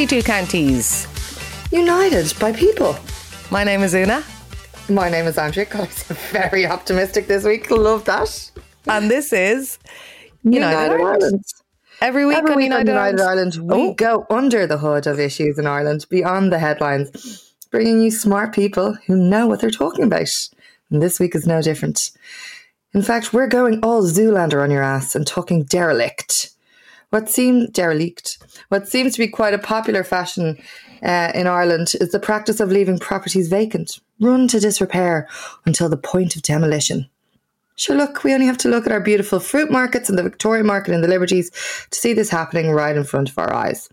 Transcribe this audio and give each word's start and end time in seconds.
32 0.00 0.22
counties. 0.22 1.06
United 1.70 2.32
by 2.40 2.50
people. 2.52 2.96
My 3.50 3.64
name 3.64 3.82
is 3.82 3.94
Una. 3.94 4.24
My 4.88 5.10
name 5.10 5.26
is 5.26 5.36
Andrea. 5.36 5.66
God, 5.66 5.90
I'm 6.08 6.16
very 6.32 6.64
optimistic 6.64 7.26
this 7.26 7.44
week. 7.44 7.70
Love 7.70 8.06
that. 8.06 8.50
And 8.86 9.10
this 9.10 9.30
is 9.30 9.78
United, 10.42 10.70
United 10.70 10.92
Ireland. 10.94 11.02
Ireland. 11.04 11.44
Every 12.00 12.24
week 12.24 12.38
Every 12.38 12.50
on 12.52 12.56
week 12.56 12.64
United, 12.64 12.88
United 12.88 13.20
Ireland. 13.20 13.52
Ireland, 13.58 13.70
we 13.74 13.88
Oh. 13.90 13.92
go 13.92 14.26
under 14.30 14.66
the 14.66 14.78
hood 14.78 15.06
of 15.06 15.20
issues 15.20 15.58
in 15.58 15.66
Ireland, 15.66 16.06
beyond 16.08 16.50
the 16.50 16.60
headlines, 16.60 17.10
bringing 17.70 18.00
you 18.00 18.10
smart 18.10 18.54
people 18.54 18.96
who 19.06 19.16
know 19.16 19.46
what 19.46 19.60
they're 19.60 19.68
talking 19.70 20.04
about. 20.04 20.30
And 20.90 21.02
this 21.02 21.20
week 21.20 21.34
is 21.34 21.46
no 21.46 21.60
different. 21.60 22.00
In 22.94 23.02
fact, 23.02 23.34
we're 23.34 23.48
going 23.48 23.80
all 23.82 24.02
Zoolander 24.04 24.62
on 24.62 24.70
your 24.70 24.82
ass 24.82 25.14
and 25.14 25.26
talking 25.26 25.64
derelict. 25.64 26.52
What 27.10 27.28
seems 27.28 27.70
derelict? 27.70 28.38
What 28.68 28.88
seems 28.88 29.14
to 29.14 29.18
be 29.18 29.26
quite 29.26 29.52
a 29.52 29.58
popular 29.58 30.04
fashion 30.04 30.56
uh, 31.02 31.32
in 31.34 31.48
Ireland 31.48 31.92
is 32.00 32.12
the 32.12 32.20
practice 32.20 32.60
of 32.60 32.70
leaving 32.70 33.00
properties 33.00 33.48
vacant, 33.48 33.98
run 34.20 34.46
to 34.48 34.60
disrepair 34.60 35.28
until 35.66 35.88
the 35.88 35.96
point 35.96 36.36
of 36.36 36.42
demolition. 36.42 37.08
Sure, 37.74 37.96
look, 37.96 38.22
we 38.22 38.32
only 38.32 38.46
have 38.46 38.58
to 38.58 38.68
look 38.68 38.86
at 38.86 38.92
our 38.92 39.00
beautiful 39.00 39.40
fruit 39.40 39.70
markets 39.70 40.08
and 40.08 40.18
the 40.18 40.22
Victoria 40.22 40.62
Market 40.62 40.94
and 40.94 41.02
the 41.02 41.08
Liberties 41.08 41.50
to 41.90 41.98
see 41.98 42.12
this 42.12 42.30
happening 42.30 42.70
right 42.70 42.96
in 42.96 43.04
front 43.04 43.30
of 43.30 43.38
our 43.38 43.52
eyes. 43.52 43.88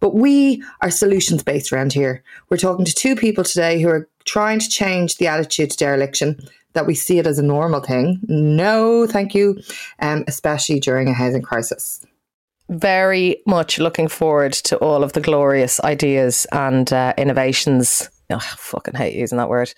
But 0.00 0.14
we 0.14 0.64
are 0.80 0.90
solutions 0.90 1.42
based 1.42 1.72
around 1.72 1.92
here. 1.92 2.24
We're 2.48 2.56
talking 2.56 2.86
to 2.86 2.94
two 2.94 3.14
people 3.14 3.44
today 3.44 3.80
who 3.80 3.88
are 3.90 4.08
trying 4.24 4.58
to 4.58 4.68
change 4.68 5.16
the 5.16 5.28
attitude 5.28 5.70
to 5.70 5.76
dereliction 5.76 6.40
that 6.72 6.86
we 6.86 6.94
see 6.94 7.18
it 7.18 7.26
as 7.26 7.38
a 7.38 7.42
normal 7.42 7.80
thing. 7.80 8.20
No, 8.26 9.06
thank 9.06 9.34
you, 9.34 9.60
um, 10.00 10.24
especially 10.26 10.80
during 10.80 11.08
a 11.08 11.12
housing 11.12 11.42
crisis. 11.42 12.04
Very 12.68 13.42
much 13.46 13.78
looking 13.78 14.08
forward 14.08 14.52
to 14.54 14.76
all 14.78 15.04
of 15.04 15.12
the 15.12 15.20
glorious 15.20 15.78
ideas 15.80 16.46
and 16.52 16.92
uh, 16.92 17.14
innovations. 17.16 18.10
Oh, 18.30 18.36
I 18.36 18.40
fucking 18.40 18.94
hate 18.94 19.14
using 19.14 19.38
that 19.38 19.48
word. 19.48 19.72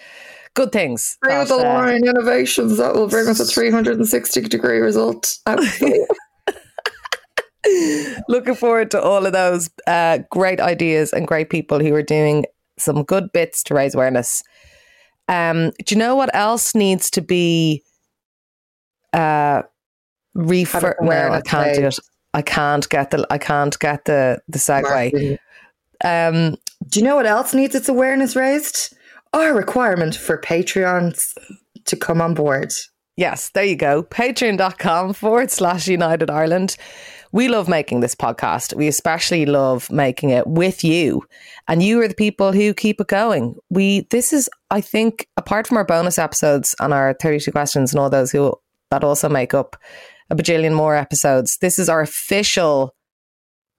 Good 0.54 0.72
things. 0.72 1.18
Through 1.22 1.44
the 1.44 1.56
uh, 1.56 1.62
line 1.62 2.06
innovations 2.06 2.78
that 2.78 2.94
will 2.94 3.08
bring 3.08 3.28
us 3.28 3.40
a 3.40 3.44
360 3.44 4.40
degree 4.42 4.78
result. 4.78 5.36
Looking 8.28 8.54
forward 8.54 8.90
to 8.92 9.00
all 9.00 9.26
of 9.26 9.32
those 9.32 9.68
uh, 9.86 10.20
great 10.30 10.60
ideas 10.60 11.12
and 11.12 11.28
great 11.28 11.50
people 11.50 11.80
who 11.80 11.94
are 11.94 12.02
doing 12.02 12.46
some 12.78 13.02
good 13.02 13.30
bits 13.32 13.62
to 13.64 13.74
raise 13.74 13.94
awareness. 13.94 14.42
Um, 15.28 15.72
do 15.84 15.94
you 15.94 15.98
know 15.98 16.16
what 16.16 16.34
else 16.34 16.74
needs 16.74 17.10
to 17.10 17.20
be 17.20 17.82
uh, 19.12 19.62
refer? 20.34 20.96
No, 21.00 21.10
I 21.10 21.42
can't 21.42 21.74
do 21.74 21.86
it. 21.86 21.98
I 22.34 22.42
can't 22.42 22.88
get 22.88 23.10
the. 23.10 23.26
I 23.30 23.38
can't 23.38 23.78
get 23.78 24.04
the 24.04 24.40
the 24.48 24.58
segue. 24.58 25.38
Um, 26.04 26.56
Do 26.86 27.00
you 27.00 27.04
know 27.04 27.16
what 27.16 27.26
else 27.26 27.54
needs 27.54 27.74
its 27.74 27.88
awareness 27.88 28.36
raised? 28.36 28.94
Our 29.32 29.54
requirement 29.54 30.14
for 30.14 30.38
Patreons 30.38 31.20
to 31.84 31.96
come 31.96 32.20
on 32.20 32.34
board. 32.34 32.72
Yes, 33.16 33.50
there 33.50 33.64
you 33.64 33.74
go. 33.74 34.04
Patreon.com 34.04 35.12
forward 35.12 35.50
slash 35.50 35.88
United 35.88 36.30
Ireland. 36.30 36.76
We 37.32 37.48
love 37.48 37.68
making 37.68 38.00
this 38.00 38.14
podcast. 38.14 38.74
We 38.74 38.86
especially 38.86 39.44
love 39.44 39.90
making 39.90 40.30
it 40.30 40.46
with 40.46 40.84
you. 40.84 41.24
And 41.66 41.82
you 41.82 42.00
are 42.00 42.08
the 42.08 42.14
people 42.14 42.52
who 42.52 42.72
keep 42.72 43.00
it 43.00 43.08
going. 43.08 43.56
We 43.70 44.02
this 44.10 44.32
is, 44.32 44.48
I 44.70 44.80
think, 44.80 45.26
apart 45.36 45.66
from 45.66 45.76
our 45.78 45.84
bonus 45.84 46.18
episodes 46.18 46.74
and 46.80 46.94
our 46.94 47.14
32 47.20 47.50
questions 47.50 47.92
and 47.92 48.00
all 48.00 48.08
those 48.08 48.30
who 48.30 48.54
that 48.90 49.04
also 49.04 49.28
make 49.28 49.52
up 49.52 49.76
a 50.30 50.36
bajillion 50.36 50.74
more 50.74 50.96
episodes, 50.96 51.56
this 51.60 51.78
is 51.78 51.88
our 51.88 52.00
official 52.00 52.94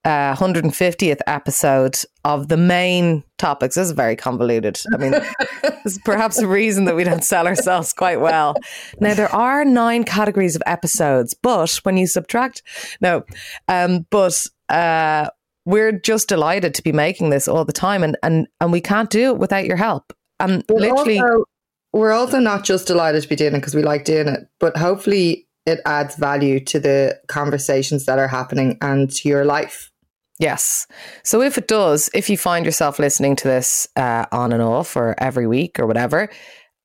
uh, 0.04 0.34
150th 0.34 1.20
episode 1.26 1.96
of 2.24 2.48
the 2.48 2.56
main 2.56 3.22
topics. 3.38 3.74
This 3.74 3.88
is 3.88 3.92
very 3.92 4.16
convoluted. 4.16 4.80
I 4.94 4.96
mean, 4.96 5.10
there's 5.62 5.98
perhaps 6.04 6.38
a 6.38 6.48
reason 6.48 6.86
that 6.86 6.96
we 6.96 7.04
don't 7.04 7.24
sell 7.24 7.46
ourselves 7.46 7.92
quite 7.92 8.20
well. 8.20 8.56
Now, 8.98 9.14
there 9.14 9.34
are 9.34 9.64
nine 9.64 10.04
categories 10.04 10.56
of 10.56 10.62
episodes, 10.66 11.34
but 11.34 11.80
when 11.82 11.96
you 11.96 12.06
subtract, 12.06 12.62
no, 13.00 13.24
um, 13.68 14.06
but 14.10 14.42
uh, 14.70 15.28
we're 15.66 15.92
just 15.92 16.28
delighted 16.28 16.74
to 16.74 16.82
be 16.82 16.92
making 16.92 17.30
this 17.30 17.46
all 17.46 17.64
the 17.64 17.72
time, 17.72 18.02
and 18.02 18.16
and 18.22 18.48
and 18.60 18.72
we 18.72 18.80
can't 18.80 19.10
do 19.10 19.32
it 19.32 19.38
without 19.38 19.66
your 19.66 19.76
help. 19.76 20.14
And 20.38 20.64
literally, 20.70 21.20
also, 21.20 21.44
we're 21.92 22.12
also 22.12 22.38
not 22.38 22.64
just 22.64 22.86
delighted 22.86 23.22
to 23.22 23.28
be 23.28 23.36
doing 23.36 23.54
it 23.54 23.58
because 23.58 23.74
we 23.74 23.82
like 23.82 24.04
doing 24.04 24.28
it, 24.28 24.48
but 24.58 24.76
hopefully 24.78 25.46
it 25.70 25.80
adds 25.86 26.16
value 26.16 26.60
to 26.64 26.78
the 26.78 27.18
conversations 27.28 28.04
that 28.06 28.18
are 28.18 28.28
happening 28.28 28.76
and 28.82 29.10
to 29.10 29.28
your 29.28 29.44
life. 29.44 29.90
Yes. 30.38 30.86
So 31.22 31.42
if 31.42 31.58
it 31.58 31.68
does, 31.68 32.08
if 32.14 32.30
you 32.30 32.38
find 32.38 32.64
yourself 32.64 32.98
listening 32.98 33.36
to 33.36 33.48
this 33.48 33.86
uh, 33.96 34.24
on 34.32 34.52
and 34.52 34.62
off 34.62 34.96
or 34.96 35.14
every 35.18 35.46
week 35.46 35.78
or 35.78 35.86
whatever, 35.86 36.30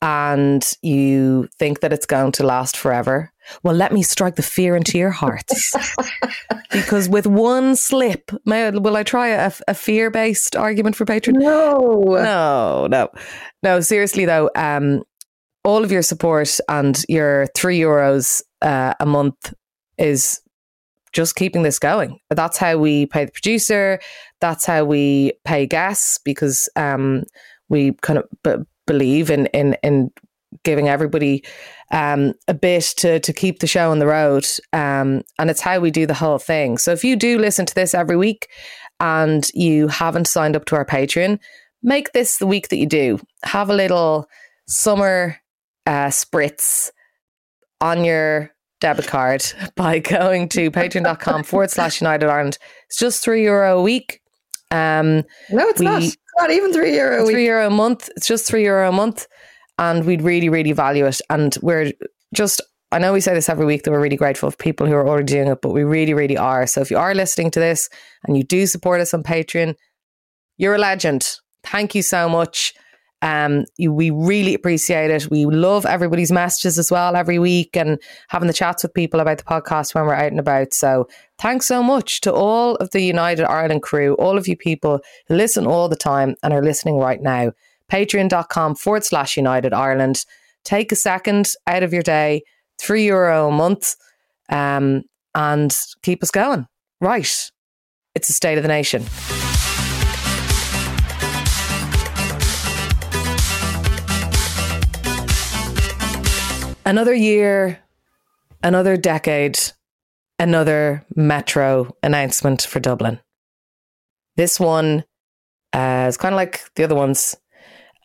and 0.01 0.69
you 0.81 1.47
think 1.57 1.79
that 1.79 1.93
it's 1.93 2.05
going 2.05 2.33
to 2.33 2.45
last 2.45 2.75
forever, 2.75 3.31
well, 3.63 3.73
let 3.73 3.93
me 3.93 4.03
strike 4.03 4.35
the 4.35 4.43
fear 4.43 4.75
into 4.75 4.97
your 4.97 5.09
hearts. 5.09 5.73
because 6.71 7.07
with 7.07 7.25
one 7.25 7.77
slip, 7.77 8.29
may, 8.45 8.69
will 8.71 8.97
I 8.97 9.03
try 9.03 9.29
a, 9.29 9.51
a 9.69 9.73
fear 9.73 10.11
based 10.11 10.57
argument 10.57 10.97
for 10.97 11.05
Patreon? 11.05 11.35
No. 11.39 12.01
No, 12.03 12.87
no, 12.87 13.09
no. 13.63 13.79
Seriously 13.79 14.25
though, 14.25 14.49
um, 14.55 15.03
all 15.63 15.83
of 15.83 15.91
your 15.91 16.03
support 16.03 16.59
and 16.69 17.03
your 17.09 17.47
three 17.55 17.79
euros 17.79 18.41
uh, 18.65 18.93
a 18.99 19.05
month 19.05 19.53
is 19.97 20.41
just 21.13 21.35
keeping 21.35 21.63
this 21.63 21.79
going. 21.79 22.19
That's 22.29 22.57
how 22.57 22.77
we 22.77 23.05
pay 23.05 23.25
the 23.25 23.31
producer. 23.31 23.99
That's 24.41 24.65
how 24.65 24.83
we 24.83 25.31
pay 25.45 25.65
guests 25.65 26.19
because 26.25 26.67
um, 26.75 27.23
we 27.69 27.93
kind 28.01 28.19
of 28.19 28.25
b- 28.43 28.65
believe 28.85 29.31
in 29.31 29.45
in 29.47 29.77
in 29.81 30.11
giving 30.63 30.89
everybody 30.89 31.43
um, 31.91 32.33
a 32.47 32.53
bit 32.53 32.83
to 32.97 33.19
to 33.21 33.31
keep 33.31 33.59
the 33.59 33.67
show 33.67 33.91
on 33.91 33.99
the 33.99 34.07
road. 34.07 34.45
Um, 34.73 35.21
and 35.39 35.49
it's 35.49 35.61
how 35.61 35.79
we 35.79 35.91
do 35.91 36.05
the 36.05 36.13
whole 36.13 36.39
thing. 36.39 36.77
So 36.77 36.91
if 36.91 37.03
you 37.03 37.15
do 37.15 37.39
listen 37.39 37.65
to 37.65 37.75
this 37.75 37.93
every 37.93 38.17
week 38.17 38.49
and 38.99 39.45
you 39.53 39.87
haven't 39.87 40.27
signed 40.27 40.55
up 40.55 40.65
to 40.65 40.75
our 40.75 40.85
Patreon, 40.85 41.39
make 41.81 42.11
this 42.11 42.37
the 42.37 42.47
week 42.47 42.69
that 42.69 42.77
you 42.77 42.87
do. 42.87 43.19
Have 43.43 43.69
a 43.69 43.75
little 43.75 44.27
summer 44.67 45.37
uh, 45.85 46.07
spritz 46.07 46.91
on 47.79 48.03
your 48.03 48.54
debit 48.85 49.07
card 49.07 49.43
by 49.75 49.97
going 49.97 50.47
to 50.49 50.69
patreon.com 50.69 51.43
forward 51.43 51.71
slash 51.71 52.01
United 52.01 52.29
Ireland. 52.29 52.57
It's 52.87 52.99
just 52.99 53.23
three 53.23 53.43
euro 53.43 53.79
a 53.79 53.81
week. 53.81 54.21
Um, 54.69 55.23
No, 55.49 55.67
it's 55.69 55.79
We- 55.79 55.85
not. 55.85 56.03
It's 56.03 56.17
not 56.37 56.51
even 56.51 56.71
three 56.73 56.93
euro 56.95 57.23
a 57.23 57.31
three 57.31 57.45
euro 57.45 57.65
a 57.67 57.69
month. 57.69 58.09
It's 58.15 58.27
just 58.27 58.45
three 58.45 58.63
euro 58.63 58.89
a 58.89 58.91
month. 58.91 59.25
And 59.79 60.05
we'd 60.05 60.21
really, 60.21 60.49
really 60.49 60.73
value 60.73 61.05
it. 61.05 61.19
And 61.29 61.57
we're 61.61 61.93
just, 62.33 62.61
I 62.91 62.99
know 62.99 63.13
we 63.13 63.21
say 63.21 63.33
this 63.33 63.49
every 63.49 63.65
week 63.65 63.83
that 63.83 63.91
we're 63.91 64.01
really 64.01 64.17
grateful 64.17 64.51
for 64.51 64.57
people 64.57 64.85
who 64.85 64.93
are 64.93 65.07
already 65.07 65.25
doing 65.33 65.47
it, 65.47 65.59
but 65.61 65.71
we 65.71 65.83
really, 65.83 66.13
really 66.13 66.37
are. 66.37 66.67
So 66.67 66.81
if 66.81 66.91
you 66.91 66.97
are 66.97 67.15
listening 67.15 67.51
to 67.51 67.59
this 67.59 67.89
and 68.25 68.37
you 68.37 68.43
do 68.43 68.67
support 68.67 68.99
us 69.01 69.13
on 69.13 69.23
Patreon, 69.23 69.75
you're 70.57 70.75
a 70.75 70.77
legend. 70.77 71.37
Thank 71.63 71.95
you 71.95 72.03
so 72.03 72.29
much. 72.29 72.73
Um, 73.21 73.65
we 73.79 74.11
really 74.11 74.53
appreciate 74.53 75.09
it. 75.09 75.29
We 75.31 75.45
love 75.45 75.85
everybody's 75.85 76.31
messages 76.31 76.77
as 76.77 76.91
well 76.91 77.15
every 77.15 77.39
week 77.39 77.75
and 77.75 77.99
having 78.29 78.47
the 78.47 78.53
chats 78.53 78.83
with 78.83 78.93
people 78.93 79.19
about 79.19 79.37
the 79.37 79.43
podcast 79.43 79.95
when 79.95 80.05
we're 80.05 80.13
out 80.13 80.31
and 80.31 80.39
about. 80.39 80.73
So 80.73 81.07
thanks 81.39 81.67
so 81.67 81.81
much 81.81 82.21
to 82.21 82.33
all 82.33 82.75
of 82.75 82.91
the 82.91 83.01
United 83.01 83.45
Ireland 83.45 83.81
crew, 83.81 84.13
all 84.15 84.37
of 84.37 84.47
you 84.47 84.55
people 84.55 84.99
who 85.27 85.35
listen 85.35 85.65
all 85.65 85.89
the 85.89 85.95
time 85.95 86.35
and 86.43 86.53
are 86.53 86.61
listening 86.61 86.97
right 86.97 87.21
now. 87.21 87.51
Patreon.com 87.91 88.75
forward 88.75 89.03
slash 89.03 89.37
United 89.37 89.73
Ireland. 89.73 90.17
Take 90.63 90.91
a 90.91 90.95
second 90.95 91.47
out 91.67 91.83
of 91.83 91.93
your 91.93 92.03
day, 92.03 92.43
three 92.79 93.05
euro 93.05 93.49
a 93.49 93.51
month, 93.51 93.95
um, 94.49 95.03
and 95.33 95.75
keep 96.03 96.23
us 96.23 96.31
going. 96.31 96.67
Right. 97.01 97.51
It's 98.15 98.27
the 98.27 98.33
state 98.33 98.57
of 98.57 98.63
the 98.63 98.69
nation. 98.69 99.05
Another 106.85 107.15
year, 107.15 107.79
another 108.61 108.95
decade, 108.95 109.59
another 110.37 111.03
metro 111.15 111.95
announcement 112.03 112.61
for 112.61 112.79
Dublin. 112.79 113.19
This 114.35 114.59
one 114.59 115.03
uh, 115.73 116.05
is 116.07 116.17
kind 116.17 116.35
of 116.35 116.37
like 116.37 116.61
the 116.75 116.83
other 116.83 116.93
ones, 116.93 117.35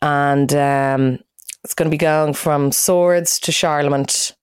and 0.01 0.51
um, 0.55 1.19
it's 1.63 1.75
going 1.75 1.91
to 1.91 1.93
be 1.93 1.97
going 1.97 2.33
from 2.33 2.71
Swords 2.71 3.39
to 3.41 3.51
Charlemont. 3.51 4.33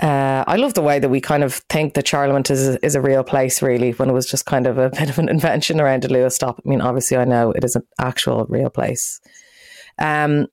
Uh, 0.00 0.44
I 0.46 0.56
love 0.56 0.72
the 0.72 0.82
way 0.82 0.98
that 0.98 1.10
we 1.10 1.20
kind 1.20 1.44
of 1.44 1.54
think 1.68 1.92
that 1.94 2.06
Charlemont 2.06 2.50
is 2.50 2.76
is 2.76 2.94
a 2.94 3.02
real 3.02 3.24
place, 3.24 3.60
really, 3.60 3.90
when 3.90 4.08
it 4.08 4.14
was 4.14 4.26
just 4.26 4.46
kind 4.46 4.66
of 4.66 4.78
a 4.78 4.88
bit 4.98 5.10
of 5.10 5.18
an 5.18 5.28
invention 5.28 5.82
around 5.82 6.06
a 6.06 6.08
Luas 6.08 6.32
stop. 6.32 6.62
I 6.64 6.66
mean, 6.66 6.80
obviously, 6.80 7.18
I 7.18 7.26
know 7.26 7.50
it 7.50 7.62
is 7.62 7.76
an 7.76 7.82
actual 8.00 8.46
real 8.48 8.70
place. 8.70 9.20
Um, 9.98 10.46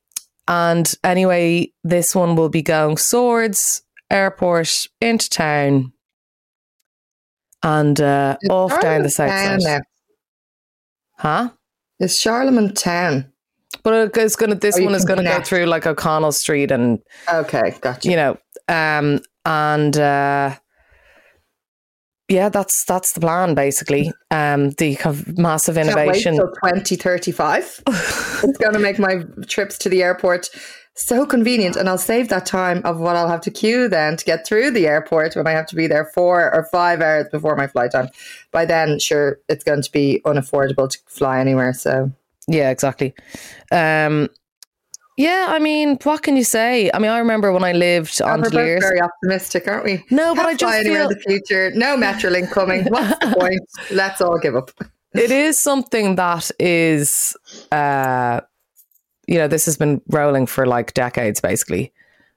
and 0.47 0.91
anyway, 1.03 1.71
this 1.83 2.13
one 2.15 2.35
will 2.35 2.49
be 2.49 2.61
going 2.61 2.97
Swords 2.97 3.81
Airport 4.11 4.87
into 5.01 5.29
town 5.29 5.91
and 7.63 7.99
uh, 7.99 8.37
It's 8.41 8.49
off 8.51 8.79
down 8.79 9.03
the 9.03 9.09
south 9.09 9.29
town 9.29 9.61
side. 9.61 9.81
Huh? 11.17 11.49
Is 11.99 12.13
Charlemont 12.17 12.75
Town? 12.75 13.31
But 13.83 14.15
it's 14.17 14.35
gonna. 14.35 14.55
This 14.55 14.77
Oh, 14.79 14.83
one 14.83 14.95
is 14.95 15.05
gonna 15.05 15.23
go 15.23 15.41
through 15.41 15.65
like 15.65 15.85
O'Connell 15.87 16.31
Street 16.31 16.71
and 16.71 16.99
Okay, 17.31 17.75
gotcha. 17.81 18.09
you 18.09 18.15
know, 18.15 18.37
um, 18.67 19.19
and 19.45 19.97
uh, 19.97 20.55
yeah, 22.27 22.49
that's 22.49 22.83
that's 22.85 23.13
the 23.13 23.19
plan 23.19 23.53
basically. 23.53 24.11
Um, 24.31 24.71
the 24.71 24.95
kind 24.95 25.15
of 25.15 25.37
massive 25.37 25.75
Can't 25.75 25.87
wait 25.87 26.03
innovation. 26.03 26.35
till 26.35 26.47
2035. 26.47 27.83
it's 27.87 28.57
going 28.57 28.73
to 28.73 28.79
make 28.79 28.99
my 28.99 29.23
trips 29.47 29.77
to 29.79 29.89
the 29.89 30.01
airport 30.03 30.49
so 30.95 31.25
convenient. 31.25 31.75
And 31.75 31.87
I'll 31.87 31.97
save 31.97 32.29
that 32.29 32.45
time 32.45 32.81
of 32.83 32.99
what 32.99 33.15
I'll 33.15 33.27
have 33.27 33.41
to 33.41 33.51
queue 33.51 33.87
then 33.87 34.17
to 34.17 34.25
get 34.25 34.47
through 34.47 34.71
the 34.71 34.87
airport 34.87 35.35
when 35.35 35.45
I 35.45 35.51
have 35.51 35.67
to 35.67 35.75
be 35.75 35.87
there 35.87 36.05
four 36.13 36.53
or 36.53 36.63
five 36.71 37.01
hours 37.01 37.27
before 37.31 37.55
my 37.55 37.67
flight 37.67 37.91
time. 37.91 38.09
By 38.51 38.65
then, 38.65 38.99
sure, 38.99 39.39
it's 39.49 39.63
going 39.63 39.81
to 39.83 39.91
be 39.91 40.21
unaffordable 40.25 40.89
to 40.89 40.97
fly 41.07 41.39
anywhere. 41.39 41.73
So, 41.73 42.11
Yeah, 42.47 42.69
exactly. 42.71 43.13
Um, 43.71 44.29
yeah, 45.17 45.45
I 45.49 45.59
mean, 45.59 45.97
what 46.03 46.23
can 46.23 46.35
you 46.35 46.43
say? 46.43 46.91
I 46.93 46.99
mean, 46.99 47.09
I 47.09 47.19
remember 47.19 47.51
when 47.53 47.63
I 47.63 47.71
lived 47.71 48.21
on 48.21 48.41
we're 48.41 48.49
Delirious. 48.49 48.83
very 48.83 49.01
optimistic, 49.01 49.67
aren't 49.67 49.85
we? 49.85 50.03
No, 50.11 50.35
but 50.35 50.45
I 50.45 50.55
just 50.55 50.75
anywhere 50.75 51.03
feel 51.03 51.09
in 51.09 51.17
the 51.17 51.19
future. 51.21 51.71
No 51.73 51.95
Metrolink 51.95 52.51
coming. 52.51 52.83
What's 52.85 53.17
the 53.19 53.35
point? 53.39 53.61
Let's 53.91 54.19
all 54.19 54.37
give 54.39 54.55
up. 54.55 54.71
it 55.13 55.31
is 55.31 55.57
something 55.57 56.15
that 56.15 56.51
is, 56.59 57.35
uh, 57.71 58.41
you 59.27 59.37
know, 59.37 59.47
this 59.47 59.65
has 59.65 59.77
been 59.77 60.01
rolling 60.09 60.47
for 60.47 60.65
like 60.65 60.93
decades, 60.93 61.39
basically, 61.39 61.93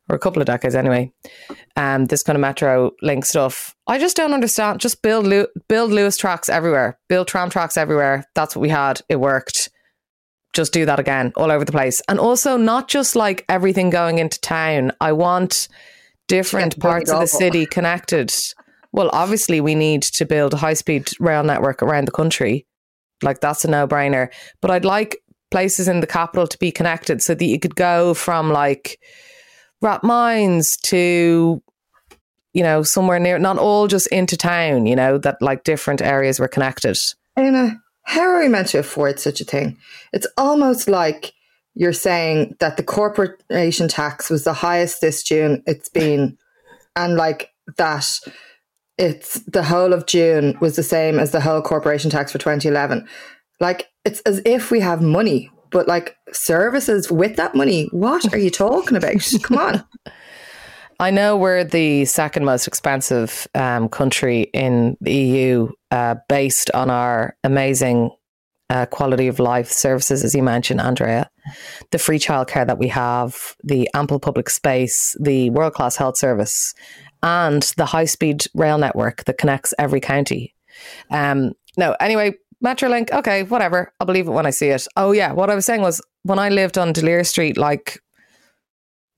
or 0.09 0.15
a 0.15 0.19
couple 0.21 0.41
of 0.41 0.47
decades 0.47 0.77
anyway. 0.77 1.13
Um, 1.77 2.05
this 2.07 2.23
kind 2.23 2.37
of 2.37 2.41
metro 2.41 2.93
link 3.03 3.25
stuff. 3.25 3.75
I 3.89 3.99
just 3.99 4.17
don't 4.17 4.33
understand. 4.33 4.79
Just 4.79 5.03
build 5.03 5.25
build 5.67 5.91
Luas 5.91 6.17
tracks 6.17 6.49
everywhere, 6.49 6.97
build 7.09 7.27
tram 7.27 7.51
tracks 7.51 7.77
everywhere. 7.77 8.25
That's 8.37 8.55
what 8.55 8.63
we 8.63 8.69
had. 8.69 9.01
It 9.09 9.17
worked. 9.17 9.69
Just 10.53 10.73
do 10.73 10.87
that 10.87 10.99
again, 10.99 11.33
all 11.37 11.51
over 11.51 11.65
the 11.65 11.73
place, 11.73 12.01
and 12.09 12.19
also 12.19 12.57
not 12.57 12.89
just 12.89 13.15
like 13.15 13.45
everything 13.49 13.91
going 13.91 14.19
into 14.19 14.41
town. 14.41 14.93
I 15.01 15.13
want 15.13 15.69
different 16.27 16.77
Yeah, 16.77 16.83
parts 16.83 17.11
of 17.11 17.21
the 17.21 17.27
city 17.27 17.67
connected. 17.67 18.33
Well, 18.93 19.11
obviously, 19.13 19.61
we 19.61 19.75
need 19.75 20.03
to 20.03 20.25
build 20.25 20.55
a 20.55 20.57
high 20.57 20.75
speed 20.75 21.11
rail 21.21 21.43
network 21.43 21.83
around 21.83 22.07
the 22.07 22.13
country. 22.13 22.67
Like, 23.23 23.41
that's 23.41 23.65
a 23.65 23.71
no 23.71 23.87
brainer. 23.87 24.29
But 24.61 24.71
I'd 24.71 24.85
like 24.85 25.23
places 25.51 25.89
in 25.89 26.01
the 26.01 26.07
capital 26.07 26.47
to 26.47 26.59
be 26.59 26.71
connected 26.71 27.23
so 27.23 27.35
that 27.35 27.45
you 27.45 27.59
could 27.59 27.77
go 27.77 28.15
from 28.15 28.51
like 28.51 28.99
Rathmines 29.83 30.65
to, 30.85 31.63
you 32.53 32.63
know, 32.63 32.83
somewhere 32.83 33.19
near, 33.19 33.39
not 33.39 33.59
all 33.59 33.87
just 33.87 34.07
into 34.09 34.37
town, 34.37 34.87
you 34.87 34.97
know, 34.97 35.19
that 35.19 35.37
like 35.41 35.65
different 35.65 36.03
areas 36.03 36.41
were 36.41 36.49
connected. 36.49 36.97
Anna, 37.37 37.81
how 38.09 38.23
are 38.23 38.41
we 38.41 38.49
meant 38.49 38.69
to 38.69 38.79
afford 38.79 39.21
such 39.21 39.43
a 39.43 39.45
thing? 39.45 39.77
It's 40.15 40.27
almost 40.39 40.89
like 40.89 41.35
you're 41.75 41.93
saying 41.93 42.57
that 42.59 42.79
the 42.79 42.83
corporation 42.83 43.87
tax 43.87 44.31
was 44.31 44.45
the 44.45 44.55
highest 44.55 45.03
this 45.03 45.23
June 45.23 45.63
it's 45.67 45.91
been, 45.91 46.39
and 46.97 47.17
like 47.17 47.51
that 47.77 48.19
it's 48.97 49.41
the 49.41 49.63
whole 49.63 49.93
of 49.93 50.07
June 50.07 50.57
was 50.59 50.75
the 50.75 50.83
same 50.83 51.19
as 51.19 51.33
the 51.33 51.41
whole 51.43 51.61
corporation 51.61 52.11
tax 52.11 52.33
for 52.33 52.39
2011. 52.39 53.07
Like 53.61 53.89
it's 54.07 54.21
as 54.21 54.41
if 54.47 54.71
we 54.71 54.81
have 54.81 55.03
money, 55.03 55.51
but 55.71 55.87
like 55.87 56.17
services 56.33 57.13
with 57.13 57.37
that 57.37 57.55
money. 57.55 57.91
What 57.93 58.33
are 58.33 58.39
you 58.39 58.51
talking 58.51 58.97
about? 58.97 59.31
Come 59.43 59.59
on. 59.59 59.85
I 61.01 61.11
know 61.13 61.37
we're 61.37 61.63
the 61.63 62.07
second 62.07 62.47
most 62.47 62.67
expensive 62.67 63.47
um, 63.55 63.91
country 63.91 64.51
in 64.55 64.97
the 65.01 65.15
EU, 65.15 65.69
uh, 65.91 66.17
based 66.29 66.71
on 66.73 66.91
our 66.91 67.37
amazing 67.45 68.11
uh, 68.71 68.87
quality 68.87 69.29
of 69.29 69.39
life 69.39 69.71
services, 69.71 70.25
as 70.25 70.35
you 70.35 70.43
mentioned, 70.43 70.81
Andrea. 70.81 71.31
The 71.91 71.99
free 71.99 72.19
childcare 72.19 72.67
that 72.67 72.79
we 72.79 72.89
have, 72.89 73.57
the 73.65 73.89
ample 73.95 74.21
public 74.21 74.51
space, 74.51 75.17
the 75.19 75.51
world 75.51 75.73
class 75.73 75.97
health 75.97 76.19
service, 76.19 76.75
and 77.23 77.63
the 77.77 77.87
high 77.87 78.05
speed 78.05 78.45
rail 78.55 78.79
network 78.79 79.25
that 79.25 79.39
connects 79.39 79.73
every 79.79 80.01
county. 80.01 80.55
Um, 81.11 81.53
no, 81.77 81.97
anyway, 82.01 82.35
Metrolink, 82.65 83.11
okay, 83.13 83.45
whatever. 83.45 83.93
I'll 84.01 84.07
believe 84.07 84.29
it 84.29 84.33
when 84.33 84.47
I 84.47 84.51
see 84.51 84.69
it. 84.69 84.87
Oh, 84.97 85.13
yeah. 85.13 85.33
What 85.33 85.51
I 85.51 85.55
was 85.55 85.65
saying 85.65 85.81
was 85.81 86.03
when 86.25 86.39
I 86.39 86.49
lived 86.49 86.77
on 86.77 86.93
Delir 86.93 87.27
Street, 87.27 87.57
like 87.57 88.01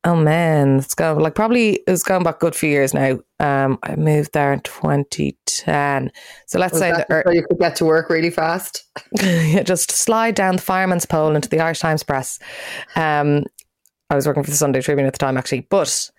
Oh 0.04 0.16
man, 0.16 0.78
it's 0.78 0.94
going 0.94 1.18
like 1.18 1.34
probably 1.34 1.80
it's 1.86 2.02
going 2.02 2.22
back 2.22 2.40
good 2.40 2.54
few 2.54 2.70
years 2.70 2.94
now. 2.94 3.18
Um, 3.38 3.78
I 3.82 3.96
moved 3.96 4.32
there 4.32 4.50
in 4.50 4.60
2010. 4.60 6.10
So 6.46 6.58
let's 6.58 6.72
Was 6.72 6.80
say 6.80 6.90
that 6.90 7.06
the, 7.08 7.22
so 7.26 7.32
you 7.32 7.44
could 7.46 7.58
get 7.58 7.76
to 7.76 7.84
work 7.84 8.08
really 8.08 8.30
fast? 8.30 8.84
yeah, 9.22 9.62
just 9.62 9.90
slide 9.92 10.34
down 10.34 10.56
the 10.56 10.62
fireman's 10.62 11.04
pole 11.04 11.36
into 11.36 11.50
the 11.50 11.60
Irish 11.60 11.80
Times 11.80 12.02
Press. 12.02 12.38
Um, 12.96 13.44
I 14.08 14.14
was 14.14 14.26
working 14.26 14.42
for 14.42 14.50
the 14.50 14.56
Sunday 14.56 14.80
Tribune 14.80 15.06
at 15.06 15.12
the 15.12 15.18
time, 15.18 15.36
actually, 15.36 15.66
but 15.68 16.10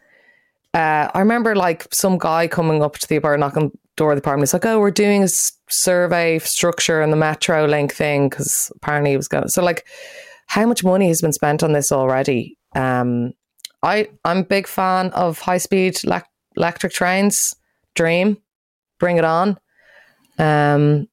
uh, 0.76 1.10
I 1.14 1.20
remember 1.20 1.56
like 1.56 1.88
some 1.92 2.20
guy 2.20 2.48
coming 2.48 2.84
up 2.84 2.98
to 3.00 3.08
the 3.08 3.16
apartment, 3.16 3.40
knocking 3.42 3.64
on 3.64 3.70
the 3.70 3.80
door 3.98 4.12
of 4.12 4.16
the 4.16 4.22
apartment. 4.22 4.48
He's 4.48 4.54
like, 4.54 4.66
"Oh, 4.66 4.80
we're 4.80 4.92
doing 4.92 5.22
a 5.22 5.26
s- 5.26 5.54
survey 5.70 6.38
structure 6.40 7.02
and 7.02 7.12
the 7.12 7.18
Metro 7.18 7.66
Link 7.66 7.94
thing 7.94 8.30
because 8.30 8.72
apparently 8.76 9.12
he 9.12 9.18
was 9.18 9.28
going." 9.28 9.48
So, 9.50 9.64
like, 9.64 9.86
how 10.46 10.68
much 10.68 10.84
money 10.84 11.08
has 11.08 11.22
been 11.22 11.34
spent 11.34 11.64
on 11.64 11.74
this 11.74 11.92
already? 11.92 12.58
Um, 12.76 13.34
I 13.84 14.10
I'm 14.24 14.40
a 14.40 14.44
big 14.44 14.68
fan 14.68 15.12
of 15.12 15.40
high 15.40 15.58
speed 15.58 15.96
lec- 16.06 16.26
electric 16.56 16.94
trains. 16.94 17.56
Dream, 17.96 18.38
bring 19.00 19.18
it 19.18 19.26
on. 19.26 19.58
Um, 20.38 21.08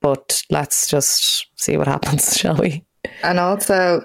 but 0.00 0.42
let's 0.50 0.88
just 0.88 1.46
see 1.56 1.76
what 1.76 1.86
happens, 1.86 2.36
shall 2.38 2.56
we? 2.56 2.84
And 3.22 3.38
also, 3.38 4.02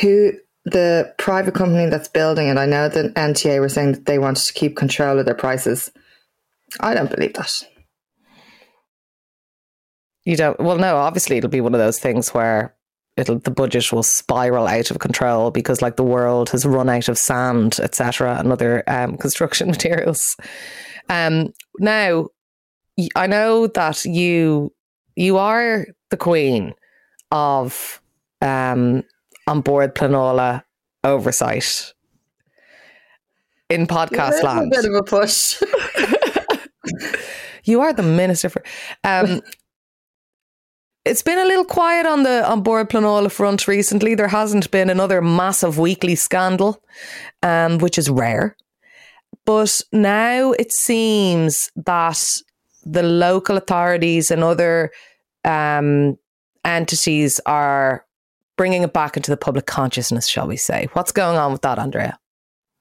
who 0.00 0.32
the 0.64 1.12
private 1.18 1.54
company 1.54 1.88
that's 1.88 2.08
building 2.08 2.48
it, 2.48 2.56
I 2.56 2.66
know 2.66 2.88
the 2.88 3.10
NTA 3.10 3.60
were 3.60 3.68
saying 3.68 3.92
that 3.92 4.06
they 4.06 4.18
wanted 4.18 4.44
to 4.44 4.52
keep 4.52 4.76
control 4.76 5.18
of 5.18 5.26
their 5.26 5.34
prices. 5.34 5.90
I 6.80 6.94
don't 6.94 7.10
believe 7.10 7.34
that. 7.34 7.52
You 10.24 10.36
don't. 10.36 10.58
Well, 10.60 10.78
no. 10.78 10.96
Obviously, 10.96 11.36
it'll 11.36 11.50
be 11.50 11.60
one 11.60 11.74
of 11.74 11.80
those 11.80 11.98
things 11.98 12.32
where 12.32 12.74
it'll 13.16 13.38
the 13.38 13.50
budget 13.50 13.92
will 13.92 14.02
spiral 14.02 14.66
out 14.66 14.90
of 14.90 14.98
control 14.98 15.50
because, 15.50 15.82
like, 15.82 15.96
the 15.96 16.02
world 16.04 16.50
has 16.50 16.64
run 16.64 16.88
out 16.88 17.08
of 17.08 17.18
sand, 17.18 17.78
etc., 17.80 18.38
and 18.38 18.52
other 18.52 18.82
um, 18.86 19.16
construction 19.18 19.68
materials. 19.68 20.36
Um, 21.08 21.52
now, 21.78 22.28
I 23.16 23.26
know 23.26 23.66
that 23.68 24.04
you 24.04 24.72
you 25.16 25.38
are 25.38 25.86
the 26.10 26.16
queen 26.16 26.74
of 27.30 28.00
um, 28.40 29.02
An 29.46 29.60
Bord 29.60 29.94
Pleanála 29.94 30.62
oversight 31.04 31.92
in 33.68 33.86
podcast 33.86 34.32
It's 34.32 34.42
a 34.42 34.46
land. 34.46 34.70
bit 34.70 34.84
of 34.84 34.94
a 34.94 35.02
push. 35.02 35.62
You 37.64 37.80
are 37.80 37.92
the 37.92 38.02
minister 38.02 38.48
for. 38.48 38.62
Um, 39.04 39.40
it's 41.04 41.22
been 41.22 41.38
a 41.38 41.44
little 41.44 41.64
quiet 41.64 42.06
on 42.06 42.22
the 42.22 42.50
An 42.50 42.62
Bord 42.62 42.88
Pleanála 42.88 43.30
front 43.30 43.66
recently. 43.66 44.14
There 44.14 44.28
hasn't 44.28 44.70
been 44.70 44.88
another 44.88 45.20
massive 45.20 45.78
weekly 45.78 46.14
scandal, 46.14 46.82
um, 47.42 47.78
which 47.78 47.98
is 47.98 48.08
rare. 48.08 48.56
But 49.44 49.80
now 49.92 50.52
it 50.52 50.72
seems 50.72 51.70
that 51.74 52.22
the 52.84 53.02
local 53.02 53.56
authorities 53.56 54.30
and 54.30 54.44
other 54.44 54.92
um, 55.44 56.18
entities 56.64 57.40
are 57.46 58.06
bringing 58.56 58.82
it 58.82 58.92
back 58.92 59.16
into 59.16 59.30
the 59.30 59.36
public 59.36 59.66
consciousness, 59.66 60.28
shall 60.28 60.46
we 60.46 60.56
say? 60.56 60.88
What's 60.92 61.12
going 61.12 61.36
on 61.36 61.50
with 61.50 61.62
that, 61.62 61.78
Andrea? 61.78 62.18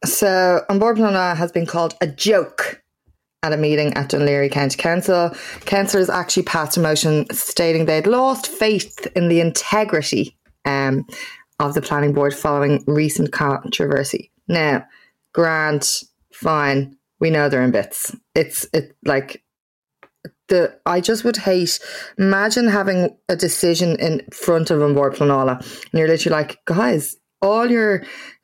So, 0.06 0.64
An 0.70 0.78
Bord 0.78 0.98
Pleanála 0.98 1.36
has 1.38 1.52
been 1.52 1.66
called 1.66 1.96
a 2.02 2.08
joke 2.08 2.81
at 3.44 3.54
a 3.54 3.58
meeting 3.58 3.92
at 3.96 4.10
Dún 4.10 4.22
Laoghaire 4.22 4.52
County 4.52 4.78
Council. 4.78 5.32
Councillors 5.62 6.10
actually 6.10 6.44
passed 6.44 6.78
a 6.78 6.80
motion 6.80 7.26
stating 7.32 7.86
they'd 7.86 8.06
lost 8.06 8.48
faith 8.48 9.08
in 9.16 9.30
the 9.30 9.40
integrity 9.40 10.38
um, 10.66 11.08
of 11.60 11.74
the 11.74 11.82
planning 11.82 12.14
board 12.14 12.36
following 12.36 12.84
recent 12.86 13.32
controversy. 13.32 14.32
Now, 14.48 14.86
grant, 15.34 16.04
fine, 16.32 16.96
we 17.20 17.32
know 17.32 17.50
they're 17.50 17.64
in 17.64 17.72
bits. 17.72 18.16
It's 18.36 18.68
it 18.74 18.96
like 19.06 19.44
the 20.48 20.78
I 20.86 21.02
just 21.02 21.24
would 21.24 21.38
hate. 21.38 21.80
Imagine 22.20 22.68
having 22.68 23.18
a 23.28 23.36
decision 23.36 23.96
in 24.00 24.22
front 24.32 24.70
of 24.70 24.84
An 24.84 24.94
Bord 24.94 25.16
Pleanála, 25.16 25.58
and 25.58 26.00
you're 26.00 26.08
literally 26.08 26.36
like, 26.36 26.64
guys, 26.66 27.16
all 27.42 27.70
your 27.70 28.04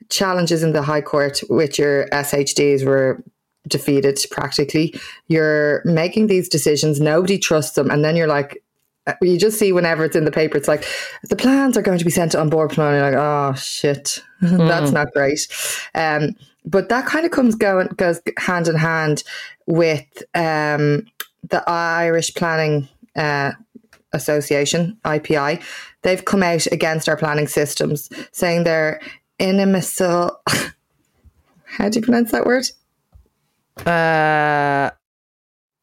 challenges 0.09 0.63
in 0.63 0.73
the 0.73 0.81
High 0.81 1.01
Court 1.01 1.41
with 1.49 1.77
your 1.77 2.07
SHDs 2.07 2.83
were 2.85 3.23
defeated 3.67 4.19
practically. 4.31 4.93
You're 5.27 5.81
making 5.85 6.27
these 6.27 6.49
decisions, 6.49 6.99
nobody 6.99 7.37
trusts 7.37 7.75
them, 7.75 7.89
and 7.89 8.03
then 8.03 8.15
you're 8.15 8.27
like, 8.27 8.63
uh, 9.05 9.13
you 9.21 9.37
just 9.37 9.57
see 9.57 9.71
whenever 9.71 10.03
it's 10.03 10.15
in 10.15 10.25
the 10.25 10.31
paper, 10.31 10.57
it's 10.57 10.67
like 10.67 10.85
the 11.29 11.35
plans 11.35 11.77
are 11.77 11.81
going 11.81 11.99
to 11.99 12.05
be 12.05 12.11
sent 12.11 12.35
on 12.35 12.49
board 12.49 12.71
plan. 12.71 12.93
You're 12.93 13.11
like, 13.11 13.19
oh 13.19 13.53
shit, 13.55 14.21
that's 14.41 14.91
not 14.91 15.11
great. 15.13 15.47
Um, 15.95 16.35
but 16.65 16.89
that 16.89 17.05
kind 17.05 17.25
of 17.25 17.31
comes 17.31 17.55
going 17.55 17.87
goes 17.95 18.19
hand 18.37 18.67
in 18.67 18.75
hand 18.75 19.23
with 19.65 20.05
um, 20.35 21.05
the 21.49 21.63
Irish 21.67 22.33
Planning 22.33 22.89
uh, 23.15 23.51
Association, 24.13 24.97
IPI, 25.05 25.61
they've 26.01 26.23
come 26.23 26.43
out 26.43 26.65
against 26.67 27.09
our 27.09 27.17
planning 27.17 27.47
systems, 27.47 28.09
saying 28.31 28.63
they're 28.63 29.01
inimical. 29.39 30.39
How 31.65 31.89
do 31.89 31.99
you 31.99 32.05
pronounce 32.05 32.31
that 32.31 32.45
word? 32.45 32.65
Uh, 33.85 34.91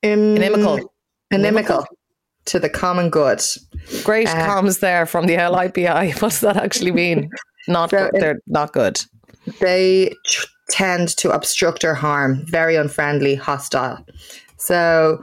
In, 0.02 0.36
Inimical. 0.36 0.92
Inimical 1.32 1.84
to 2.46 2.58
the 2.58 2.68
common 2.68 3.10
good. 3.10 3.42
great 4.04 4.28
Uh, 4.28 4.46
comms 4.46 4.80
there 4.80 5.06
from 5.06 5.26
the 5.26 5.36
LIPI. 5.36 6.12
What 6.20 6.30
does 6.30 6.40
that 6.40 6.56
actually 6.56 6.92
mean? 6.92 7.30
Not 7.68 7.90
So 7.90 8.10
good. 8.10 8.20
They're 8.20 8.40
not 8.46 8.72
good. 8.72 9.00
They 9.60 10.12
tr- 10.26 10.46
tend 10.70 11.16
to 11.16 11.30
obstruct 11.30 11.84
or 11.84 11.94
harm, 11.94 12.44
very 12.46 12.76
unfriendly, 12.76 13.34
hostile. 13.34 14.04
So 14.56 15.22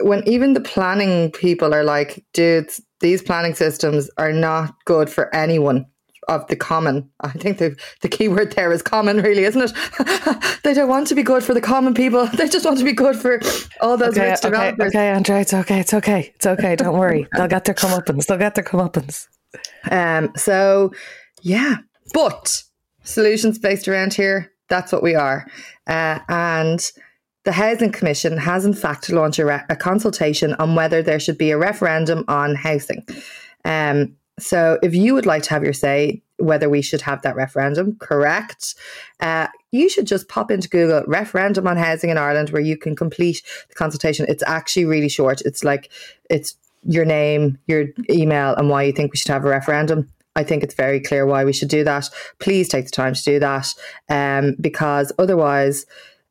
when 0.00 0.26
even 0.28 0.52
the 0.54 0.60
planning 0.60 1.30
people 1.32 1.74
are 1.74 1.84
like, 1.84 2.24
dudes, 2.32 2.80
these 3.00 3.22
planning 3.22 3.54
systems 3.54 4.10
are 4.18 4.32
not 4.32 4.74
good 4.84 5.10
for 5.10 5.34
anyone 5.34 5.86
of 6.28 6.46
the 6.48 6.56
common. 6.56 7.08
I 7.20 7.30
think 7.30 7.58
the 7.58 7.76
the 8.02 8.08
key 8.08 8.28
word 8.28 8.52
there 8.52 8.72
is 8.72 8.82
common, 8.82 9.18
really, 9.22 9.44
isn't 9.44 9.62
it? 9.62 10.60
they 10.64 10.74
don't 10.74 10.88
want 10.88 11.06
to 11.08 11.14
be 11.14 11.22
good 11.22 11.42
for 11.44 11.54
the 11.54 11.60
common 11.60 11.94
people. 11.94 12.26
They 12.36 12.48
just 12.48 12.64
want 12.64 12.78
to 12.78 12.84
be 12.84 12.92
good 12.92 13.16
for 13.16 13.40
all 13.80 13.96
those 13.96 14.16
Okay, 14.16 14.30
rich 14.30 14.38
okay, 14.44 14.50
developers. 14.50 14.94
okay, 14.94 15.10
Andre, 15.12 15.40
it's 15.40 15.54
okay, 15.54 15.80
it's 15.80 15.94
okay, 15.94 16.32
it's 16.34 16.46
okay. 16.46 16.76
Don't 16.76 16.98
worry, 16.98 17.26
they'll 17.36 17.48
get 17.48 17.64
their 17.64 17.74
comeuppance. 17.74 18.26
They'll 18.26 18.38
get 18.38 18.54
their 18.54 18.64
comeuppance. 18.64 19.26
Um, 19.90 20.32
so 20.36 20.92
yeah, 21.42 21.76
but 22.12 22.62
solutions 23.04 23.58
based 23.58 23.88
around 23.88 24.14
here, 24.14 24.52
that's 24.68 24.92
what 24.92 25.02
we 25.02 25.14
are. 25.14 25.46
Uh, 25.86 26.18
and 26.28 26.80
the 27.44 27.52
Housing 27.52 27.92
Commission 27.92 28.36
has 28.36 28.64
in 28.64 28.74
fact 28.74 29.08
launched 29.08 29.38
a, 29.38 29.46
re- 29.46 29.64
a 29.68 29.76
consultation 29.76 30.54
on 30.54 30.74
whether 30.74 31.00
there 31.02 31.20
should 31.20 31.38
be 31.38 31.52
a 31.52 31.58
referendum 31.58 32.24
on 32.26 32.56
housing. 32.56 33.06
Um, 33.64 34.16
so 34.38 34.78
if 34.82 34.94
you 34.94 35.14
would 35.14 35.26
like 35.26 35.42
to 35.44 35.50
have 35.50 35.64
your 35.64 35.72
say 35.72 36.22
whether 36.38 36.68
we 36.68 36.82
should 36.82 37.00
have 37.00 37.22
that 37.22 37.36
referendum, 37.36 37.96
correct, 37.98 38.74
uh, 39.20 39.46
you 39.72 39.88
should 39.88 40.06
just 40.06 40.28
pop 40.28 40.50
into 40.50 40.68
Google 40.68 41.02
referendum 41.06 41.66
on 41.66 41.78
housing 41.78 42.10
in 42.10 42.18
Ireland 42.18 42.50
where 42.50 42.62
you 42.62 42.76
can 42.76 42.94
complete 42.94 43.42
the 43.68 43.74
consultation. 43.74 44.26
It's 44.28 44.42
actually 44.46 44.84
really 44.84 45.08
short. 45.08 45.40
It's 45.42 45.64
like, 45.64 45.90
it's 46.28 46.54
your 46.82 47.06
name, 47.06 47.58
your 47.66 47.86
email, 48.10 48.54
and 48.54 48.68
why 48.68 48.82
you 48.82 48.92
think 48.92 49.12
we 49.12 49.16
should 49.16 49.30
have 49.30 49.44
a 49.44 49.48
referendum. 49.48 50.08
I 50.36 50.44
think 50.44 50.62
it's 50.62 50.74
very 50.74 51.00
clear 51.00 51.24
why 51.24 51.44
we 51.44 51.54
should 51.54 51.70
do 51.70 51.82
that. 51.84 52.10
Please 52.38 52.68
take 52.68 52.84
the 52.84 52.90
time 52.90 53.14
to 53.14 53.22
do 53.22 53.38
that, 53.38 53.72
um, 54.10 54.54
because 54.60 55.12
otherwise, 55.18 55.86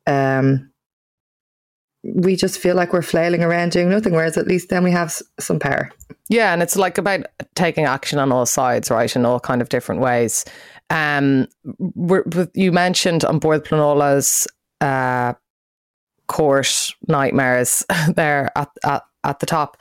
um, 0.05 0.69
we 2.13 2.35
just 2.35 2.59
feel 2.59 2.75
like 2.75 2.93
we're 2.93 3.01
flailing 3.01 3.43
around 3.43 3.71
doing 3.71 3.89
nothing. 3.89 4.13
Whereas 4.13 4.38
at 4.38 4.47
least 4.47 4.69
then 4.69 4.83
we 4.83 4.91
have 4.91 5.13
some 5.39 5.59
power. 5.59 5.91
Yeah, 6.29 6.53
and 6.53 6.62
it's 6.62 6.75
like 6.75 6.97
about 6.97 7.25
taking 7.55 7.85
action 7.85 8.19
on 8.19 8.31
all 8.31 8.45
sides, 8.45 8.91
right, 8.91 9.13
in 9.15 9.25
all 9.25 9.39
kind 9.39 9.62
of 9.62 9.69
different 9.69 10.01
ways. 10.01 10.45
Um, 10.89 11.47
you 12.53 12.71
mentioned 12.71 13.24
An 13.24 13.39
Bord 13.39 13.65
Pleanála's 13.65 14.47
uh, 14.81 15.33
court 16.27 16.91
nightmares 17.07 17.83
there 18.15 18.51
at, 18.55 18.69
at 18.83 19.03
at 19.24 19.39
the 19.39 19.45
top. 19.45 19.77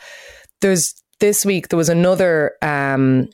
There's 0.60 0.94
this 1.20 1.44
week 1.44 1.68
there 1.68 1.76
was 1.76 1.88
another 1.88 2.52
um, 2.62 3.28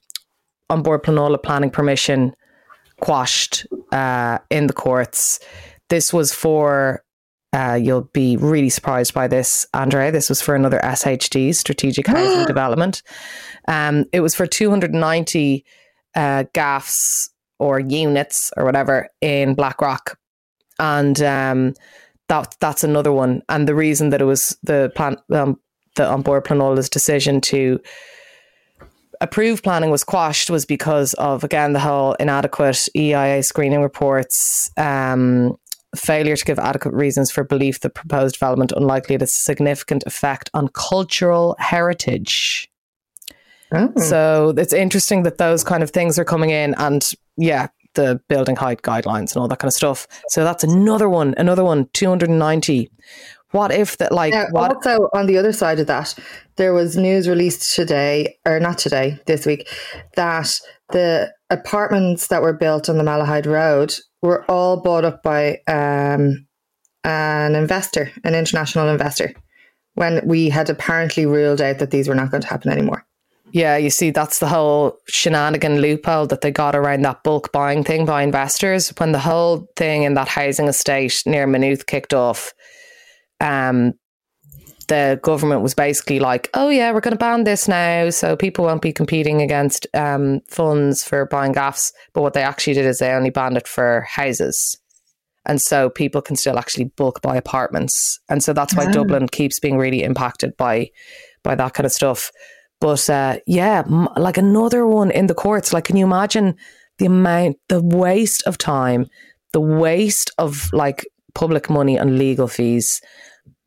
An 0.68 0.82
Bord 0.82 1.04
Pleanála 1.04 1.42
planning 1.42 1.70
permission 1.70 2.34
quashed 3.00 3.66
uh, 3.92 4.38
in 4.50 4.66
the 4.66 4.72
courts. 4.72 5.38
This 5.88 6.12
was 6.12 6.32
for 6.32 7.02
uh, 7.52 7.78
you'll 7.80 8.08
be 8.12 8.36
really 8.36 8.68
surprised 8.68 9.12
by 9.12 9.26
this, 9.26 9.66
Andre. 9.74 10.10
This 10.10 10.28
was 10.28 10.40
for 10.40 10.54
another 10.54 10.80
SHD, 10.82 11.54
Strategic 11.54 12.06
Housing 12.06 12.46
Development. 12.46 13.02
Um, 13.66 14.04
it 14.12 14.20
was 14.20 14.34
for 14.34 14.46
290 14.46 15.64
uh, 16.14 16.44
gaffs 16.52 17.30
or 17.58 17.80
units 17.80 18.52
or 18.56 18.64
whatever 18.64 19.08
in 19.20 19.54
Blackrock, 19.54 20.18
and 20.78 21.20
um, 21.22 21.74
that 22.28 22.54
that's 22.60 22.84
another 22.84 23.12
one. 23.12 23.42
And 23.48 23.66
the 23.66 23.74
reason 23.74 24.10
that 24.10 24.22
it 24.22 24.26
was 24.26 24.56
the 24.62 24.92
plan, 24.94 25.16
um, 25.32 25.58
the 25.96 26.12
An 26.12 26.22
Bord 26.22 26.44
Pleanála's 26.44 26.88
decision 26.88 27.40
to 27.42 27.80
approve 29.20 29.62
planning 29.62 29.90
was 29.90 30.04
quashed 30.04 30.50
was 30.50 30.64
because 30.64 31.14
of 31.14 31.44
again 31.44 31.72
the 31.72 31.80
whole 31.80 32.14
inadequate 32.14 32.88
EIA 32.96 33.42
screening 33.42 33.82
reports, 33.82 34.70
um, 34.76 35.56
failure 35.96 36.36
to 36.36 36.44
give 36.44 36.58
adequate 36.58 36.94
reasons 36.94 37.30
for 37.30 37.44
belief 37.44 37.80
that 37.80 37.94
proposed 37.94 38.34
development 38.34 38.72
unlikely 38.76 39.18
to 39.18 39.22
have 39.22 39.30
significant 39.30 40.04
effect 40.06 40.50
on 40.54 40.68
cultural 40.68 41.56
heritage. 41.58 42.70
Oh. 43.72 43.92
So 43.96 44.54
it's 44.56 44.72
interesting 44.72 45.22
that 45.24 45.38
those 45.38 45.64
kind 45.64 45.82
of 45.82 45.90
things 45.90 46.18
are 46.18 46.24
coming 46.24 46.50
in, 46.50 46.74
and 46.74 47.08
yeah, 47.36 47.68
the 47.94 48.20
building 48.28 48.56
height 48.56 48.82
guidelines 48.82 49.32
and 49.32 49.36
all 49.36 49.48
that 49.48 49.58
kind 49.58 49.68
of 49.68 49.74
stuff. 49.74 50.06
So 50.28 50.44
that's 50.44 50.64
another 50.64 51.08
one, 51.08 51.34
another 51.36 51.64
one, 51.64 51.88
two 51.92 52.08
hundred 52.08 52.30
and 52.30 52.38
ninety. 52.38 52.90
What 53.52 53.72
if 53.72 53.98
that, 53.98 54.12
like, 54.12 54.32
Now, 54.32 54.46
what? 54.52 54.76
also 54.76 55.08
on 55.12 55.26
the 55.26 55.36
other 55.36 55.52
side 55.52 55.80
of 55.80 55.88
that, 55.88 56.14
there 56.54 56.72
was 56.72 56.96
news 56.96 57.28
released 57.28 57.74
today, 57.74 58.36
or 58.46 58.60
not 58.60 58.78
today, 58.78 59.18
this 59.26 59.44
week, 59.44 59.68
that 60.14 60.60
the 60.90 61.32
apartments 61.50 62.28
that 62.28 62.42
were 62.42 62.52
built 62.52 62.88
on 62.88 62.96
the 62.96 63.02
Malahide 63.02 63.46
Road 63.46 63.96
were 64.22 64.44
all 64.50 64.80
bought 64.80 65.04
up 65.04 65.22
by 65.22 65.60
um, 65.66 66.46
an 67.04 67.54
investor, 67.54 68.10
an 68.24 68.34
international 68.34 68.88
investor, 68.88 69.34
when 69.94 70.20
we 70.26 70.48
had 70.48 70.70
apparently 70.70 71.26
ruled 71.26 71.60
out 71.60 71.78
that 71.78 71.90
these 71.90 72.08
were 72.08 72.14
not 72.14 72.30
going 72.30 72.42
to 72.42 72.48
happen 72.48 72.70
anymore. 72.70 73.06
Yeah, 73.52 73.76
you 73.76 73.90
see, 73.90 74.10
that's 74.10 74.38
the 74.38 74.46
whole 74.46 74.98
shenanigan 75.08 75.80
loophole 75.80 76.26
that 76.28 76.40
they 76.40 76.52
got 76.52 76.76
around 76.76 77.02
that 77.02 77.24
bulk 77.24 77.50
buying 77.50 77.82
thing 77.82 78.06
by 78.06 78.22
investors. 78.22 78.90
When 78.98 79.12
the 79.12 79.18
whole 79.18 79.66
thing 79.76 80.04
in 80.04 80.14
that 80.14 80.28
housing 80.28 80.68
estate 80.68 81.20
near 81.26 81.46
Maynooth 81.46 81.86
kicked 81.86 82.14
off, 82.14 82.52
um, 83.40 83.94
the 84.90 85.18
government 85.22 85.62
was 85.62 85.72
basically 85.74 86.18
like, 86.20 86.50
"Oh 86.52 86.68
yeah, 86.68 86.92
we're 86.92 87.00
going 87.00 87.12
to 87.12 87.18
ban 87.18 87.44
this 87.44 87.66
now, 87.68 88.10
so 88.10 88.36
people 88.36 88.64
won't 88.66 88.82
be 88.82 88.92
competing 88.92 89.40
against 89.40 89.86
um, 89.94 90.40
funds 90.50 91.02
for 91.02 91.24
buying 91.26 91.52
gaffs." 91.52 91.90
But 92.12 92.22
what 92.22 92.34
they 92.34 92.42
actually 92.42 92.74
did 92.74 92.84
is 92.84 92.98
they 92.98 93.12
only 93.12 93.30
banned 93.30 93.56
it 93.56 93.66
for 93.68 94.02
houses, 94.02 94.76
and 95.46 95.60
so 95.60 95.88
people 95.88 96.20
can 96.20 96.36
still 96.36 96.58
actually 96.58 96.84
bulk 96.96 97.22
buy 97.22 97.36
apartments, 97.36 98.18
and 98.28 98.42
so 98.42 98.52
that's 98.52 98.74
why 98.74 98.86
Ah. 98.86 98.90
Dublin 98.92 99.28
keeps 99.28 99.58
being 99.60 99.78
really 99.78 100.02
impacted 100.02 100.56
by 100.58 100.90
by 101.42 101.54
that 101.54 101.72
kind 101.74 101.86
of 101.86 101.92
stuff. 101.92 102.30
But 102.80 103.08
uh, 103.08 103.38
yeah, 103.46 103.82
m- 103.86 104.08
like 104.16 104.38
another 104.38 104.86
one 104.86 105.10
in 105.10 105.26
the 105.26 105.34
courts. 105.34 105.72
Like, 105.72 105.84
can 105.84 105.96
you 105.96 106.04
imagine 106.04 106.54
the 106.98 107.06
amount, 107.06 107.56
the 107.68 107.80
waste 107.82 108.42
of 108.46 108.58
time, 108.58 109.06
the 109.52 109.60
waste 109.60 110.30
of 110.38 110.70
like 110.72 111.06
public 111.34 111.70
money 111.70 111.96
and 111.96 112.18
legal 112.18 112.48
fees, 112.48 113.00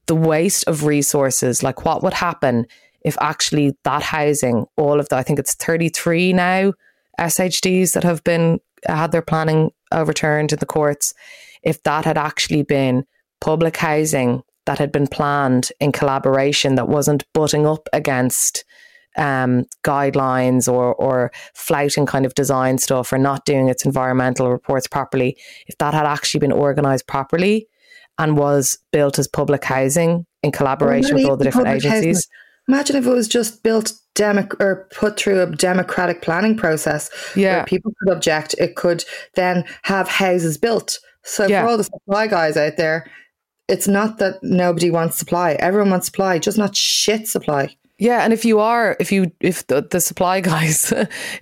the 0.07 0.15
waste 0.15 0.63
of 0.67 0.85
resources? 0.85 1.63
Like, 1.63 1.85
what 1.85 2.03
would 2.03 2.13
happen 2.13 2.65
if 3.03 3.17
actually 3.19 3.75
that 3.83 4.01
housing, 4.01 4.65
all 4.77 4.99
of 4.99 5.09
the, 5.09 5.17
I 5.17 5.23
think 5.23 5.39
it's 5.39 5.55
33 5.55 6.33
now 6.33 6.73
SHDs 7.19 7.91
that 7.91 8.03
have 8.03 8.23
been 8.23 8.59
had 8.87 9.11
their 9.11 9.21
planning 9.21 9.71
overturned 9.91 10.51
in 10.51 10.59
the 10.59 10.65
courts, 10.65 11.13
if 11.61 11.81
that 11.83 12.05
had 12.05 12.17
actually 12.17 12.63
been 12.63 13.05
public 13.39 13.77
housing 13.77 14.43
that 14.65 14.79
had 14.79 14.91
been 14.91 15.07
planned 15.07 15.69
in 15.79 15.91
collaboration 15.91 16.75
that 16.75 16.87
wasn't 16.87 17.25
butting 17.33 17.65
up 17.67 17.87
against 17.91 18.63
um, 19.15 19.65
guidelines 19.83 20.71
or 20.71 20.95
or 20.95 21.31
flouting 21.53 22.05
kind 22.05 22.25
of 22.25 22.33
design 22.33 22.77
stuff 22.79 23.13
or 23.13 23.17
not 23.17 23.45
doing 23.45 23.69
its 23.69 23.85
environmental 23.85 24.49
reports 24.49 24.87
properly, 24.87 25.37
if 25.67 25.77
that 25.77 25.93
had 25.93 26.05
actually 26.05 26.39
been 26.39 26.53
organised 26.53 27.07
properly 27.07 27.67
and 28.17 28.37
was 28.37 28.77
built 28.91 29.17
as 29.19 29.27
public 29.27 29.63
housing 29.63 30.25
in 30.43 30.51
collaboration 30.51 31.15
with 31.15 31.25
all 31.25 31.37
the 31.37 31.43
different 31.45 31.67
public 31.67 31.83
housing. 31.83 31.97
agencies. 32.09 32.27
Imagine 32.67 32.95
if 32.95 33.05
it 33.05 33.09
was 33.11 33.27
just 33.27 33.63
built 33.63 33.93
demo- 34.15 34.47
or 34.59 34.87
put 34.95 35.17
through 35.17 35.41
a 35.41 35.47
democratic 35.47 36.21
planning 36.21 36.55
process 36.55 37.09
Yeah. 37.35 37.57
where 37.57 37.65
people 37.65 37.91
could 37.99 38.13
object. 38.13 38.55
It 38.57 38.75
could 38.75 39.03
then 39.35 39.65
have 39.83 40.07
houses 40.07 40.57
built. 40.57 40.99
So 41.23 41.47
Yeah. 41.47 41.63
for 41.63 41.69
all 41.69 41.77
the 41.77 41.83
supply 41.85 42.27
guys 42.27 42.55
out 42.55 42.77
there, 42.77 43.05
it's 43.67 43.87
not 43.87 44.19
that 44.19 44.35
nobody 44.43 44.91
wants 44.91 45.17
supply. 45.17 45.53
Everyone 45.59 45.89
wants 45.89 46.05
supply, 46.05 46.37
just 46.37 46.57
not 46.57 46.75
shit 46.75 47.27
supply. 47.27 47.75
Yeah, 47.99 48.23
and 48.23 48.33
if 48.33 48.43
you 48.43 48.59
are, 48.59 48.97
if 48.99 49.11
you, 49.11 49.31
if 49.39 49.67
the, 49.67 49.87
the 49.89 50.01
supply 50.01 50.41
guys, 50.41 50.91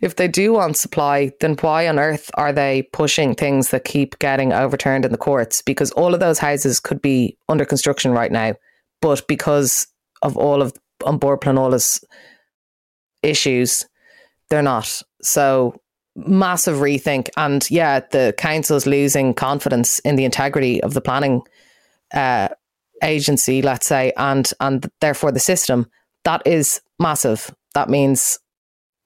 if 0.01 0.15
they 0.17 0.27
do 0.27 0.53
want 0.53 0.77
supply, 0.77 1.31
then 1.39 1.55
why 1.55 1.87
on 1.87 1.97
earth 1.97 2.29
are 2.35 2.51
they 2.51 2.83
pushing 2.93 3.35
things 3.35 3.69
that 3.69 3.85
keep 3.85 4.19
getting 4.19 4.53
overturned 4.53 5.05
in 5.05 5.11
the 5.11 5.17
courts? 5.17 5.61
Because 5.61 5.91
all 5.91 6.13
of 6.13 6.19
those 6.19 6.39
houses 6.39 6.79
could 6.79 7.01
be 7.01 7.37
under 7.47 7.65
construction 7.65 8.11
right 8.11 8.31
now, 8.31 8.55
but 9.01 9.27
because 9.27 9.87
of 10.21 10.37
all 10.37 10.61
of 10.61 10.73
An 11.05 11.17
Bord 11.17 11.41
Pleanála's 11.41 12.03
issues, 13.23 13.85
they're 14.49 14.61
not. 14.61 15.01
So 15.21 15.81
massive 16.15 16.77
rethink, 16.77 17.29
and 17.37 17.69
yeah, 17.71 18.01
the 18.11 18.33
council's 18.37 18.85
losing 18.85 19.33
confidence 19.33 19.99
in 19.99 20.17
the 20.17 20.25
integrity 20.25 20.83
of 20.83 20.93
the 20.93 21.01
planning 21.01 21.41
uh, 22.13 22.49
agency, 23.01 23.61
let's 23.61 23.87
say, 23.87 24.11
and 24.17 24.51
and 24.59 24.91
therefore 24.99 25.31
the 25.31 25.39
system 25.39 25.87
that 26.23 26.41
is 26.45 26.81
massive. 26.99 27.53
that 27.73 27.89
means, 27.89 28.37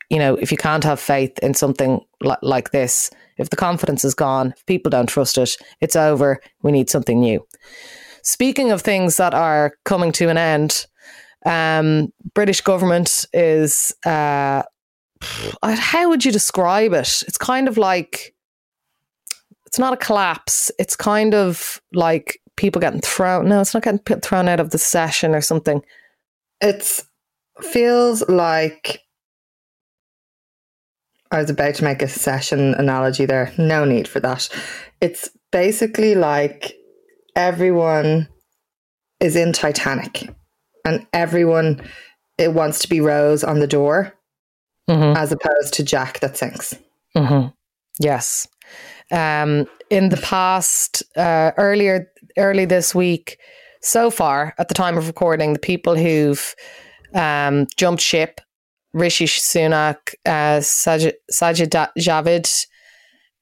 you 0.10 0.20
know, 0.20 0.36
if 0.36 0.52
you 0.52 0.58
can't 0.58 0.84
have 0.84 1.00
faith 1.00 1.38
in 1.40 1.54
something 1.54 2.02
li- 2.22 2.36
like 2.42 2.72
this, 2.72 3.10
if 3.38 3.50
the 3.50 3.56
confidence 3.56 4.04
is 4.04 4.14
gone, 4.14 4.54
if 4.56 4.66
people 4.66 4.90
don't 4.90 5.08
trust 5.08 5.38
it, 5.38 5.52
it's 5.82 5.96
over. 5.96 6.40
We 6.64 6.72
need 6.72 6.90
something 6.90 7.20
new. 7.20 7.46
Speaking 8.24 8.72
of 8.72 8.82
things 8.82 9.18
that 9.18 9.34
are 9.34 9.74
coming 9.86 10.12
to 10.14 10.30
an 10.30 10.38
end, 10.38 10.88
um, 11.46 12.12
British 12.34 12.62
government 12.62 13.26
is 13.34 13.94
uh, 14.06 14.64
how 15.64 16.10
would 16.10 16.26
you 16.26 16.32
describe 16.32 16.94
it? 16.94 17.24
It's 17.28 17.38
kind 17.38 17.68
of 17.68 17.78
like 17.78 18.34
it's 19.66 19.80
not 19.80 19.94
a 19.94 19.98
collapse. 19.98 20.72
It's 20.80 20.96
kind 20.96 21.34
of 21.34 21.82
like 21.94 22.40
people 22.56 22.80
getting 22.80 23.02
thrown. 23.02 23.50
No, 23.50 23.62
it's 23.62 23.74
not 23.74 23.84
getting 23.84 24.00
thrown 24.22 24.48
out 24.48 24.60
of 24.60 24.72
the 24.72 24.78
session 24.78 25.36
or 25.36 25.42
something. 25.42 25.82
It 26.66 27.04
feels 27.62 28.28
like 28.28 29.04
I 31.30 31.38
was 31.38 31.52
about 31.52 31.76
to 31.76 31.84
make 31.84 32.02
a 32.02 32.08
session 32.08 32.74
analogy 32.74 33.28
there. 33.28 33.54
No 33.60 33.86
need 33.86 34.08
for 34.08 34.20
that. 34.22 34.50
It's 35.00 35.30
basically 35.52 36.16
like 36.16 36.76
everyone 37.36 38.28
is 39.20 39.36
in 39.36 39.54
Titanic 39.54 40.28
and 40.84 41.06
everyone 41.14 41.88
it 42.40 42.54
wants 42.54 42.80
to 42.80 42.90
be 42.90 43.00
Rose 43.00 43.44
on 43.44 43.60
the 43.60 43.68
door 43.68 44.16
mm-hmm. 44.90 45.16
as 45.16 45.32
opposed 45.32 45.76
to 45.76 45.84
Jack 45.84 46.20
that 46.22 46.36
sinks. 46.36 46.74
Mm-hmm. 47.16 47.50
Yes. 48.00 48.48
Um, 49.12 49.68
in 49.92 50.10
the 50.10 50.18
past, 50.18 51.04
uh, 51.16 51.52
earlier, 51.58 52.12
early 52.38 52.66
this 52.66 52.96
week, 52.96 53.38
so 53.86 54.10
far 54.10 54.54
at 54.58 54.68
the 54.68 54.74
time 54.74 54.98
of 54.98 55.08
recording, 55.08 55.54
the 55.54 55.60
people 55.60 55.96
who've 55.96 56.56
um, 57.14 57.68
jumped 57.78 58.02
ship, 58.02 58.42
Rishi 58.94 59.26
Sunak, 59.26 60.14
uh, 60.26 60.60
Sajid, 60.60 61.14
Sajid 61.32 61.90
Javid, 62.00 62.52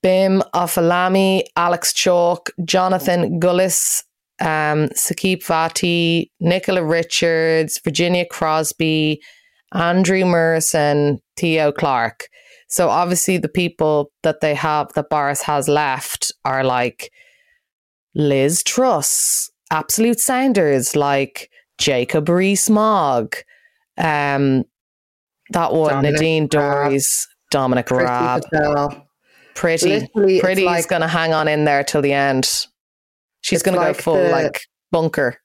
Bim 0.01 0.43
Afolami, 0.53 1.43
Alex 1.55 1.93
Chalk, 1.93 2.50
Jonathan 2.65 3.39
Gullis, 3.39 4.03
um, 4.41 4.89
Bhatti, 4.89 6.29
Nicola 6.39 6.83
Richards, 6.83 7.79
Virginia 7.83 8.25
Crosbie, 8.25 9.19
Andrew 9.73 10.25
Murrison, 10.25 11.19
Theo 11.38 11.71
Clarke. 11.71 12.27
So 12.67 12.89
obviously 12.89 13.38
the 13.38 13.47
people 13.47 14.12
that 14.23 14.41
they 14.41 14.55
have 14.55 14.91
that 14.93 15.09
Boris 15.09 15.41
has 15.43 15.69
left 15.69 16.31
are 16.43 16.63
like 16.63 17.12
Liz 18.15 18.62
Truss, 18.63 19.50
absolute 19.73 20.19
sounders 20.19 20.95
like 20.95 21.49
Jacob 21.77 22.29
Rees-Mogg, 22.29 23.35
um, 23.97 24.63
that 25.49 25.73
one, 25.73 25.89
Dominic 25.89 26.13
Nadine 26.13 26.47
Dorries, 26.47 27.05
Dominic 27.51 27.89
Raab. 27.91 28.43
Priti, 29.55 30.07
Priti 30.15 30.65
like, 30.65 30.79
is 30.79 30.85
going 30.85 31.01
to 31.01 31.07
hang 31.07 31.33
on 31.33 31.47
in 31.47 31.65
there 31.65 31.83
till 31.83 32.01
the 32.01 32.13
end. 32.13 32.65
She's 33.41 33.61
going 33.61 33.77
to 33.77 33.85
go 33.85 33.93
full 33.93 34.15
the, 34.15 34.29
like 34.29 34.61
bunker. 34.91 35.37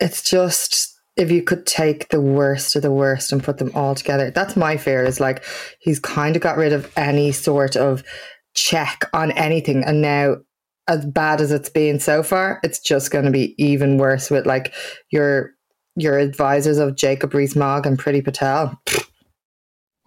It's 0.00 0.22
just 0.22 0.92
if 1.16 1.30
you 1.30 1.42
could 1.42 1.66
take 1.66 2.08
the 2.08 2.20
worst 2.20 2.74
of 2.76 2.82
the 2.82 2.90
worst 2.90 3.32
and 3.32 3.42
put 3.42 3.58
them 3.58 3.70
all 3.74 3.94
together. 3.94 4.30
That's 4.30 4.56
my 4.56 4.76
fear 4.76 5.04
is 5.04 5.20
like 5.20 5.44
he's 5.80 6.00
kind 6.00 6.36
of 6.36 6.42
got 6.42 6.56
rid 6.56 6.72
of 6.72 6.90
any 6.96 7.32
sort 7.32 7.76
of 7.76 8.02
check 8.54 9.04
on 9.12 9.30
anything. 9.32 9.84
And 9.84 10.02
now, 10.02 10.36
as 10.88 11.06
bad 11.06 11.40
as 11.40 11.52
it's 11.52 11.68
been 11.68 12.00
so 12.00 12.22
far, 12.22 12.60
it's 12.62 12.78
just 12.78 13.10
going 13.10 13.24
to 13.24 13.30
be 13.30 13.54
even 13.62 13.98
worse 13.98 14.30
with 14.30 14.46
like 14.46 14.72
your 15.10 15.52
your 15.96 16.18
advisors 16.18 16.78
of 16.78 16.96
Jacob 16.96 17.34
Rees-Mogg 17.34 17.86
and 17.86 17.98
Priti 17.98 18.24
Patel. 18.24 18.80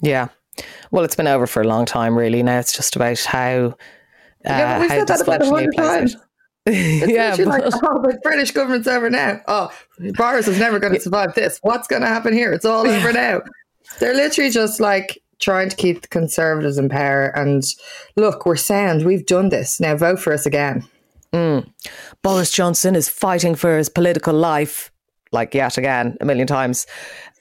Yeah. 0.01 0.29
Well, 0.91 1.03
it's 1.03 1.15
been 1.15 1.27
over 1.27 1.45
for 1.47 1.61
a 1.61 1.67
long 1.67 1.85
time, 1.85 2.17
really. 2.17 2.41
Now 2.41 2.59
it's 2.59 2.73
just 2.73 2.95
about 2.95 3.19
how. 3.21 3.75
Uh, 4.47 4.49
yeah, 4.49 4.79
we 4.79 4.87
said 4.87 5.07
that 5.07 5.21
about 5.21 5.41
a 5.41 5.45
hundred 5.45 5.75
times. 5.75 6.15
It's 6.67 7.11
yeah, 7.11 7.35
but... 7.37 7.45
like, 7.45 7.63
oh, 7.63 8.01
the 8.01 8.19
British 8.23 8.49
government's 8.49 8.87
over 8.87 9.07
now. 9.07 9.39
Oh, 9.47 9.71
Boris 10.15 10.47
is 10.47 10.57
never 10.57 10.79
going 10.79 10.95
to 10.95 10.99
survive 10.99 11.35
this. 11.35 11.59
What's 11.61 11.87
going 11.87 12.01
to 12.01 12.07
happen 12.07 12.33
here? 12.33 12.51
It's 12.53 12.65
all 12.65 12.87
over 12.89 13.13
now. 13.13 13.41
They're 13.99 14.15
literally 14.15 14.49
just 14.49 14.79
like 14.79 15.21
trying 15.39 15.69
to 15.69 15.75
keep 15.75 16.01
the 16.01 16.07
conservatives 16.07 16.77
in 16.77 16.89
power. 16.89 17.27
And 17.27 17.63
look, 18.15 18.45
we're 18.45 18.55
sound. 18.55 19.05
We've 19.05 19.25
done 19.25 19.49
this. 19.49 19.79
Now 19.79 19.95
vote 19.95 20.19
for 20.19 20.33
us 20.33 20.45
again. 20.45 20.87
Mm. 21.33 21.69
Boris 22.21 22.51
Johnson 22.51 22.95
is 22.95 23.09
fighting 23.09 23.55
for 23.55 23.77
his 23.77 23.89
political 23.89 24.33
life, 24.33 24.91
like 25.31 25.53
yet 25.53 25.77
again, 25.77 26.17
a 26.21 26.25
million 26.25 26.47
times. 26.47 26.87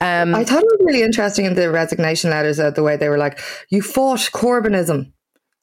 Um, 0.00 0.34
I 0.34 0.44
thought 0.44 0.62
it 0.62 0.78
was 0.78 0.86
really 0.86 1.02
interesting 1.02 1.44
in 1.44 1.54
the 1.54 1.70
resignation 1.70 2.30
letters, 2.30 2.58
uh, 2.58 2.70
the 2.70 2.82
way 2.82 2.96
they 2.96 3.08
were 3.08 3.18
like, 3.18 3.38
you 3.68 3.82
fought 3.82 4.30
Corbynism 4.32 5.12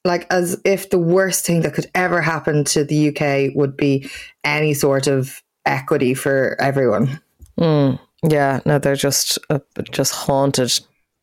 like 0.04 0.26
as 0.30 0.60
if 0.64 0.90
the 0.90 0.98
worst 0.98 1.46
thing 1.46 1.60
that 1.62 1.74
could 1.74 1.90
ever 1.94 2.20
happen 2.20 2.64
to 2.64 2.84
the 2.84 3.08
UK 3.08 3.54
would 3.54 3.76
be 3.76 4.08
any 4.44 4.74
sort 4.74 5.06
of 5.06 5.42
equity 5.64 6.14
for 6.14 6.56
everyone. 6.60 7.20
Mm, 7.58 7.98
yeah, 8.28 8.60
no, 8.66 8.78
they're 8.78 8.96
just 8.96 9.38
a 9.50 9.60
just 9.90 10.12
haunted 10.12 10.72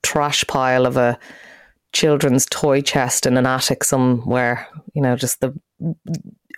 trash 0.04 0.46
pile 0.48 0.86
of 0.86 0.98
a 0.98 1.18
children's 1.94 2.46
toy 2.46 2.82
chest 2.82 3.26
in 3.26 3.38
an 3.38 3.46
attic 3.46 3.84
somewhere. 3.84 4.68
You 4.94 5.02
know, 5.02 5.16
just 5.16 5.42
the 5.42 5.54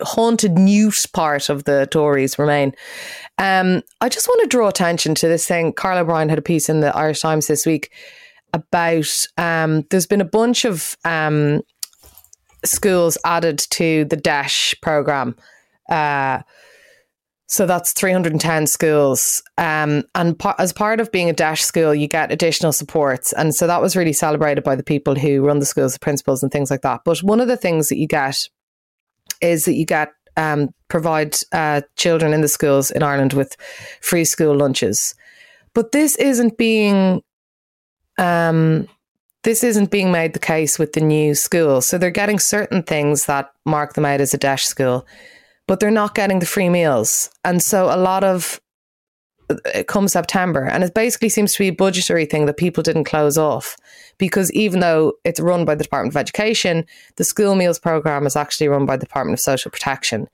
haunted 0.00 0.58
newt 0.58 1.06
part 1.12 1.48
of 1.48 1.64
the 1.64 1.86
Tories 1.90 2.38
remain. 2.38 2.74
Um, 3.38 3.82
I 4.00 4.08
just 4.08 4.28
want 4.28 4.42
to 4.42 4.48
draw 4.48 4.68
attention 4.68 5.14
to 5.16 5.28
this 5.28 5.46
thing. 5.46 5.72
Carl 5.72 5.98
O'Brien 5.98 6.28
had 6.28 6.38
a 6.38 6.42
piece 6.42 6.68
in 6.68 6.80
the 6.80 6.94
Irish 6.96 7.20
Times 7.20 7.46
this 7.46 7.66
week 7.66 7.92
about 8.52 9.08
um, 9.38 9.84
there's 9.90 10.06
been 10.06 10.20
a 10.20 10.26
bunch 10.26 10.64
of 10.64 10.96
um, 11.04 11.62
schools 12.64 13.16
added 13.24 13.58
to 13.70 14.04
the 14.06 14.16
DEIS 14.16 14.74
program. 14.82 15.36
Uh, 15.90 16.42
so 17.52 17.66
that's 17.66 17.92
310 17.92 18.66
schools. 18.66 19.42
Um, 19.58 20.04
and 20.14 20.40
as 20.58 20.72
part 20.72 21.00
of 21.00 21.12
being 21.12 21.28
a 21.28 21.34
DEIS 21.34 21.60
school, 21.60 21.94
you 21.94 22.08
get 22.08 22.32
additional 22.32 22.72
supports. 22.72 23.34
And 23.34 23.54
so 23.54 23.66
that 23.66 23.82
was 23.82 23.94
really 23.94 24.14
celebrated 24.14 24.64
by 24.64 24.74
the 24.74 24.82
people 24.82 25.14
who 25.14 25.42
run 25.42 25.58
the 25.58 25.66
schools, 25.66 25.92
the 25.92 25.98
principals, 25.98 26.42
and 26.42 26.50
things 26.50 26.70
like 26.70 26.80
that. 26.80 27.02
But 27.04 27.18
one 27.18 27.40
of 27.40 27.48
the 27.48 27.58
things 27.58 27.88
that 27.88 27.98
you 27.98 28.08
get 28.08 28.48
is 29.42 29.66
that 29.66 29.74
you 29.74 29.84
get 29.84 30.14
um, 30.38 30.70
provide 30.88 31.36
uh, 31.52 31.82
children 31.96 32.32
in 32.32 32.40
the 32.40 32.48
schools 32.48 32.90
in 32.90 33.02
Ireland 33.02 33.34
with 33.34 33.54
free 34.00 34.24
school 34.24 34.56
lunches. 34.56 35.14
But 35.74 35.92
this 35.92 36.16
isn't 36.16 36.56
being 36.56 37.20
um, 38.16 38.88
this 39.42 39.62
isn't 39.62 39.90
being 39.90 40.10
made 40.10 40.32
the 40.32 40.38
case 40.38 40.78
with 40.78 40.94
the 40.94 41.02
new 41.02 41.34
school. 41.34 41.82
So 41.82 41.98
they're 41.98 42.10
getting 42.10 42.38
certain 42.38 42.82
things 42.82 43.26
that 43.26 43.52
mark 43.66 43.92
them 43.92 44.06
out 44.06 44.22
as 44.22 44.32
a 44.32 44.38
DASH 44.38 44.64
school, 44.64 45.06
but 45.72 45.80
they're 45.80 45.90
not 45.90 46.14
getting 46.14 46.38
the 46.38 46.44
free 46.44 46.68
meals. 46.68 47.30
And 47.46 47.62
so 47.62 47.86
a 47.86 47.96
lot 47.96 48.24
of 48.24 48.60
it 49.48 49.74
uh, 49.74 49.82
comes 49.84 50.12
September, 50.12 50.64
and 50.64 50.84
it 50.84 50.92
basically 50.92 51.30
seems 51.30 51.54
to 51.54 51.58
be 51.60 51.68
a 51.68 51.72
budgetary 51.72 52.26
thing 52.26 52.44
that 52.44 52.58
people 52.58 52.82
didn't 52.82 53.04
close 53.04 53.38
off 53.38 53.74
because 54.18 54.52
even 54.52 54.80
though 54.80 55.14
it's 55.24 55.40
run 55.40 55.64
by 55.64 55.74
the 55.74 55.82
Department 55.82 56.12
of 56.12 56.18
Education, 56.18 56.84
the 57.16 57.24
school 57.24 57.54
meals 57.54 57.78
program 57.78 58.26
is 58.26 58.36
actually 58.36 58.68
run 58.68 58.84
by 58.84 58.98
the 58.98 59.06
Department 59.06 59.32
of 59.32 59.40
Social 59.40 59.70
Protection. 59.70 60.28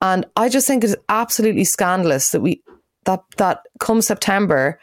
And 0.00 0.26
I 0.34 0.48
just 0.48 0.66
think 0.66 0.82
it's 0.82 0.96
absolutely 1.08 1.62
scandalous 1.62 2.30
that 2.30 2.40
we 2.40 2.60
that 3.04 3.22
that 3.36 3.60
come 3.78 4.02
September 4.02 4.80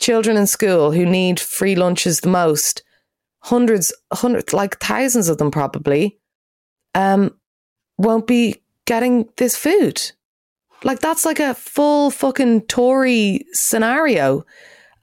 children 0.00 0.38
in 0.38 0.46
school 0.46 0.92
who 0.92 1.04
need 1.04 1.38
free 1.38 1.76
lunches 1.76 2.20
the 2.20 2.30
most, 2.30 2.82
hundreds, 3.40 3.92
hundreds, 4.10 4.54
like 4.54 4.80
thousands 4.80 5.28
of 5.28 5.36
them 5.36 5.50
probably, 5.50 6.18
um, 6.94 7.37
won't 7.98 8.26
be 8.26 8.62
getting 8.86 9.28
this 9.36 9.56
food. 9.56 10.00
Like 10.84 11.00
that's 11.00 11.24
like 11.24 11.40
a 11.40 11.54
full 11.54 12.10
fucking 12.10 12.62
Tory 12.62 13.44
scenario. 13.52 14.44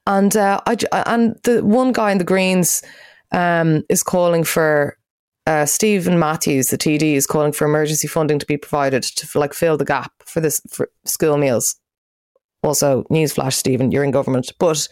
And 0.06 0.36
uh, 0.36 0.60
I 0.66 0.76
and 1.06 1.38
the 1.42 1.64
one 1.64 1.92
guy 1.92 2.12
in 2.12 2.18
the 2.18 2.24
Greens 2.24 2.82
um, 3.32 3.84
is 3.88 4.02
calling 4.02 4.44
for 4.44 4.96
uh, 5.46 5.66
Steven 5.66 6.18
Matthews, 6.18 6.68
the 6.68 6.78
TD, 6.78 7.14
is 7.14 7.26
calling 7.26 7.52
for 7.52 7.66
emergency 7.66 8.08
funding 8.08 8.38
to 8.38 8.46
be 8.46 8.56
provided 8.56 9.02
to 9.02 9.38
like 9.38 9.52
fill 9.52 9.76
the 9.76 9.84
gap 9.84 10.12
for 10.24 10.40
this 10.40 10.60
for 10.70 10.90
school 11.04 11.36
meals. 11.36 11.76
Also, 12.62 13.04
newsflash, 13.10 13.52
Steven, 13.52 13.92
you're 13.92 14.04
in 14.04 14.10
government. 14.10 14.52
But 14.58 14.88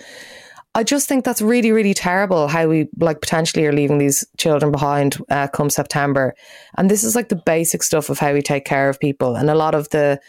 I 0.77 0.83
just 0.83 1.09
think 1.09 1.25
that's 1.25 1.41
really, 1.41 1.71
really 1.71 1.95
terrible 1.95 2.49
how 2.49 2.67
we 2.67 2.89
like 2.99 3.21
potentially 3.21 3.65
are 3.65 3.73
leaving 3.73 3.99
these 3.99 4.27
children 4.37 4.73
behind 4.73 5.17
uh, 5.31 5.47
come 5.47 5.71
September. 5.71 6.35
And 6.77 6.91
this 6.91 7.05
is 7.05 7.15
like 7.15 7.29
the 7.29 7.37
basic 7.37 7.83
stuff 7.85 8.11
of 8.11 8.19
how 8.19 8.33
we 8.33 8.43
take 8.43 8.65
care 8.65 8.89
of 8.89 8.99
people. 8.99 9.37
And 9.37 9.49
a 9.49 9.55
lot 9.55 9.77
of 9.77 9.89
the 9.91 10.21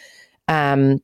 um, 0.46 1.00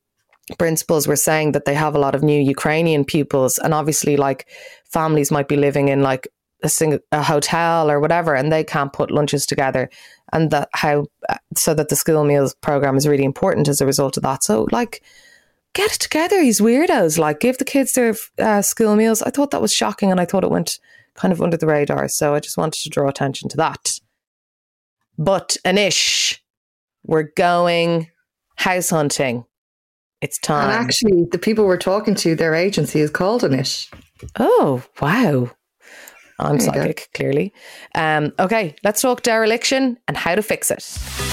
principals 0.58 1.08
were 1.08 1.16
saying 1.16 1.52
that 1.52 1.64
they 1.64 1.74
have 1.74 1.94
a 1.94 1.98
lot 1.98 2.14
of 2.14 2.22
new 2.22 2.40
Ukrainian 2.40 3.04
pupils, 3.04 3.58
and 3.58 3.74
obviously, 3.74 4.16
like 4.16 4.48
families 4.84 5.30
might 5.30 5.48
be 5.48 5.56
living 5.56 5.88
in 5.88 6.02
like 6.02 6.28
a, 6.62 6.68
sing- 6.68 7.00
a 7.10 7.22
hotel 7.22 7.90
or 7.90 8.00
whatever, 8.00 8.34
and 8.34 8.52
they 8.52 8.64
can't 8.64 8.92
put 8.92 9.10
lunches 9.10 9.44
together. 9.44 9.90
And 10.32 10.50
that 10.50 10.68
how 10.72 11.06
uh, 11.28 11.36
so 11.56 11.74
that 11.74 11.88
the 11.88 11.96
school 11.96 12.24
meals 12.24 12.54
program 12.54 12.96
is 12.96 13.08
really 13.08 13.24
important 13.24 13.68
as 13.68 13.80
a 13.80 13.86
result 13.86 14.16
of 14.16 14.22
that. 14.22 14.44
So, 14.44 14.68
like 14.70 15.02
get 15.74 15.92
it 15.92 16.00
together, 16.00 16.40
these 16.40 16.60
weirdos. 16.60 17.18
Like, 17.18 17.40
give 17.40 17.58
the 17.58 17.64
kids 17.64 17.92
their 17.92 18.14
uh, 18.38 18.62
school 18.62 18.96
meals. 18.96 19.22
I 19.22 19.30
thought 19.30 19.50
that 19.50 19.62
was 19.62 19.72
shocking 19.72 20.10
and 20.10 20.20
I 20.20 20.24
thought 20.24 20.44
it 20.44 20.50
went 20.50 20.78
kind 21.14 21.32
of 21.32 21.40
under 21.42 21.56
the 21.56 21.66
radar. 21.66 22.08
So 22.08 22.34
I 22.34 22.40
just 22.40 22.56
wanted 22.56 22.80
to 22.82 22.90
draw 22.90 23.08
attention 23.08 23.48
to 23.50 23.56
that. 23.58 23.90
But 25.18 25.56
Anish, 25.64 26.38
we're 27.04 27.30
going 27.36 28.10
house 28.56 28.90
hunting. 28.90 29.44
It's 30.20 30.38
time. 30.38 30.70
And 30.70 30.72
actually, 30.72 31.26
the 31.30 31.38
people 31.38 31.66
we're 31.66 31.76
talking 31.76 32.14
to, 32.16 32.34
their 32.36 32.54
agency 32.54 33.00
is 33.00 33.10
called 33.10 33.42
Anish. 33.42 33.92
Oh, 34.38 34.82
wow. 35.00 35.50
I'm 36.38 36.60
psychic, 36.60 37.08
clearly. 37.14 37.52
Um, 37.94 38.32
okay, 38.38 38.74
let's 38.82 39.00
talk 39.00 39.22
dereliction 39.22 39.98
and 40.08 40.16
how 40.16 40.34
to 40.34 40.42
fix 40.42 40.70
it. 40.70 41.31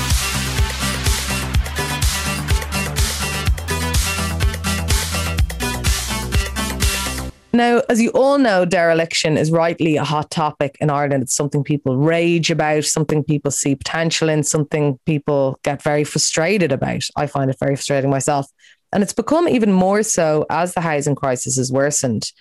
Now, 7.59 7.81
as 7.89 8.01
you 8.01 8.11
all 8.11 8.37
know, 8.37 8.63
dereliction 8.63 9.35
is 9.37 9.51
rightly 9.51 9.97
a 9.97 10.03
hot 10.05 10.31
topic 10.31 10.77
in 10.79 10.89
Ireland. 10.89 11.23
It's 11.23 11.35
something 11.35 11.61
people 11.61 11.97
rage 11.97 12.49
about, 12.49 12.85
something 12.85 13.21
people 13.21 13.51
see 13.51 13.75
potential 13.75 14.29
in, 14.29 14.43
something 14.43 14.97
people 15.05 15.59
get 15.63 15.81
very 15.81 16.05
frustrated 16.05 16.71
about. 16.71 17.03
I 17.17 17.27
find 17.27 17.51
it 17.51 17.59
very 17.59 17.75
frustrating 17.75 18.09
myself. 18.09 18.47
And 18.93 19.03
it's 19.03 19.11
become 19.11 19.49
even 19.49 19.73
more 19.73 20.03
so 20.03 20.45
as 20.49 20.73
the 20.73 20.79
housing 20.79 21.15
crisis 21.15 21.57
has 21.57 21.69
worsened. 21.69 22.31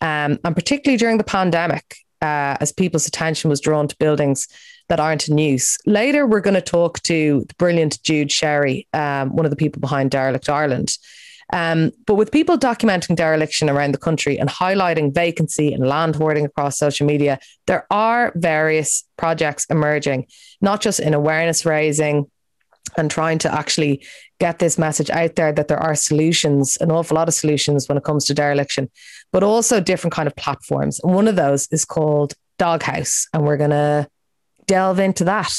Um, 0.00 0.38
and 0.44 0.54
particularly 0.54 0.96
during 0.96 1.18
the 1.18 1.24
pandemic, 1.24 1.96
uh, 2.22 2.54
as 2.60 2.70
people's 2.70 3.08
attention 3.08 3.50
was 3.50 3.60
drawn 3.60 3.88
to 3.88 3.96
buildings 3.96 4.46
that 4.88 5.00
aren't 5.00 5.26
in 5.26 5.38
use. 5.38 5.76
Later, 5.86 6.24
we're 6.24 6.38
going 6.38 6.54
to 6.54 6.60
talk 6.60 7.02
to 7.02 7.44
the 7.48 7.54
brilliant 7.56 8.00
Jude 8.04 8.30
Sherry, 8.30 8.86
um, 8.92 9.34
one 9.34 9.44
of 9.44 9.50
the 9.50 9.56
people 9.56 9.80
behind 9.80 10.12
Derelict 10.12 10.48
Ireland. 10.48 10.96
Um, 11.52 11.92
but 12.06 12.14
with 12.14 12.30
people 12.30 12.58
documenting 12.58 13.16
dereliction 13.16 13.70
around 13.70 13.92
the 13.92 13.98
country 13.98 14.38
and 14.38 14.50
highlighting 14.50 15.14
vacancy 15.14 15.72
and 15.72 15.86
land 15.86 16.16
hoarding 16.16 16.44
across 16.44 16.78
social 16.78 17.06
media, 17.06 17.38
there 17.66 17.86
are 17.90 18.32
various 18.36 19.04
projects 19.16 19.64
emerging, 19.70 20.26
not 20.60 20.80
just 20.80 21.00
in 21.00 21.14
awareness 21.14 21.64
raising 21.64 22.30
and 22.96 23.10
trying 23.10 23.38
to 23.38 23.52
actually 23.52 24.04
get 24.40 24.58
this 24.58 24.78
message 24.78 25.10
out 25.10 25.36
there 25.36 25.52
that 25.52 25.68
there 25.68 25.78
are 25.78 25.94
solutions, 25.94 26.76
an 26.80 26.90
awful 26.90 27.16
lot 27.16 27.28
of 27.28 27.34
solutions 27.34 27.88
when 27.88 27.98
it 27.98 28.04
comes 28.04 28.24
to 28.26 28.34
dereliction, 28.34 28.90
but 29.32 29.42
also 29.42 29.80
different 29.80 30.14
kind 30.14 30.26
of 30.26 30.36
platforms. 30.36 31.00
And 31.00 31.14
one 31.14 31.28
of 31.28 31.36
those 31.36 31.68
is 31.70 31.84
called 31.84 32.34
Doghouse, 32.58 33.26
and 33.32 33.44
we're 33.44 33.56
going 33.56 33.70
to 33.70 34.08
delve 34.66 34.98
into 34.98 35.24
that. 35.24 35.52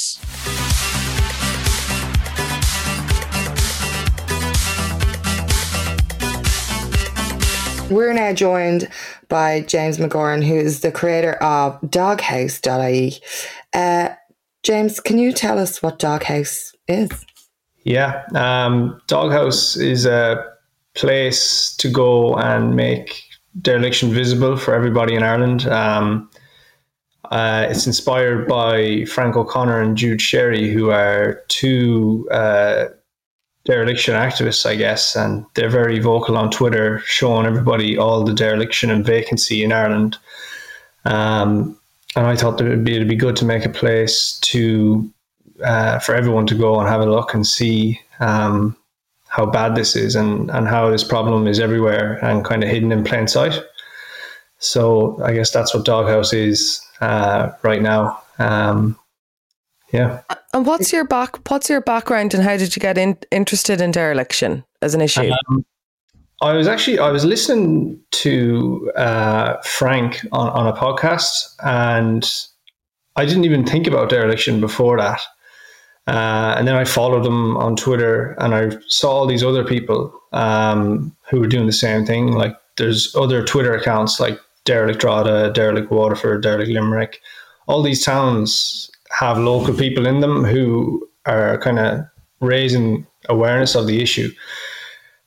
We're 7.90 8.14
now 8.14 8.34
joined 8.34 8.88
by 9.30 9.62
James 9.62 9.98
McGoran, 9.98 10.46
who 10.46 10.54
is 10.54 10.82
the 10.82 10.92
creator 10.92 11.34
of 11.34 11.80
doghouse.ie. 11.90 13.18
Uh, 13.74 14.10
James, 14.62 15.00
can 15.00 15.18
you 15.18 15.32
tell 15.32 15.58
us 15.58 15.82
what 15.82 15.98
Doghouse 15.98 16.76
is? 16.88 17.26
Yeah, 17.84 18.24
um, 18.36 19.02
Doghouse 19.08 19.76
is 19.76 20.06
a 20.06 20.46
place 20.94 21.76
to 21.78 21.90
go 21.90 22.36
and 22.36 22.76
make 22.76 23.24
dereliction 23.60 24.12
visible 24.12 24.58
for 24.58 24.76
everybody 24.76 25.16
in 25.16 25.24
Ireland. 25.24 25.66
Um, 25.68 26.30
uh, 27.32 27.68
it's 27.70 27.88
inspired 27.88 28.48
by 28.48 29.06
Frank 29.06 29.36
O'Connor 29.36 29.82
and 29.82 29.98
Jude 29.98 30.22
Sherry, 30.22 30.72
who 30.72 30.92
are 30.92 31.42
two 31.48 32.28
uh, 32.32 32.86
dereliction 33.66 34.16
activists, 34.16 34.66
I 34.66 34.76
guess, 34.76 35.16
and 35.16 35.46
they're 35.54 35.70
very 35.70 36.00
vocal 36.00 36.38
on 36.38 36.50
Twitter, 36.50 37.00
showing 37.06 37.46
everybody 37.46 37.98
all 37.98 38.24
the 38.24 38.34
dereliction 38.34 38.90
and 38.90 39.06
vacancy 39.06 39.64
in 39.64 39.72
Ireland. 39.72 40.18
Um, 41.06 41.78
and 42.16 42.26
I 42.26 42.36
thought 42.36 42.60
it'd 42.60 42.84
be, 42.84 42.96
it'd 42.96 43.08
be 43.08 43.16
good 43.16 43.36
to 43.38 43.46
make 43.46 43.66
a 43.66 43.70
place 43.70 44.40
to 44.40 45.12
uh, 45.64 46.00
for 46.00 46.16
everyone 46.16 46.48
to 46.48 46.56
go 46.56 46.80
and 46.80 46.88
have 46.88 47.02
a 47.02 47.06
look 47.06 47.34
and 47.34 47.46
see 47.46 48.00
um, 48.20 48.76
how 49.28 49.46
bad 49.46 49.76
this 49.76 49.96
is 49.96 50.16
and, 50.16 50.50
and 50.52 50.68
how 50.68 50.90
this 50.90 51.04
problem 51.04 51.48
is 51.48 51.60
everywhere 51.60 52.14
and 52.24 52.46
kind 52.46 52.64
of 52.64 52.70
hidden 52.70 52.92
in 52.92 53.04
plain 53.04 53.28
sight. 53.28 53.62
So 54.60 55.22
I 55.24 55.34
guess 55.34 55.52
that's 55.52 55.74
what 55.74 55.86
Doghouse 55.86 56.34
is 56.34 56.82
uh, 57.02 57.52
right 57.62 57.82
now. 57.82 58.22
Um, 58.40 58.98
yeah. 59.92 60.22
And 60.54 60.66
what's 60.66 60.92
your 60.92 61.06
back? 61.06 61.50
What's 61.50 61.70
your 61.70 61.82
background, 61.82 62.34
and 62.34 62.44
how 62.44 62.58
did 62.58 62.76
you 62.76 62.80
get 62.80 62.98
in, 62.98 63.18
interested 63.32 63.82
in 63.82 63.92
dereliction 63.92 64.64
as 64.82 64.94
an 64.94 65.02
issue? 65.02 65.32
Um, 65.50 65.66
I 66.42 66.54
was 66.54 66.68
actually 66.68 67.00
I 67.00 67.12
was 67.12 67.26
listening 67.26 68.00
to 68.12 68.92
uh, 68.96 69.58
Frank 69.64 70.26
on, 70.32 70.50
on 70.50 70.68
a 70.68 70.74
podcast, 70.74 71.56
and 71.64 72.30
I 73.16 73.26
didn't 73.26 73.46
even 73.46 73.66
think 73.66 73.88
about 73.88 74.10
dereliction 74.10 74.62
before 74.62 74.98
that. 74.98 75.22
Uh, 76.08 76.56
and 76.58 76.68
then 76.68 76.76
I 76.76 76.86
followed 76.86 77.24
them 77.24 77.58
on 77.58 77.76
Twitter, 77.76 78.36
and 78.40 78.56
I 78.56 78.72
saw 78.88 79.12
all 79.12 79.28
these 79.28 79.44
other 79.44 79.64
people 79.64 80.14
um, 80.32 81.16
who 81.30 81.40
were 81.40 81.48
doing 81.48 81.68
the 81.68 81.74
same 81.74 82.06
thing. 82.06 82.32
Like 82.32 82.56
there's 82.78 83.16
other 83.16 83.44
Twitter 83.44 83.76
accounts 83.76 84.20
like 84.20 84.40
Derelict 84.66 85.00
Drogheda, 85.00 85.52
Derelict 85.54 85.92
Waterford, 85.92 86.42
Derelict 86.42 86.72
Limerick. 86.72 87.20
All 87.68 87.84
these 87.84 88.04
towns 88.04 88.89
have 89.12 89.38
local 89.38 89.74
people 89.74 90.06
in 90.06 90.20
them 90.20 90.44
who 90.44 91.08
are 91.26 91.58
kind 91.58 91.80
of 91.80 92.06
raising 92.40 93.06
awareness 93.28 93.76
of 93.76 93.88
the 93.88 94.02
issue. 94.02 94.32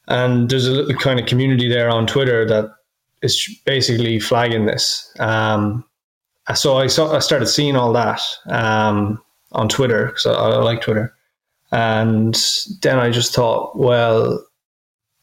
And 0.09 0.49
there's 0.51 0.66
a 0.66 0.73
little 0.73 0.95
kind 0.95 1.21
of 1.21 1.27
community 1.27 1.68
there 1.68 1.90
on 1.90 2.07
Twitter 2.07 2.47
that 2.47 2.71
is 3.23 3.61
basically 3.64 4.18
flagging 4.18 4.66
this. 4.66 5.12
Um, 5.18 5.85
so 6.55 6.77
I 6.77 6.88
saw, 6.88 7.14
I 7.14 7.21
started 7.21 7.47
seeing 7.47 7.77
all 7.77 7.92
that 7.92 8.21
um, 8.47 9.23
on 9.53 9.68
Twitter 9.68 10.07
because 10.07 10.27
I, 10.27 10.33
I, 10.33 10.57
like 10.59 10.81
Twitter, 10.81 11.14
and 11.71 12.37
then 12.83 12.99
I 12.99 13.11
just 13.11 13.33
thought, 13.33 13.79
well, 13.79 14.45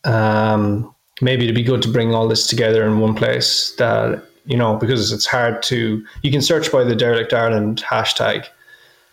um, 0.05 0.95
maybe 1.21 1.43
it'd 1.43 1.55
be 1.55 1.63
good 1.63 1.81
to 1.81 1.91
bring 1.91 2.15
all 2.15 2.27
this 2.27 2.47
together 2.47 2.87
in 2.87 2.99
one 2.99 3.15
place. 3.15 3.75
That 3.77 4.23
you 4.49 4.57
know, 4.57 4.75
because 4.75 5.13
it's 5.13 5.25
hard 5.25 5.63
to 5.63 6.03
you 6.23 6.31
can 6.31 6.41
search 6.41 6.71
by 6.71 6.83
the 6.83 6.95
Derelict 6.95 7.33
Ireland 7.33 7.83
hashtag, 7.87 8.45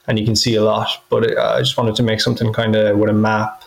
and 0.09 0.19
you 0.19 0.25
can 0.25 0.35
see 0.35 0.57
a 0.57 0.65
lot. 0.65 0.89
But 1.09 1.25
it, 1.25 1.39
I 1.39 1.61
just 1.61 1.77
wanted 1.77 1.95
to 1.97 2.03
make 2.03 2.21
something 2.21 2.53
kind 2.53 2.75
of 2.75 2.99
with 2.99 3.11
a 3.11 3.13
map 3.13 3.63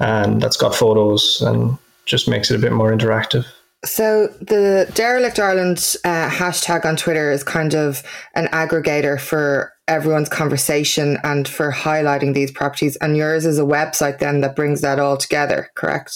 and 0.00 0.40
that's 0.40 0.56
got 0.56 0.74
photos 0.74 1.42
and 1.42 1.76
just 2.06 2.26
makes 2.26 2.50
it 2.50 2.56
a 2.56 2.58
bit 2.58 2.72
more 2.72 2.90
interactive. 2.90 3.44
So 3.84 4.26
the 4.40 4.90
Derelict 4.94 5.38
Ireland 5.38 5.96
uh, 6.04 6.28
hashtag 6.28 6.84
on 6.84 6.96
Twitter 6.96 7.30
is 7.30 7.44
kind 7.44 7.74
of 7.74 8.02
an 8.34 8.46
aggregator 8.48 9.18
for 9.18 9.72
everyone's 9.88 10.28
conversation 10.28 11.18
and 11.24 11.48
for 11.48 11.72
highlighting 11.72 12.34
these 12.34 12.50
properties. 12.50 12.96
And 12.96 13.16
yours 13.16 13.46
is 13.46 13.58
a 13.58 13.62
website 13.62 14.18
then 14.18 14.40
that 14.42 14.56
brings 14.56 14.82
that 14.82 14.98
all 14.98 15.16
together, 15.16 15.70
correct? 15.76 16.12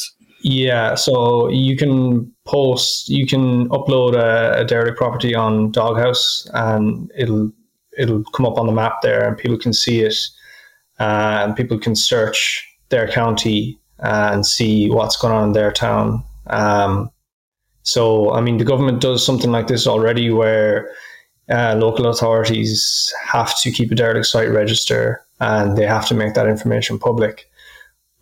Yeah, 0.46 0.94
so 0.94 1.48
you 1.48 1.74
can 1.74 2.30
post, 2.44 3.08
you 3.08 3.26
can 3.26 3.66
upload 3.70 4.14
a, 4.14 4.60
a 4.60 4.64
derelict 4.66 4.98
property 4.98 5.34
on 5.34 5.72
Doghouse, 5.72 6.46
and 6.52 7.10
it'll 7.16 7.50
it'll 7.96 8.22
come 8.24 8.44
up 8.44 8.58
on 8.58 8.66
the 8.66 8.72
map 8.72 9.00
there, 9.02 9.26
and 9.26 9.38
people 9.38 9.56
can 9.56 9.72
see 9.72 10.00
it, 10.00 10.16
uh, 11.00 11.44
and 11.44 11.56
people 11.56 11.78
can 11.78 11.96
search 11.96 12.62
their 12.90 13.08
county 13.08 13.78
and 14.00 14.44
see 14.44 14.90
what's 14.90 15.16
going 15.16 15.32
on 15.32 15.44
in 15.44 15.52
their 15.52 15.72
town. 15.72 16.22
Um, 16.48 17.10
so, 17.82 18.30
I 18.34 18.42
mean, 18.42 18.58
the 18.58 18.64
government 18.64 19.00
does 19.00 19.24
something 19.24 19.50
like 19.50 19.66
this 19.66 19.86
already 19.86 20.30
where 20.30 20.90
uh, 21.50 21.74
local 21.76 22.06
authorities 22.06 23.10
have 23.24 23.58
to 23.60 23.70
keep 23.70 23.90
a 23.90 23.94
derelict 23.94 24.26
site 24.26 24.50
register 24.50 25.24
and 25.40 25.76
they 25.76 25.86
have 25.86 26.06
to 26.08 26.14
make 26.14 26.34
that 26.34 26.48
information 26.48 26.98
public. 26.98 27.48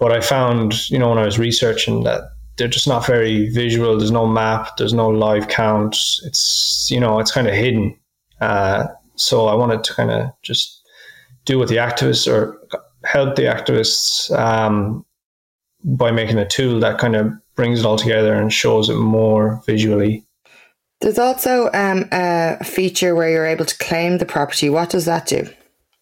But 0.02 0.10
I 0.10 0.20
found, 0.20 0.90
you 0.90 0.98
know, 0.98 1.10
when 1.10 1.18
I 1.18 1.24
was 1.24 1.38
researching 1.38 2.02
that 2.02 2.22
they're 2.56 2.66
just 2.66 2.88
not 2.88 3.06
very 3.06 3.48
visual. 3.50 3.96
There's 3.96 4.10
no 4.10 4.26
map. 4.26 4.76
There's 4.76 4.92
no 4.92 5.08
live 5.08 5.46
count. 5.46 5.94
It's, 6.24 6.88
you 6.90 6.98
know, 6.98 7.20
it's 7.20 7.30
kind 7.30 7.46
of 7.46 7.54
hidden. 7.54 7.96
Uh, 8.40 8.88
so 9.14 9.46
I 9.46 9.54
wanted 9.54 9.84
to 9.84 9.94
kind 9.94 10.10
of 10.10 10.32
just 10.42 10.82
do 11.44 11.56
what 11.56 11.68
the 11.68 11.76
activists 11.76 12.26
or 12.26 12.58
help 13.04 13.36
the 13.36 13.42
activists 13.42 14.36
um, 14.36 15.06
by 15.84 16.10
making 16.10 16.38
a 16.38 16.48
tool 16.48 16.80
that 16.80 16.98
kind 16.98 17.14
of 17.14 17.30
brings 17.54 17.78
it 17.78 17.86
all 17.86 17.96
together 17.96 18.34
and 18.34 18.52
shows 18.52 18.88
it 18.88 18.96
more 18.96 19.62
visually. 19.66 20.24
There's 21.00 21.20
also 21.20 21.70
um, 21.74 22.08
a 22.10 22.64
feature 22.64 23.14
where 23.14 23.30
you're 23.30 23.46
able 23.46 23.66
to 23.66 23.78
claim 23.78 24.18
the 24.18 24.26
property. 24.26 24.68
What 24.68 24.90
does 24.90 25.04
that 25.04 25.26
do? 25.26 25.48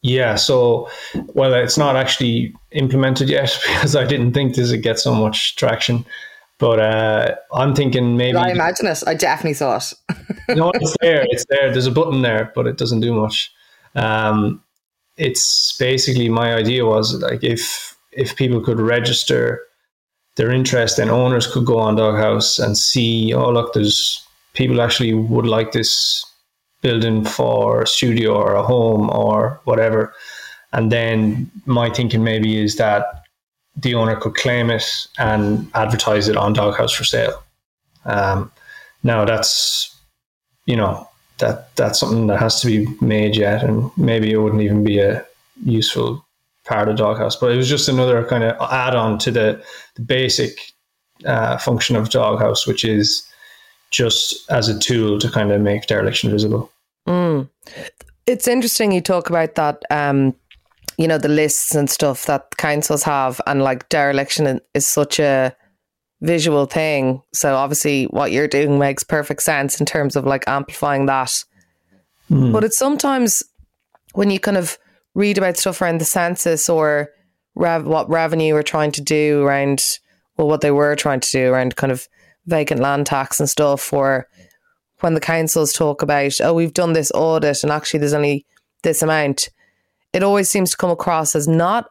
Yeah, 0.03 0.37
so 0.37 0.89
well, 1.35 1.53
it's 1.53 1.77
not 1.77 1.97
actually 1.97 2.55
implemented 2.73 3.29
yet 3.29 3.59
because 3.67 3.97
I 3.97 4.07
didn't 4.07 4.33
think 4.33 4.55
this 4.55 4.71
would 4.71 4.83
get 4.83 4.99
so 4.99 5.15
much 5.15 5.57
traction. 5.57 6.05
But 6.59 6.79
uh, 6.79 7.35
I'm 7.55 7.75
thinking 7.75 8.19
maybe. 8.19 8.33
Did 8.33 8.47
I 8.47 8.51
imagine 8.51 8.87
it. 8.87 9.03
I 9.07 9.15
definitely 9.15 9.55
saw 9.55 9.77
it. 9.77 9.93
no, 10.57 10.71
it's 10.75 10.95
there. 11.01 11.25
It's 11.31 11.47
there. 11.49 11.73
There's 11.73 11.87
a 11.87 11.91
button 11.91 12.21
there, 12.21 12.53
but 12.55 12.67
it 12.67 12.77
doesn't 12.77 13.01
do 13.01 13.15
much. 13.15 13.51
Um, 13.95 14.63
it's 15.17 15.77
basically 15.79 16.29
my 16.29 16.55
idea 16.55 16.85
was 16.85 17.15
like 17.15 17.43
if 17.43 17.97
if 18.13 18.37
people 18.37 18.61
could 18.61 18.79
register 18.79 19.63
their 20.37 20.51
interest, 20.51 20.97
then 20.97 21.11
owners 21.11 21.47
could 21.47 21.67
go 21.67 21.79
on 21.79 21.97
Doghouse 21.97 22.59
and 22.59 22.77
see, 22.77 23.33
oh 23.35 23.51
look, 23.51 23.73
there's 23.73 24.27
people 24.55 24.81
actually 24.81 25.15
would 25.15 25.47
like 25.47 25.73
this 25.73 26.25
building 26.81 27.25
for 27.25 27.83
a 27.83 27.87
studio 27.87 28.35
or 28.35 28.55
a 28.55 28.63
home 28.63 29.11
or 29.11 29.61
whatever. 29.65 30.15
And 30.73 30.91
then 30.91 31.51
my 31.67 31.91
thinking 31.91 32.25
maybe 32.25 32.63
is 32.63 32.77
that 32.77 33.25
the 33.77 33.95
owner 33.95 34.17
could 34.17 34.35
claim 34.35 34.71
it 34.71 35.07
and 35.19 35.71
advertise 35.75 36.29
it 36.29 36.37
on 36.37 36.53
Doghouse 36.53 36.93
for 36.93 37.05
sale. 37.05 37.43
Um, 38.05 38.51
now 39.03 39.25
that's 39.25 39.97
you 40.67 40.77
know 40.77 41.09
that 41.39 41.75
that's 41.77 41.99
something 41.99 42.27
that 42.29 42.39
has 42.39 42.61
to 42.61 42.67
be 42.67 42.87
made 43.01 43.37
yet, 43.37 43.63
and 43.63 43.91
maybe 43.97 44.31
it 44.31 44.39
wouldn't 44.39 44.63
even 44.63 44.85
be 44.85 44.99
a 44.99 45.25
useful 45.65 46.25
part 46.65 46.89
of 46.89 46.97
Doghouse. 46.97 47.37
But 47.37 47.53
it 47.53 47.57
was 47.57 47.69
just 47.69 47.89
another 47.89 48.25
kind 48.25 48.45
of 48.45 48.57
add 48.71 48.95
on 48.95 49.19
to 49.21 49.31
the, 49.31 49.65
the 49.97 50.03
basic 50.03 50.73
uh, 51.25 51.59
function 51.59 51.97
of 51.97 52.11
Doghouse, 52.11 52.67
which 52.67 52.85
is 52.85 53.27
just 53.91 54.49
as 54.51 54.69
a 54.69 54.79
tool 54.79 55.19
to 55.19 55.31
kind 55.31 55.51
of 55.51 55.61
make 55.61 55.87
dereliction 55.87 56.31
visible. 56.31 56.71
Mm. 57.09 57.49
It's 58.27 58.47
interesting 58.47 58.93
you 58.93 59.01
talk 59.01 59.29
about 59.31 59.55
that. 59.57 59.83
Um, 59.91 60.35
you 60.99 61.09
know 61.09 61.17
the 61.17 61.29
lists 61.29 61.75
and 61.75 61.89
stuff 61.89 62.27
that 62.27 62.57
councils 62.59 63.03
have, 63.05 63.41
and 63.47 63.63
like 63.63 63.89
dereliction 63.89 64.61
is 64.75 64.87
such 64.87 65.19
a 65.19 65.57
visual 66.21 66.67
thing. 66.67 67.23
So 67.33 67.57
obviously, 67.57 68.05
what 68.05 68.33
you're 68.33 68.49
doing 68.49 68.79
makes 68.79 69.03
perfect 69.03 69.43
sense 69.43 69.81
in 69.81 69.87
terms 69.87 70.15
of 70.15 70.27
like 70.27 70.45
amplifying 70.47 71.07
that. 71.07 71.31
Mm. 72.31 72.53
But 72.53 72.65
it's 72.65 72.79
sometimes 72.79 73.43
when 74.13 74.31
you 74.31 74.39
kind 74.39 74.57
of 74.57 74.79
read 75.15 75.39
about 75.39 75.57
stuff 75.57 75.81
around 75.81 75.99
the 75.99 76.05
census 76.05 76.69
or 76.69 77.11
rev- 77.55 77.87
what 77.87 78.09
revenue 78.11 78.55
are 78.55 78.63
trying 78.63 78.93
to 78.93 79.01
do 79.01 79.43
around, 79.43 79.81
well, 80.37 80.47
what 80.49 80.61
they 80.61 80.71
were 80.71 80.95
trying 80.97 81.21
to 81.21 81.31
do 81.33 81.53
around 81.53 81.77
kind 81.77 81.93
of 81.93 82.07
vacant 82.51 82.81
land 82.81 83.07
tax 83.07 83.41
and 83.41 83.49
stuff, 83.49 83.93
or 83.93 84.29
when 85.01 85.15
the 85.15 85.21
councils 85.21 85.73
talk 85.73 86.03
about, 86.03 86.33
oh, 86.43 86.53
we've 86.53 86.75
done 86.75 86.93
this 86.93 87.11
audit 87.15 87.63
and 87.63 87.73
actually 87.73 88.01
there's 88.01 88.13
only 88.13 88.45
this 88.83 89.03
amount, 89.03 89.49
it 90.13 90.23
always 90.23 90.51
seems 90.51 90.71
to 90.71 90.77
come 90.77 90.91
across 90.91 91.35
as 91.35 91.49
not 91.49 91.91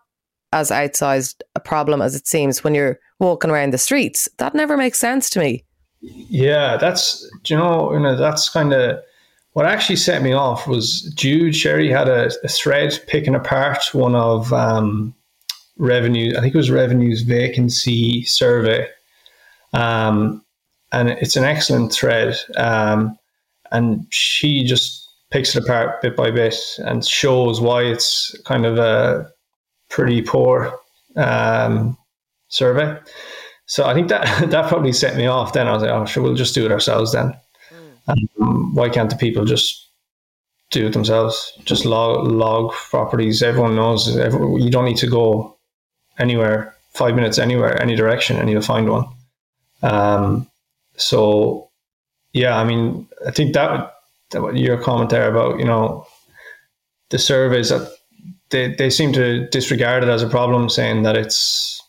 as 0.52 0.70
outsized 0.72 1.42
a 1.56 1.60
problem 1.60 2.02
as 2.02 2.16
it 2.16 2.28
seems 2.28 2.64
when 2.64 2.76
you're 2.76 3.00
walking 3.20 3.52
around 3.52 3.72
the 3.72 3.78
streets. 3.78 4.28
That 4.38 4.56
never 4.56 4.78
makes 4.78 5.00
sense 5.00 5.30
to 5.32 5.40
me. 5.40 5.64
Yeah, 6.02 6.78
that's 6.78 7.30
you 7.46 7.58
know, 7.58 7.92
you 7.94 8.00
know 8.00 8.16
that's 8.16 8.50
kind 8.50 8.74
of 8.74 9.00
what 9.54 9.66
actually 9.66 9.98
set 9.98 10.22
me 10.22 10.32
off 10.32 10.68
was 10.68 11.12
Jude 11.16 11.56
Sherry 11.56 11.90
had 11.90 12.08
a, 12.08 12.32
a 12.44 12.48
thread 12.48 12.98
picking 13.08 13.36
apart 13.36 13.94
one 13.94 14.16
of 14.16 14.54
um, 14.54 15.14
revenue. 15.78 16.38
I 16.38 16.42
think 16.42 16.54
it 16.54 16.58
was 16.58 16.72
revenues 16.72 17.24
vacancy 17.24 18.24
survey, 18.24 18.88
um, 19.74 20.44
and 20.92 21.10
it's 21.10 21.36
an 21.36 21.44
excellent 21.44 21.92
thread. 21.92 22.36
Um, 22.58 23.18
and 23.72 24.06
she 24.10 24.64
just 24.64 25.08
picks 25.32 25.56
it 25.56 25.64
apart 25.64 26.02
bit 26.02 26.16
by 26.16 26.32
bit 26.32 26.56
and 26.80 27.06
shows 27.06 27.62
why 27.62 27.84
it's 27.84 28.36
kind 28.46 28.66
of 28.66 28.78
a 28.78 29.30
pretty 29.90 30.22
poor 30.22 30.76
um, 31.16 31.98
survey. 32.48 32.98
So 33.66 33.86
I 33.86 33.94
think 33.94 34.10
that 34.10 34.50
that 34.50 34.68
probably 34.70 34.94
set 34.94 35.16
me 35.16 35.28
off. 35.28 35.54
Then 35.54 35.68
I 35.68 35.74
was 35.74 35.84
like, 35.84 35.92
oh, 35.92 36.06
sure, 36.06 36.24
we'll 36.24 36.36
just 36.36 36.56
do 36.56 36.66
it 36.66 36.72
ourselves 36.72 37.12
then. 37.14 37.34
Um, 38.08 38.74
why 38.74 38.90
can't 38.90 39.10
the 39.10 39.16
people 39.16 39.46
just 39.46 39.88
do 40.72 40.88
it 40.88 40.94
themselves? 40.94 41.54
Just 41.66 41.86
log, 41.86 42.26
log 42.28 42.72
properties. 42.72 43.44
Everyone 43.44 43.76
knows. 43.76 44.18
Everyone, 44.18 44.60
you 44.60 44.72
don't 44.72 44.86
need 44.86 44.98
to 44.98 45.08
go 45.08 45.56
anywhere, 46.18 46.76
five 46.94 47.16
minutes 47.16 47.38
anywhere, 47.38 47.80
any 47.80 47.96
direction, 47.96 48.38
and 48.38 48.50
you'll 48.50 48.62
find 48.64 48.90
one. 48.90 49.06
Um, 49.84 50.49
so, 51.00 51.70
yeah, 52.34 52.58
I 52.58 52.64
mean, 52.64 53.08
I 53.26 53.32
think 53.32 53.54
that, 53.54 53.94
that 54.32 54.56
your 54.56 54.82
comment 54.82 55.10
there 55.10 55.30
about 55.30 55.60
you 55.60 55.66
know 55.66 56.06
the 57.10 57.18
surveys 57.18 57.70
that 57.70 57.92
they, 58.50 58.76
they 58.76 58.90
seem 58.90 59.14
to 59.14 59.48
disregard 59.50 60.04
it 60.04 60.10
as 60.10 60.22
a 60.22 60.30
problem, 60.30 60.70
saying 60.70 61.04
that 61.04 61.18
it's 61.18 61.82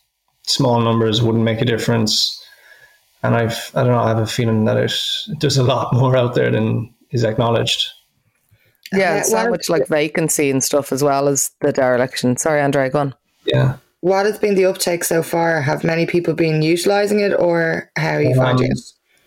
small 0.43 0.81
numbers 0.81 1.21
wouldn't 1.21 1.43
make 1.43 1.61
a 1.61 1.65
difference 1.65 2.41
and 3.23 3.35
I've 3.35 3.71
I 3.75 3.83
don't 3.83 3.91
know 3.91 3.99
I 3.99 4.09
have 4.09 4.19
a 4.19 4.27
feeling 4.27 4.65
that 4.65 4.77
it 4.77 4.93
there's 5.39 5.57
a 5.57 5.63
lot 5.63 5.93
more 5.93 6.15
out 6.15 6.35
there 6.35 6.51
than 6.51 6.93
is 7.11 7.23
acknowledged. 7.23 7.87
Yeah, 8.93 9.19
it's 9.19 9.31
so 9.31 9.49
much 9.49 9.69
like 9.69 9.87
vacancy 9.87 10.49
and 10.49 10.61
stuff 10.61 10.91
as 10.91 11.01
well 11.01 11.29
as 11.29 11.51
the 11.61 11.71
dereliction. 11.71 12.35
Sorry, 12.35 12.61
Andre, 12.61 12.89
go 12.89 12.99
on. 12.99 13.15
Yeah. 13.45 13.77
What 14.01 14.25
has 14.25 14.37
been 14.37 14.55
the 14.55 14.65
uptake 14.65 15.05
so 15.05 15.23
far? 15.23 15.61
Have 15.61 15.85
many 15.85 16.05
people 16.05 16.33
been 16.33 16.61
utilising 16.61 17.21
it, 17.21 17.33
or 17.39 17.89
how 17.95 18.15
are 18.15 18.21
you 18.21 18.31
um, 18.31 18.35
finding 18.35 18.69
it? 18.69 18.79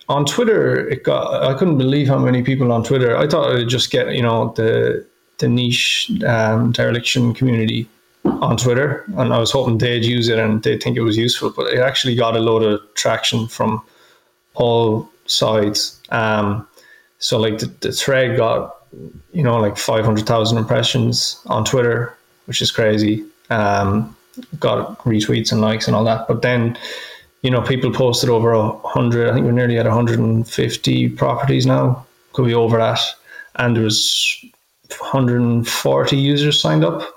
On 0.08 0.26
Twitter, 0.26 0.88
it 0.88 1.02
got. 1.02 1.42
I 1.42 1.54
couldn't 1.54 1.78
believe 1.78 2.08
how 2.08 2.18
many 2.18 2.42
people 2.42 2.72
on 2.72 2.84
Twitter. 2.84 3.16
I 3.16 3.26
thought 3.26 3.54
it'd 3.54 3.68
just 3.68 3.90
get 3.90 4.14
you 4.14 4.22
know 4.22 4.52
the 4.56 5.06
the 5.38 5.48
niche 5.48 6.10
um, 6.26 6.72
dereliction 6.72 7.34
community 7.34 7.88
on 8.24 8.56
Twitter, 8.56 9.04
and 9.16 9.32
I 9.32 9.38
was 9.38 9.50
hoping 9.50 9.78
they'd 9.78 10.04
use 10.04 10.28
it 10.28 10.38
and 10.38 10.62
they'd 10.62 10.82
think 10.82 10.96
it 10.96 11.02
was 11.02 11.16
useful. 11.16 11.50
But 11.56 11.72
it 11.72 11.80
actually 11.80 12.14
got 12.14 12.36
a 12.36 12.40
load 12.40 12.62
of 12.62 12.80
traction 12.94 13.48
from 13.48 13.82
all 14.54 15.08
sides. 15.26 16.00
Um, 16.10 16.66
so 17.18 17.38
like 17.38 17.58
the, 17.58 17.66
the 17.80 17.92
thread 17.92 18.36
got 18.36 18.76
you 19.32 19.42
know 19.42 19.58
like 19.58 19.76
five 19.76 20.04
hundred 20.04 20.26
thousand 20.26 20.58
impressions 20.58 21.40
on 21.46 21.64
Twitter, 21.64 22.14
which 22.44 22.60
is 22.60 22.70
crazy. 22.70 23.24
Um, 23.48 24.14
got 24.58 24.98
retweets 25.00 25.52
and 25.52 25.60
likes 25.60 25.86
and 25.86 25.96
all 25.96 26.04
that. 26.04 26.26
But 26.28 26.42
then 26.42 26.76
you 27.44 27.50
know 27.50 27.62
people 27.62 27.92
posted 27.92 28.30
over 28.30 28.52
a 28.52 28.72
hundred. 28.78 29.28
I 29.28 29.35
think 29.35 29.44
we're 29.46 29.52
nearly 29.52 29.78
at 29.78 29.87
hundred 29.87 30.18
and 30.18 30.48
fifty 30.48 31.09
properties 31.09 31.66
now. 31.66 32.04
Could 32.33 32.46
be 32.46 32.54
over 32.54 32.78
that, 32.78 33.00
and 33.57 33.76
there 33.76 33.85
was 33.85 34.44
140 34.88 36.16
users 36.16 36.61
signed 36.61 36.85
up 36.85 37.09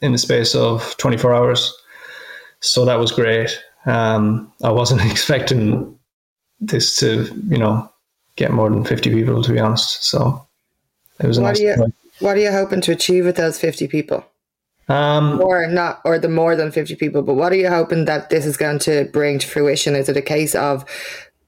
in 0.00 0.12
the 0.12 0.18
space 0.18 0.54
of 0.54 0.96
24 0.96 1.34
hours. 1.34 1.76
So 2.60 2.84
that 2.84 2.98
was 2.98 3.12
great. 3.12 3.50
Um, 3.86 4.52
I 4.62 4.70
wasn't 4.70 5.04
expecting 5.10 5.98
this 6.60 6.96
to, 6.96 7.24
you 7.48 7.58
know, 7.58 7.90
get 8.36 8.52
more 8.52 8.70
than 8.70 8.84
50 8.84 9.10
people, 9.10 9.42
to 9.42 9.52
be 9.52 9.58
honest. 9.58 10.04
So 10.04 10.46
it 11.18 11.26
was 11.26 11.38
what 11.38 11.48
nice. 11.48 11.60
Are 11.60 11.64
you, 11.64 11.92
what 12.20 12.36
are 12.36 12.40
you 12.40 12.52
hoping 12.52 12.80
to 12.82 12.92
achieve 12.92 13.24
with 13.24 13.36
those 13.36 13.58
50 13.58 13.88
people? 13.88 14.24
Um, 14.90 15.40
or 15.40 15.66
not, 15.68 16.00
or 16.04 16.18
the 16.18 16.28
more 16.28 16.56
than 16.56 16.72
50 16.72 16.96
people, 16.96 17.22
but 17.22 17.34
what 17.34 17.52
are 17.52 17.56
you 17.56 17.68
hoping 17.68 18.06
that 18.06 18.30
this 18.30 18.44
is 18.44 18.56
going 18.56 18.80
to 18.80 19.04
bring 19.12 19.38
to 19.38 19.46
fruition? 19.46 19.94
Is 19.94 20.08
it 20.08 20.16
a 20.16 20.22
case 20.22 20.54
of 20.54 20.84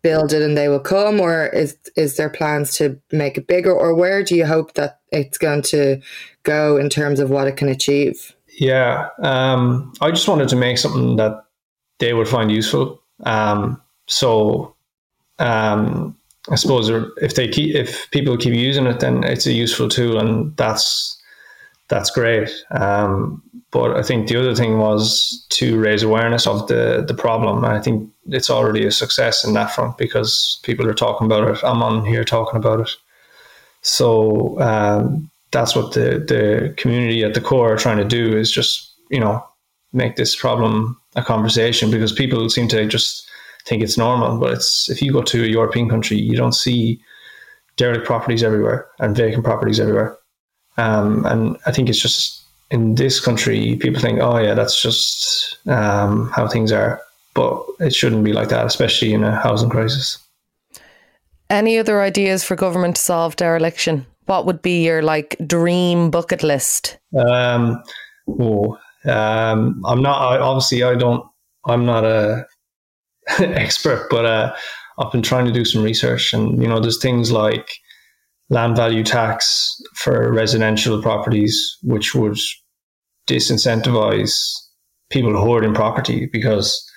build 0.02 0.32
it 0.32 0.42
and 0.42 0.56
they 0.56 0.68
will 0.68 0.80
come, 0.80 1.20
or 1.20 1.46
is 1.46 1.76
is 1.96 2.16
there 2.16 2.30
plans 2.30 2.76
to 2.76 3.00
make 3.10 3.38
it 3.38 3.46
bigger, 3.46 3.72
or 3.72 3.94
where 3.94 4.22
do 4.22 4.36
you 4.36 4.46
hope 4.46 4.74
that 4.74 5.00
it's 5.10 5.38
going 5.38 5.62
to 5.62 6.00
go 6.42 6.76
in 6.76 6.88
terms 6.88 7.20
of 7.20 7.30
what 7.30 7.46
it 7.46 7.56
can 7.56 7.68
achieve? 7.68 8.34
Yeah, 8.58 9.08
um, 9.22 9.92
I 10.00 10.10
just 10.10 10.28
wanted 10.28 10.48
to 10.48 10.56
make 10.56 10.78
something 10.78 11.16
that 11.16 11.44
they 11.98 12.12
would 12.12 12.28
find 12.28 12.50
useful. 12.50 13.00
Um, 13.24 13.80
so 14.06 14.74
um, 15.38 16.16
I 16.50 16.56
suppose 16.56 16.90
if 17.18 17.34
they 17.34 17.48
keep, 17.48 17.74
if 17.74 18.10
people 18.10 18.36
keep 18.36 18.54
using 18.54 18.86
it, 18.86 19.00
then 19.00 19.24
it's 19.24 19.46
a 19.46 19.52
useful 19.52 19.88
tool, 19.88 20.18
and 20.18 20.56
that's 20.56 21.18
that's 21.92 22.10
great. 22.10 22.50
Um, 22.70 23.42
but 23.70 23.96
I 23.96 24.02
think 24.02 24.28
the 24.28 24.36
other 24.36 24.54
thing 24.54 24.78
was 24.78 25.46
to 25.50 25.78
raise 25.78 26.02
awareness 26.02 26.46
of 26.46 26.66
the 26.68 27.04
the 27.06 27.14
problem. 27.14 27.66
I 27.66 27.80
think 27.80 28.10
it's 28.28 28.48
already 28.48 28.86
a 28.86 28.90
success 28.90 29.44
in 29.44 29.52
that 29.52 29.74
front 29.74 29.98
because 29.98 30.58
people 30.62 30.88
are 30.88 30.94
talking 30.94 31.26
about 31.26 31.48
it. 31.48 31.62
I'm 31.62 31.82
on 31.82 32.06
here 32.06 32.24
talking 32.24 32.56
about 32.56 32.80
it. 32.80 32.90
So 33.82 34.58
um, 34.58 35.30
that's 35.50 35.76
what 35.76 35.92
the 35.92 36.24
the 36.32 36.74
community 36.78 37.24
at 37.24 37.34
the 37.34 37.42
core 37.42 37.74
are 37.74 37.84
trying 37.84 37.98
to 37.98 38.16
do 38.20 38.38
is 38.38 38.50
just 38.50 38.90
you 39.10 39.20
know 39.20 39.44
make 39.92 40.16
this 40.16 40.34
problem 40.34 40.98
a 41.14 41.22
conversation 41.22 41.90
because 41.90 42.12
people 42.12 42.48
seem 42.48 42.68
to 42.68 42.86
just 42.86 43.28
think 43.66 43.82
it's 43.82 43.98
normal 43.98 44.38
but 44.38 44.54
it's 44.54 44.90
if 44.90 45.02
you 45.02 45.12
go 45.12 45.22
to 45.22 45.44
a 45.44 45.46
european 45.46 45.88
country 45.88 46.16
you 46.16 46.36
don't 46.36 46.54
see 46.54 47.00
derelict 47.76 48.06
properties 48.06 48.42
everywhere 48.42 48.88
and 48.98 49.16
vacant 49.16 49.44
properties 49.44 49.78
everywhere 49.78 50.16
um, 50.76 51.24
and 51.26 51.56
i 51.66 51.72
think 51.72 51.88
it's 51.88 52.00
just 52.00 52.42
in 52.70 52.94
this 52.94 53.20
country 53.20 53.76
people 53.76 54.00
think 54.00 54.20
oh 54.20 54.38
yeah 54.38 54.54
that's 54.54 54.80
just 54.80 55.58
um, 55.68 56.30
how 56.30 56.48
things 56.48 56.72
are 56.72 57.00
but 57.34 57.64
it 57.80 57.94
shouldn't 57.94 58.24
be 58.24 58.32
like 58.32 58.48
that 58.48 58.66
especially 58.66 59.12
in 59.12 59.24
a 59.24 59.40
housing 59.40 59.70
crisis 59.70 60.18
any 61.50 61.78
other 61.78 62.00
ideas 62.00 62.42
for 62.42 62.56
government 62.56 62.96
to 62.96 63.02
solve 63.02 63.36
dereliction 63.36 64.06
what 64.26 64.46
would 64.46 64.62
be 64.62 64.84
your 64.84 65.02
like 65.02 65.36
dream 65.46 66.10
bucket 66.10 66.42
list? 66.42 66.98
Um, 67.18 67.82
oh, 68.28 68.78
um, 69.04 69.82
I'm 69.84 70.02
not. 70.02 70.20
I, 70.20 70.38
obviously, 70.38 70.82
I 70.82 70.94
don't. 70.94 71.24
I'm 71.66 71.84
not 71.84 72.04
a 72.04 72.46
expert, 73.38 74.08
but 74.10 74.24
uh, 74.24 74.54
I've 74.98 75.12
been 75.12 75.22
trying 75.22 75.46
to 75.46 75.52
do 75.52 75.64
some 75.64 75.82
research, 75.82 76.32
and 76.32 76.62
you 76.62 76.68
know, 76.68 76.80
there's 76.80 77.00
things 77.00 77.32
like 77.32 77.78
land 78.52 78.76
value 78.76 79.02
tax 79.02 79.80
for 79.94 80.32
residential 80.32 81.02
properties, 81.02 81.78
which 81.82 82.14
would 82.14 82.38
disincentivize 83.26 84.34
people 85.10 85.36
hoarding 85.36 85.74
property 85.74 86.26
because 86.32 86.88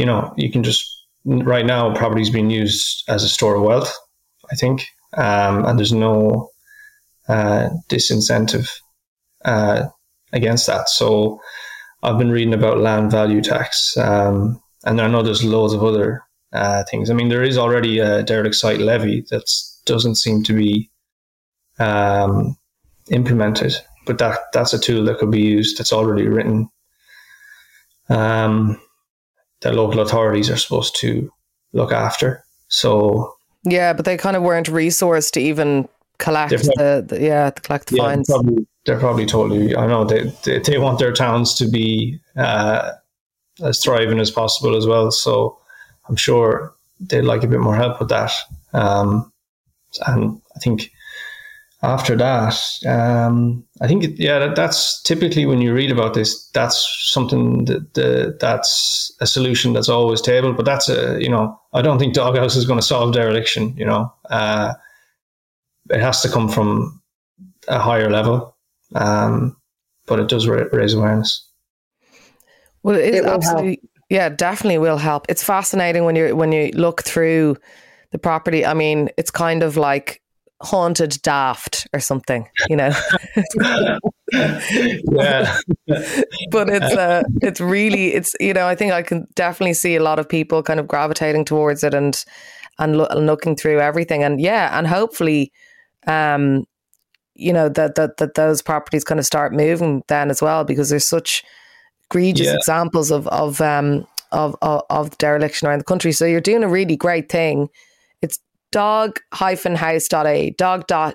you 0.00 0.06
know, 0.06 0.32
you 0.38 0.50
can 0.50 0.62
just 0.62 1.06
right 1.26 1.66
now 1.66 1.94
property 1.94 2.22
is 2.22 2.30
being 2.30 2.48
used 2.48 3.04
as 3.06 3.22
a 3.22 3.28
store 3.28 3.56
of 3.56 3.62
wealth. 3.62 3.94
I 4.50 4.54
think, 4.54 4.86
um, 5.18 5.66
and 5.66 5.78
there's 5.78 5.92
no 5.92 6.48
uh, 7.28 7.68
disincentive 7.90 8.66
uh, 9.44 9.88
against 10.32 10.66
that. 10.68 10.88
So 10.88 11.38
I've 12.02 12.16
been 12.16 12.30
reading 12.30 12.54
about 12.54 12.78
land 12.78 13.10
value 13.10 13.42
tax, 13.42 13.94
um, 13.98 14.60
and 14.84 14.98
I 15.02 15.06
know 15.06 15.22
there's 15.22 15.44
loads 15.44 15.74
of 15.74 15.84
other 15.84 16.22
uh, 16.54 16.82
things. 16.90 17.10
I 17.10 17.14
mean, 17.14 17.28
there 17.28 17.42
is 17.42 17.58
already 17.58 17.98
a 17.98 18.22
derelict 18.22 18.56
site 18.56 18.80
levy 18.80 19.26
that 19.28 19.52
doesn't 19.86 20.16
seem 20.16 20.42
to 20.44 20.52
be 20.52 20.90
um, 21.78 22.56
implemented, 23.10 23.74
but 24.06 24.18
that 24.18 24.38
that's 24.52 24.72
a 24.72 24.78
tool 24.78 25.04
that 25.04 25.18
could 25.18 25.30
be 25.30 25.40
used. 25.40 25.78
That's 25.78 25.92
already 25.92 26.26
written. 26.26 26.68
Um, 28.08 28.80
that 29.60 29.74
local 29.74 30.00
authorities 30.00 30.50
are 30.50 30.56
supposed 30.56 30.96
to 31.00 31.32
look 31.72 31.92
after. 31.92 32.44
So 32.68 33.34
yeah, 33.64 33.92
but 33.92 34.04
they 34.04 34.16
kind 34.16 34.36
of 34.36 34.42
weren't 34.42 34.68
resourced 34.68 35.32
to 35.32 35.40
even 35.40 35.88
collect 36.18 36.50
the, 36.50 37.04
the, 37.06 37.20
yeah 37.20 37.50
to 37.50 37.62
collect 37.62 37.88
the 37.88 37.96
yeah, 37.96 38.02
fines. 38.02 38.28
Probably, 38.28 38.66
they're 38.86 38.98
probably 38.98 39.26
totally. 39.26 39.76
I 39.76 39.86
know 39.86 40.04
they, 40.04 40.32
they, 40.44 40.58
they 40.58 40.78
want 40.78 40.98
their 40.98 41.12
towns 41.12 41.54
to 41.54 41.68
be 41.68 42.20
uh, 42.36 42.92
as 43.62 43.82
thriving 43.82 44.20
as 44.20 44.30
possible 44.30 44.76
as 44.76 44.86
well. 44.86 45.10
So 45.10 45.58
I'm 46.08 46.16
sure 46.16 46.74
they'd 46.98 47.22
like 47.22 47.42
a 47.42 47.46
bit 47.46 47.60
more 47.60 47.76
help 47.76 48.00
with 48.00 48.08
that. 48.08 48.32
Um, 48.72 49.29
and 50.06 50.40
I 50.56 50.58
think 50.60 50.90
after 51.82 52.14
that, 52.16 52.60
um, 52.86 53.64
I 53.80 53.88
think 53.88 54.18
yeah, 54.18 54.38
that, 54.38 54.56
that's 54.56 55.02
typically 55.02 55.46
when 55.46 55.62
you 55.62 55.72
read 55.72 55.90
about 55.90 56.12
this, 56.12 56.46
that's 56.50 57.08
something 57.10 57.64
that 57.64 57.94
the, 57.94 58.36
that's 58.38 59.16
a 59.20 59.26
solution 59.26 59.72
that's 59.72 59.88
always 59.88 60.20
tabled. 60.20 60.56
But 60.56 60.66
that's 60.66 60.88
a 60.88 61.20
you 61.20 61.30
know, 61.30 61.58
I 61.72 61.80
don't 61.82 61.98
think 61.98 62.14
Doghouse 62.14 62.56
is 62.56 62.66
going 62.66 62.78
to 62.78 62.86
solve 62.86 63.14
dereliction. 63.14 63.74
You 63.76 63.86
know, 63.86 64.12
uh, 64.28 64.74
it 65.88 66.00
has 66.00 66.20
to 66.22 66.28
come 66.28 66.48
from 66.48 67.00
a 67.68 67.78
higher 67.78 68.10
level, 68.10 68.54
um, 68.94 69.56
but 70.06 70.20
it 70.20 70.28
does 70.28 70.46
raise 70.46 70.92
awareness. 70.92 71.46
Well, 72.82 72.96
it, 72.96 73.14
it 73.14 73.24
absolutely, 73.24 73.68
help. 73.68 73.90
yeah, 74.10 74.28
definitely 74.28 74.78
will 74.78 74.98
help. 74.98 75.26
It's 75.30 75.42
fascinating 75.42 76.04
when 76.04 76.16
you 76.16 76.36
when 76.36 76.52
you 76.52 76.70
look 76.74 77.02
through 77.04 77.56
the 78.12 78.18
property. 78.18 78.64
I 78.64 78.74
mean, 78.74 79.10
it's 79.16 79.30
kind 79.30 79.62
of 79.62 79.76
like 79.76 80.20
haunted 80.62 81.16
daft 81.22 81.86
or 81.92 82.00
something, 82.00 82.46
you 82.68 82.76
know. 82.76 82.92
yeah. 84.32 85.58
but 86.50 86.68
it's 86.68 86.94
uh 86.94 87.22
it's 87.42 87.60
really 87.60 88.14
it's 88.14 88.30
you 88.40 88.52
know, 88.52 88.66
I 88.66 88.74
think 88.74 88.92
I 88.92 89.02
can 89.02 89.26
definitely 89.34 89.74
see 89.74 89.96
a 89.96 90.02
lot 90.02 90.18
of 90.18 90.28
people 90.28 90.62
kind 90.62 90.80
of 90.80 90.86
gravitating 90.86 91.44
towards 91.44 91.82
it 91.82 91.94
and 91.94 92.22
and, 92.78 92.96
lo- 92.96 93.08
and 93.10 93.26
looking 93.26 93.56
through 93.56 93.80
everything 93.80 94.22
and 94.22 94.40
yeah, 94.40 94.76
and 94.76 94.86
hopefully 94.86 95.52
um 96.06 96.64
you 97.34 97.52
know 97.52 97.68
that 97.68 97.94
that 97.94 98.18
that 98.18 98.34
those 98.34 98.60
properties 98.60 99.04
kind 99.04 99.18
of 99.18 99.26
start 99.26 99.52
moving 99.52 100.02
then 100.08 100.30
as 100.30 100.42
well 100.42 100.64
because 100.64 100.90
there's 100.90 101.08
such 101.08 101.42
egregious 102.10 102.48
yeah. 102.48 102.54
examples 102.54 103.10
of 103.10 103.26
of 103.28 103.60
um 103.60 104.06
of, 104.32 104.54
of 104.62 104.82
of 104.90 105.16
dereliction 105.18 105.66
around 105.68 105.78
the 105.78 105.84
country. 105.84 106.12
So 106.12 106.26
you're 106.26 106.40
doing 106.40 106.62
a 106.62 106.68
really 106.68 106.96
great 106.96 107.30
thing 107.30 107.68
dog-house.ie, 108.72 110.50
dog-house.ie. 110.52 111.08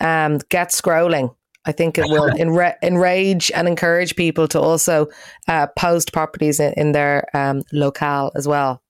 Um, 0.00 0.38
get 0.48 0.70
scrolling. 0.70 1.34
I 1.64 1.70
think 1.72 1.96
it 1.96 2.06
will 2.08 2.28
enra- 2.38 2.74
enrage 2.82 3.52
and 3.52 3.68
encourage 3.68 4.16
people 4.16 4.48
to 4.48 4.60
also 4.60 5.06
uh, 5.46 5.68
post 5.78 6.12
properties 6.12 6.58
in, 6.58 6.72
in 6.76 6.90
their 6.92 7.24
um, 7.36 7.62
locale 7.72 8.32
as 8.34 8.48
well. 8.48 8.82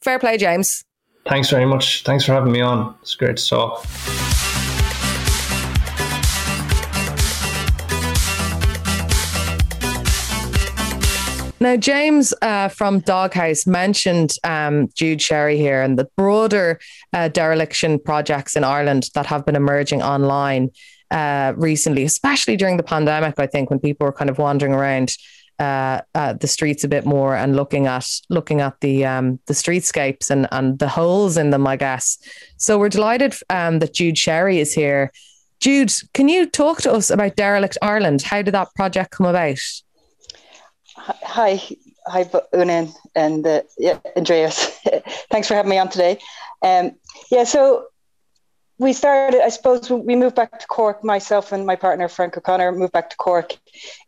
Fair 0.00 0.18
play, 0.18 0.36
James. 0.36 0.84
Thanks 1.26 1.50
very 1.50 1.66
much. 1.66 2.04
Thanks 2.04 2.24
for 2.24 2.32
having 2.32 2.52
me 2.52 2.60
on. 2.60 2.94
It's 3.02 3.14
great 3.14 3.36
to 3.38 3.48
talk. 3.48 3.86
Now, 11.60 11.76
James 11.76 12.32
uh, 12.40 12.68
from 12.68 13.00
Doghouse 13.00 13.66
mentioned 13.66 14.36
um, 14.44 14.88
Jude 14.94 15.20
Sherry 15.20 15.56
here 15.56 15.82
and 15.82 15.98
the 15.98 16.08
broader 16.16 16.78
uh, 17.12 17.28
dereliction 17.28 17.98
projects 17.98 18.54
in 18.54 18.62
Ireland 18.62 19.10
that 19.14 19.26
have 19.26 19.44
been 19.44 19.56
emerging 19.56 20.00
online 20.00 20.70
uh, 21.10 21.54
recently, 21.56 22.04
especially 22.04 22.56
during 22.56 22.76
the 22.76 22.84
pandemic. 22.84 23.40
I 23.40 23.48
think 23.48 23.70
when 23.70 23.80
people 23.80 24.06
were 24.06 24.12
kind 24.12 24.30
of 24.30 24.38
wandering 24.38 24.72
around 24.72 25.16
uh, 25.58 26.02
uh, 26.14 26.34
the 26.34 26.46
streets 26.46 26.84
a 26.84 26.88
bit 26.88 27.04
more 27.04 27.34
and 27.34 27.56
looking 27.56 27.88
at 27.88 28.06
looking 28.28 28.60
at 28.60 28.78
the 28.80 29.04
um, 29.04 29.40
the 29.46 29.54
streetscapes 29.54 30.30
and 30.30 30.46
and 30.52 30.78
the 30.78 30.88
holes 30.88 31.36
in 31.36 31.50
them, 31.50 31.66
I 31.66 31.74
guess. 31.74 32.18
So 32.56 32.78
we're 32.78 32.88
delighted 32.88 33.34
um, 33.50 33.80
that 33.80 33.94
Jude 33.94 34.16
Sherry 34.16 34.60
is 34.60 34.72
here. 34.72 35.10
Jude, 35.58 35.92
can 36.14 36.28
you 36.28 36.46
talk 36.46 36.82
to 36.82 36.92
us 36.92 37.10
about 37.10 37.34
Derelict 37.34 37.76
Ireland? 37.82 38.22
How 38.22 38.42
did 38.42 38.54
that 38.54 38.72
project 38.76 39.10
come 39.10 39.26
about? 39.26 39.58
Hi, 41.08 41.58
hi, 42.06 42.28
Una 42.54 42.86
and 43.14 43.46
uh, 43.46 43.62
yeah, 43.78 43.98
Andreas. 44.14 44.78
Thanks 45.30 45.48
for 45.48 45.54
having 45.54 45.70
me 45.70 45.78
on 45.78 45.88
today. 45.88 46.18
Um, 46.62 46.96
yeah, 47.30 47.44
so 47.44 47.86
we 48.78 48.92
started. 48.92 49.42
I 49.42 49.48
suppose 49.48 49.88
we 49.88 50.16
moved 50.16 50.36
back 50.36 50.58
to 50.60 50.66
Cork. 50.66 51.02
Myself 51.02 51.50
and 51.50 51.64
my 51.64 51.76
partner 51.76 52.08
Frank 52.08 52.36
O'Connor 52.36 52.72
moved 52.72 52.92
back 52.92 53.08
to 53.08 53.16
Cork 53.16 53.56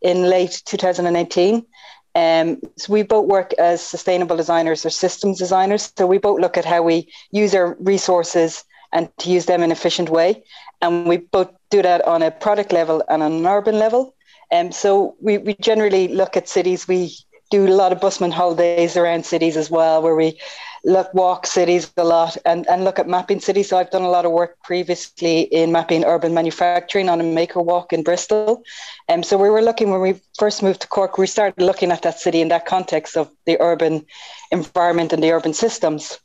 in 0.03 0.29
late 0.29 0.61
2018. 0.65 1.65
Um, 2.13 2.61
so 2.77 2.93
we 2.93 3.01
both 3.01 3.27
work 3.27 3.53
as 3.53 3.81
sustainable 3.81 4.37
designers 4.37 4.85
or 4.85 4.91
systems 4.91 5.39
designers. 5.39 5.91
So 5.97 6.05
we 6.05 6.19
both 6.19 6.39
look 6.39 6.55
at 6.55 6.65
how 6.65 6.83
we 6.83 7.11
use 7.31 7.55
our 7.55 7.75
resources 7.79 8.63
and 8.93 9.09
to 9.19 9.31
use 9.31 9.47
them 9.47 9.61
in 9.61 9.65
an 9.65 9.71
efficient 9.71 10.09
way. 10.09 10.43
And 10.83 11.07
we 11.07 11.17
both 11.17 11.49
do 11.71 11.81
that 11.81 12.05
on 12.05 12.21
a 12.21 12.29
product 12.29 12.71
level 12.71 13.01
and 13.09 13.23
on 13.23 13.31
an 13.31 13.47
urban 13.47 13.79
level. 13.79 14.13
Um, 14.51 14.71
so 14.71 15.15
we, 15.21 15.37
we 15.37 15.55
generally 15.55 16.07
look 16.07 16.35
at 16.35 16.49
cities. 16.49 16.87
We 16.87 17.15
do 17.49 17.67
a 17.67 17.69
lot 17.69 17.91
of 17.91 17.99
busman 17.99 18.31
holidays 18.31 18.95
around 18.97 19.25
cities 19.25 19.57
as 19.57 19.69
well, 19.69 20.01
where 20.01 20.15
we 20.15 20.39
look 20.83 21.13
walk 21.13 21.45
cities 21.45 21.91
a 21.97 22.03
lot 22.03 22.37
and, 22.45 22.67
and 22.67 22.83
look 22.83 22.97
at 22.97 23.07
mapping 23.07 23.39
cities. 23.39 23.69
So 23.69 23.77
I've 23.77 23.91
done 23.91 24.01
a 24.01 24.09
lot 24.09 24.25
of 24.25 24.31
work 24.31 24.57
previously 24.63 25.41
in 25.41 25.71
mapping 25.71 26.03
urban 26.05 26.33
manufacturing 26.33 27.09
on 27.09 27.21
a 27.21 27.23
maker 27.23 27.61
walk 27.61 27.93
in 27.93 28.03
Bristol. 28.03 28.63
And 29.07 29.19
um, 29.19 29.23
so 29.23 29.37
we 29.37 29.49
were 29.49 29.61
looking 29.61 29.91
when 29.91 30.01
we 30.01 30.19
first 30.39 30.63
moved 30.63 30.81
to 30.81 30.87
Cork, 30.87 31.17
we 31.17 31.27
started 31.27 31.61
looking 31.63 31.91
at 31.91 32.01
that 32.01 32.19
city 32.19 32.41
in 32.41 32.47
that 32.47 32.65
context 32.65 33.15
of 33.15 33.29
the 33.45 33.61
urban 33.61 34.05
environment 34.51 35.13
and 35.13 35.21
the 35.21 35.31
urban 35.31 35.53
systems. 35.53 36.19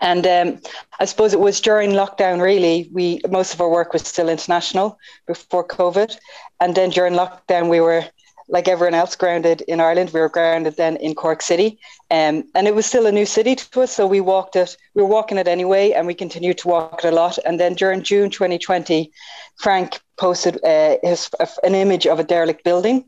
And 0.00 0.26
um, 0.26 0.60
I 1.00 1.04
suppose 1.04 1.32
it 1.32 1.40
was 1.40 1.60
during 1.60 1.90
lockdown, 1.90 2.40
really, 2.40 2.88
we 2.92 3.20
most 3.30 3.54
of 3.54 3.60
our 3.60 3.70
work 3.70 3.92
was 3.92 4.02
still 4.02 4.28
international 4.28 4.98
before 5.26 5.66
COVID. 5.66 6.16
And 6.60 6.74
then 6.74 6.90
during 6.90 7.14
lockdown, 7.14 7.68
we 7.68 7.80
were 7.80 8.04
like 8.48 8.68
everyone 8.68 8.94
else 8.94 9.16
grounded 9.16 9.62
in 9.62 9.80
Ireland. 9.80 10.10
We 10.10 10.20
were 10.20 10.28
grounded 10.28 10.76
then 10.76 10.96
in 10.96 11.14
Cork 11.14 11.42
City. 11.42 11.78
Um, 12.10 12.44
and 12.54 12.68
it 12.68 12.74
was 12.74 12.86
still 12.86 13.06
a 13.06 13.12
new 13.12 13.26
city 13.26 13.56
to 13.56 13.82
us. 13.82 13.92
So 13.92 14.06
we 14.06 14.20
walked 14.20 14.56
it, 14.56 14.76
we 14.94 15.02
were 15.02 15.08
walking 15.08 15.38
it 15.38 15.48
anyway, 15.48 15.92
and 15.92 16.06
we 16.06 16.14
continued 16.14 16.58
to 16.58 16.68
walk 16.68 17.04
it 17.04 17.12
a 17.12 17.14
lot. 17.14 17.38
And 17.44 17.58
then 17.58 17.74
during 17.74 18.02
June 18.02 18.30
2020, 18.30 19.10
Frank 19.56 20.00
posted 20.16 20.62
uh, 20.64 20.96
his, 21.02 21.28
an 21.62 21.74
image 21.74 22.06
of 22.06 22.18
a 22.20 22.24
derelict 22.24 22.62
building. 22.62 23.04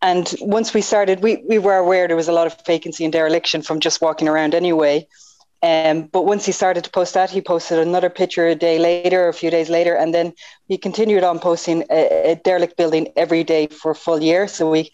And 0.00 0.32
once 0.40 0.74
we 0.74 0.80
started, 0.80 1.22
we, 1.22 1.42
we 1.48 1.58
were 1.58 1.76
aware 1.76 2.06
there 2.06 2.16
was 2.16 2.28
a 2.28 2.32
lot 2.32 2.46
of 2.46 2.56
vacancy 2.66 3.04
and 3.04 3.12
dereliction 3.12 3.62
from 3.62 3.80
just 3.80 4.00
walking 4.00 4.28
around 4.28 4.54
anyway. 4.54 5.06
Um, 5.60 6.02
but 6.02 6.24
once 6.24 6.46
he 6.46 6.52
started 6.52 6.84
to 6.84 6.90
post 6.90 7.14
that, 7.14 7.30
he 7.30 7.40
posted 7.40 7.78
another 7.78 8.10
picture 8.10 8.46
a 8.46 8.54
day 8.54 8.78
later, 8.78 9.28
a 9.28 9.34
few 9.34 9.50
days 9.50 9.68
later, 9.68 9.94
and 9.94 10.14
then 10.14 10.32
he 10.68 10.78
continued 10.78 11.24
on 11.24 11.40
posting 11.40 11.84
a, 11.90 12.32
a 12.32 12.34
derelict 12.36 12.76
building 12.76 13.08
every 13.16 13.42
day 13.42 13.66
for 13.66 13.90
a 13.90 13.94
full 13.94 14.22
year. 14.22 14.46
So 14.46 14.70
we 14.70 14.92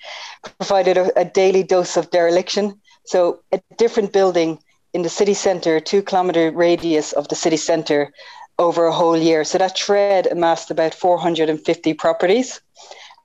provided 0.59 0.97
a, 0.97 1.21
a 1.21 1.25
daily 1.25 1.63
dose 1.63 1.99
of 1.99 2.11
dereliction. 2.11 2.81
So 3.05 3.41
a 3.53 3.61
different 3.77 4.13
building 4.13 4.59
in 4.95 5.03
the 5.03 5.11
city 5.11 5.35
centre, 5.35 5.81
two 5.81 6.03
kilometre 6.03 6.51
radius 6.53 7.13
of 7.13 7.29
the 7.29 7.35
city 7.35 7.59
centre 7.59 8.13
over 8.59 8.87
a 8.87 8.93
whole 8.93 9.17
year. 9.17 9.45
So 9.45 9.59
that 9.59 9.77
shred 9.77 10.27
amassed 10.29 10.71
about 10.71 10.95
450 10.95 11.95
properties. 11.95 12.61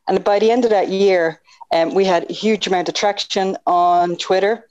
And 0.07 0.23
by 0.23 0.39
the 0.39 0.51
end 0.51 0.65
of 0.65 0.71
that 0.71 0.89
year, 0.89 1.39
um, 1.71 1.93
we 1.93 2.03
had 2.03 2.29
a 2.29 2.33
huge 2.33 2.67
amount 2.67 2.89
of 2.89 2.95
traction 2.95 3.55
on 3.65 4.17
Twitter 4.17 4.65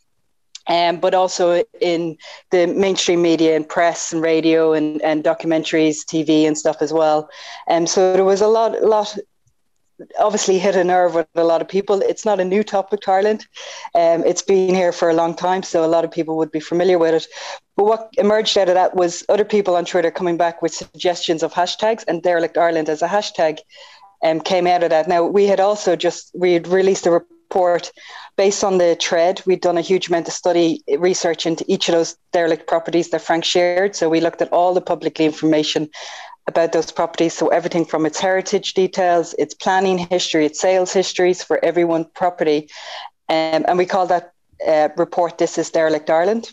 um, 0.68 1.00
but 1.00 1.14
also 1.14 1.64
in 1.80 2.16
the 2.50 2.66
mainstream 2.66 3.22
media 3.22 3.56
and 3.56 3.68
press 3.68 4.12
and 4.12 4.22
radio 4.22 4.72
and, 4.72 5.02
and 5.02 5.24
documentaries, 5.24 6.04
TV 6.04 6.46
and 6.46 6.56
stuff 6.56 6.76
as 6.80 6.92
well. 6.92 7.28
And 7.66 7.82
um, 7.82 7.86
so 7.86 8.12
there 8.12 8.24
was 8.24 8.40
a 8.40 8.48
lot, 8.48 8.82
lot 8.82 9.16
obviously 10.18 10.58
hit 10.58 10.76
a 10.76 10.84
nerve 10.84 11.14
with 11.14 11.26
a 11.34 11.44
lot 11.44 11.60
of 11.60 11.68
people. 11.68 12.00
It's 12.02 12.24
not 12.24 12.38
a 12.38 12.44
new 12.44 12.62
topic 12.62 13.00
to 13.00 13.10
Ireland. 13.10 13.46
Um, 13.94 14.22
it's 14.24 14.42
been 14.42 14.74
here 14.74 14.92
for 14.92 15.10
a 15.10 15.14
long 15.14 15.34
time, 15.34 15.62
so 15.62 15.84
a 15.84 15.86
lot 15.86 16.04
of 16.04 16.10
people 16.10 16.36
would 16.36 16.52
be 16.52 16.60
familiar 16.60 16.98
with 16.98 17.14
it. 17.14 17.26
But 17.76 17.84
what 17.84 18.10
emerged 18.18 18.56
out 18.58 18.68
of 18.68 18.74
that 18.74 18.94
was 18.94 19.24
other 19.28 19.44
people 19.44 19.76
on 19.76 19.84
Twitter 19.84 20.10
coming 20.10 20.36
back 20.36 20.62
with 20.62 20.74
suggestions 20.74 21.42
of 21.42 21.52
hashtags 21.52 22.04
and 22.06 22.22
derelict 22.22 22.58
Ireland 22.58 22.88
as 22.88 23.02
a 23.02 23.08
hashtag 23.08 23.58
um, 24.24 24.40
came 24.40 24.66
out 24.66 24.82
of 24.82 24.90
that. 24.90 25.08
Now 25.08 25.24
we 25.24 25.46
had 25.46 25.60
also 25.60 25.96
just 25.96 26.30
we 26.34 26.52
had 26.52 26.68
released 26.68 27.06
a 27.06 27.10
report 27.10 27.37
based 28.36 28.64
on 28.64 28.78
the 28.78 28.96
TRED. 28.96 29.42
We'd 29.46 29.60
done 29.60 29.78
a 29.78 29.82
huge 29.82 30.08
amount 30.08 30.28
of 30.28 30.34
study 30.34 30.82
research 30.98 31.46
into 31.46 31.64
each 31.68 31.88
of 31.88 31.94
those 31.94 32.16
derelict 32.32 32.66
properties 32.66 33.10
that 33.10 33.22
Frank 33.22 33.44
shared. 33.44 33.96
So 33.96 34.08
we 34.08 34.20
looked 34.20 34.42
at 34.42 34.52
all 34.52 34.74
the 34.74 34.80
publicly 34.80 35.24
information 35.24 35.88
about 36.46 36.72
those 36.72 36.90
properties. 36.90 37.34
So 37.34 37.48
everything 37.48 37.84
from 37.84 38.06
its 38.06 38.18
heritage 38.18 38.74
details, 38.74 39.34
its 39.38 39.54
planning 39.54 39.98
history, 39.98 40.46
its 40.46 40.60
sales 40.60 40.92
histories 40.92 41.42
for 41.42 41.62
every 41.64 41.84
one 41.84 42.06
property. 42.14 42.68
Um, 43.28 43.64
and 43.68 43.78
we 43.78 43.86
call 43.86 44.06
that 44.06 44.32
uh, 44.66 44.88
report 44.96 45.38
This 45.38 45.58
is 45.58 45.70
Derelict 45.70 46.08
Ireland. 46.08 46.50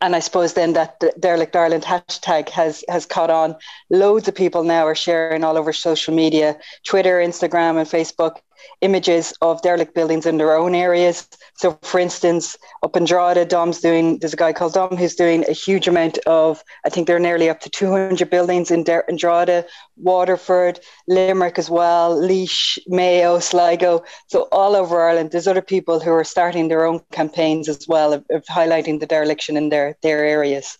And 0.00 0.14
I 0.14 0.18
suppose 0.18 0.54
then 0.54 0.72
that 0.74 1.00
the 1.00 1.12
Derelict 1.18 1.54
Ireland 1.56 1.84
hashtag 1.84 2.48
has 2.50 2.84
has 2.88 3.06
caught 3.06 3.30
on. 3.30 3.56
Loads 3.88 4.28
of 4.28 4.34
people 4.34 4.64
now 4.64 4.86
are 4.86 4.94
sharing 4.94 5.44
all 5.44 5.56
over 5.56 5.72
social 5.72 6.14
media, 6.14 6.58
Twitter, 6.84 7.18
Instagram, 7.18 7.78
and 7.78 7.88
Facebook 7.88 8.40
images 8.80 9.32
of 9.40 9.62
derelict 9.62 9.94
buildings 9.94 10.26
in 10.26 10.38
their 10.38 10.56
own 10.56 10.74
areas. 10.74 11.28
So, 11.54 11.78
for 11.82 12.00
instance, 12.00 12.56
up 12.82 12.96
in 12.96 13.04
Drogheda, 13.04 13.44
Dom's 13.44 13.80
doing, 13.80 14.18
there's 14.18 14.32
a 14.32 14.36
guy 14.36 14.52
called 14.52 14.74
Dom 14.74 14.96
who's 14.96 15.14
doing 15.14 15.44
a 15.48 15.52
huge 15.52 15.88
amount 15.88 16.18
of, 16.26 16.62
I 16.84 16.88
think 16.88 17.06
they're 17.06 17.18
nearly 17.18 17.48
up 17.48 17.60
to 17.60 17.70
200 17.70 18.28
buildings 18.28 18.70
in, 18.70 18.84
Der- 18.84 19.04
in 19.08 19.16
Drogheda, 19.16 19.66
Waterford, 19.96 20.80
Limerick 21.08 21.58
as 21.58 21.70
well, 21.70 22.14
Laois, 22.20 22.78
Mayo, 22.86 23.38
Sligo. 23.38 24.04
So, 24.26 24.48
all 24.52 24.74
over 24.74 25.00
Ireland, 25.00 25.30
there's 25.30 25.48
other 25.48 25.62
people 25.62 26.00
who 26.00 26.12
are 26.12 26.24
starting 26.24 26.68
their 26.68 26.84
own 26.84 27.00
campaigns 27.12 27.68
as 27.68 27.86
well 27.86 28.12
of, 28.12 28.24
of 28.30 28.44
highlighting 28.46 29.00
the 29.00 29.06
dereliction 29.06 29.56
in 29.56 29.68
their, 29.68 29.96
their 30.02 30.24
areas. 30.24 30.78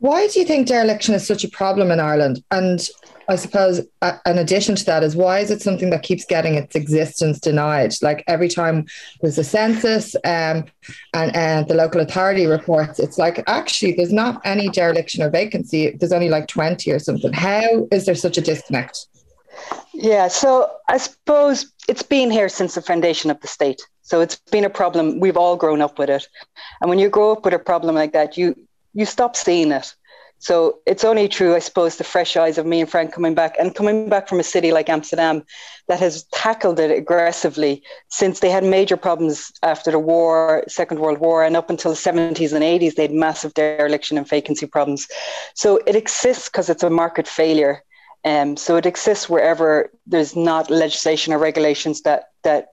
Why 0.00 0.28
do 0.28 0.38
you 0.38 0.46
think 0.46 0.68
dereliction 0.68 1.14
is 1.14 1.26
such 1.26 1.42
a 1.44 1.48
problem 1.48 1.90
in 1.90 1.98
Ireland? 1.98 2.42
And 2.50 2.80
I 3.28 3.36
suppose 3.36 3.86
an 4.00 4.38
addition 4.38 4.74
to 4.76 4.84
that 4.86 5.02
is 5.02 5.14
why 5.14 5.40
is 5.40 5.50
it 5.50 5.60
something 5.60 5.90
that 5.90 6.02
keeps 6.02 6.24
getting 6.24 6.54
its 6.54 6.74
existence 6.74 7.38
denied? 7.38 7.92
Like 8.00 8.24
every 8.26 8.48
time 8.48 8.86
there's 9.20 9.36
a 9.36 9.44
census 9.44 10.14
um, 10.24 10.64
and, 11.12 11.36
and 11.36 11.68
the 11.68 11.74
local 11.74 12.00
authority 12.00 12.46
reports, 12.46 12.98
it's 12.98 13.18
like 13.18 13.44
actually 13.46 13.92
there's 13.92 14.12
not 14.12 14.40
any 14.44 14.70
dereliction 14.70 15.22
or 15.22 15.28
vacancy. 15.28 15.90
There's 15.90 16.12
only 16.12 16.30
like 16.30 16.48
20 16.48 16.90
or 16.90 16.98
something. 16.98 17.32
How 17.34 17.86
is 17.92 18.06
there 18.06 18.14
such 18.14 18.38
a 18.38 18.40
disconnect? 18.40 19.06
Yeah, 19.92 20.28
so 20.28 20.70
I 20.88 20.96
suppose 20.96 21.72
it's 21.88 22.02
been 22.02 22.30
here 22.30 22.48
since 22.48 22.76
the 22.76 22.82
foundation 22.82 23.30
of 23.30 23.40
the 23.40 23.48
state. 23.48 23.82
So 24.02 24.20
it's 24.22 24.36
been 24.50 24.64
a 24.64 24.70
problem. 24.70 25.20
We've 25.20 25.36
all 25.36 25.56
grown 25.56 25.82
up 25.82 25.98
with 25.98 26.08
it. 26.08 26.26
And 26.80 26.88
when 26.88 26.98
you 26.98 27.10
grow 27.10 27.32
up 27.32 27.44
with 27.44 27.52
a 27.52 27.58
problem 27.58 27.94
like 27.94 28.12
that, 28.12 28.38
you 28.38 28.54
you 28.94 29.04
stop 29.04 29.36
seeing 29.36 29.70
it. 29.70 29.94
So 30.40 30.78
it's 30.86 31.04
only 31.04 31.28
true, 31.28 31.54
I 31.54 31.58
suppose, 31.58 31.96
the 31.96 32.04
fresh 32.04 32.36
eyes 32.36 32.58
of 32.58 32.66
me 32.66 32.80
and 32.80 32.90
Frank 32.90 33.12
coming 33.12 33.34
back 33.34 33.56
and 33.58 33.74
coming 33.74 34.08
back 34.08 34.28
from 34.28 34.38
a 34.38 34.44
city 34.44 34.70
like 34.70 34.88
Amsterdam 34.88 35.44
that 35.88 35.98
has 35.98 36.24
tackled 36.32 36.78
it 36.78 36.90
aggressively 36.90 37.82
since 38.08 38.40
they 38.40 38.50
had 38.50 38.62
major 38.62 38.96
problems 38.96 39.50
after 39.62 39.90
the 39.90 39.98
war, 39.98 40.62
Second 40.68 41.00
World 41.00 41.18
War, 41.18 41.42
and 41.42 41.56
up 41.56 41.70
until 41.70 41.90
the 41.90 41.96
70s 41.96 42.52
and 42.52 42.62
80s, 42.62 42.94
they 42.94 43.02
had 43.02 43.12
massive 43.12 43.54
dereliction 43.54 44.16
and 44.16 44.28
vacancy 44.28 44.66
problems. 44.66 45.08
So 45.54 45.80
it 45.86 45.96
exists 45.96 46.48
because 46.48 46.70
it's 46.70 46.82
a 46.82 46.90
market 46.90 47.26
failure. 47.26 47.82
Um, 48.24 48.56
so 48.56 48.76
it 48.76 48.86
exists 48.86 49.28
wherever 49.28 49.90
there's 50.06 50.36
not 50.36 50.70
legislation 50.70 51.32
or 51.32 51.38
regulations 51.38 52.02
that 52.02 52.30
that 52.42 52.68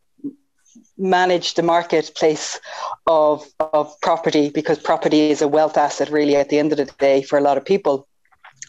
manage 0.97 1.55
the 1.55 1.63
marketplace 1.63 2.59
of 3.07 3.45
of 3.59 3.93
property 4.01 4.49
because 4.49 4.79
property 4.79 5.29
is 5.29 5.41
a 5.41 5.47
wealth 5.47 5.77
asset 5.77 6.09
really 6.09 6.35
at 6.35 6.49
the 6.49 6.57
end 6.57 6.71
of 6.71 6.77
the 6.77 6.85
day 6.99 7.21
for 7.21 7.37
a 7.37 7.41
lot 7.41 7.57
of 7.57 7.65
people 7.65 8.07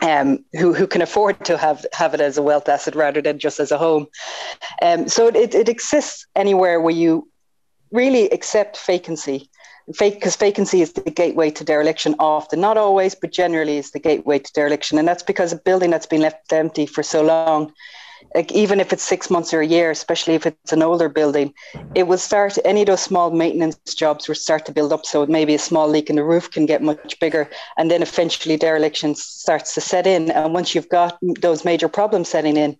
um, 0.02 0.44
who 0.58 0.74
who 0.74 0.86
can 0.86 1.02
afford 1.02 1.44
to 1.44 1.56
have 1.56 1.86
have 1.92 2.14
it 2.14 2.20
as 2.20 2.36
a 2.36 2.42
wealth 2.42 2.68
asset 2.68 2.94
rather 2.94 3.22
than 3.22 3.38
just 3.38 3.60
as 3.60 3.70
a 3.70 3.78
home. 3.78 4.06
Um, 4.82 5.08
so 5.08 5.28
it, 5.28 5.54
it 5.54 5.68
exists 5.68 6.26
anywhere 6.34 6.80
where 6.80 6.94
you 6.94 7.28
really 7.90 8.28
accept 8.30 8.78
vacancy. 8.86 9.48
Because 10.00 10.34
vacancy 10.34 10.82
is 10.82 10.94
the 10.94 11.12
gateway 11.12 11.48
to 11.50 11.62
dereliction 11.62 12.16
often, 12.18 12.60
not 12.60 12.76
always, 12.76 13.14
but 13.14 13.30
generally 13.30 13.76
is 13.76 13.92
the 13.92 14.00
gateway 14.00 14.40
to 14.40 14.52
dereliction. 14.52 14.98
And 14.98 15.06
that's 15.06 15.22
because 15.22 15.52
a 15.52 15.56
building 15.56 15.90
that's 15.90 16.06
been 16.06 16.22
left 16.22 16.52
empty 16.52 16.86
for 16.86 17.04
so 17.04 17.22
long 17.22 17.72
like 18.34 18.52
even 18.52 18.80
if 18.80 18.92
it's 18.92 19.02
six 19.02 19.30
months 19.30 19.54
or 19.54 19.60
a 19.60 19.66
year, 19.66 19.90
especially 19.90 20.34
if 20.34 20.46
it's 20.46 20.72
an 20.72 20.82
older 20.82 21.08
building, 21.08 21.54
it 21.94 22.04
will 22.04 22.18
start 22.18 22.58
any 22.64 22.82
of 22.82 22.86
those 22.86 23.02
small 23.02 23.30
maintenance 23.30 23.76
jobs 23.94 24.28
will 24.28 24.34
start 24.34 24.66
to 24.66 24.72
build 24.72 24.92
up. 24.92 25.06
So 25.06 25.26
maybe 25.26 25.54
a 25.54 25.58
small 25.58 25.88
leak 25.88 26.10
in 26.10 26.16
the 26.16 26.24
roof 26.24 26.50
can 26.50 26.66
get 26.66 26.82
much 26.82 27.18
bigger, 27.20 27.48
and 27.76 27.90
then 27.90 28.02
eventually 28.02 28.56
dereliction 28.56 29.14
starts 29.14 29.74
to 29.74 29.80
set 29.80 30.06
in. 30.06 30.30
And 30.30 30.52
once 30.52 30.74
you've 30.74 30.88
got 30.88 31.18
those 31.40 31.64
major 31.64 31.88
problems 31.88 32.28
setting 32.28 32.56
in, 32.56 32.76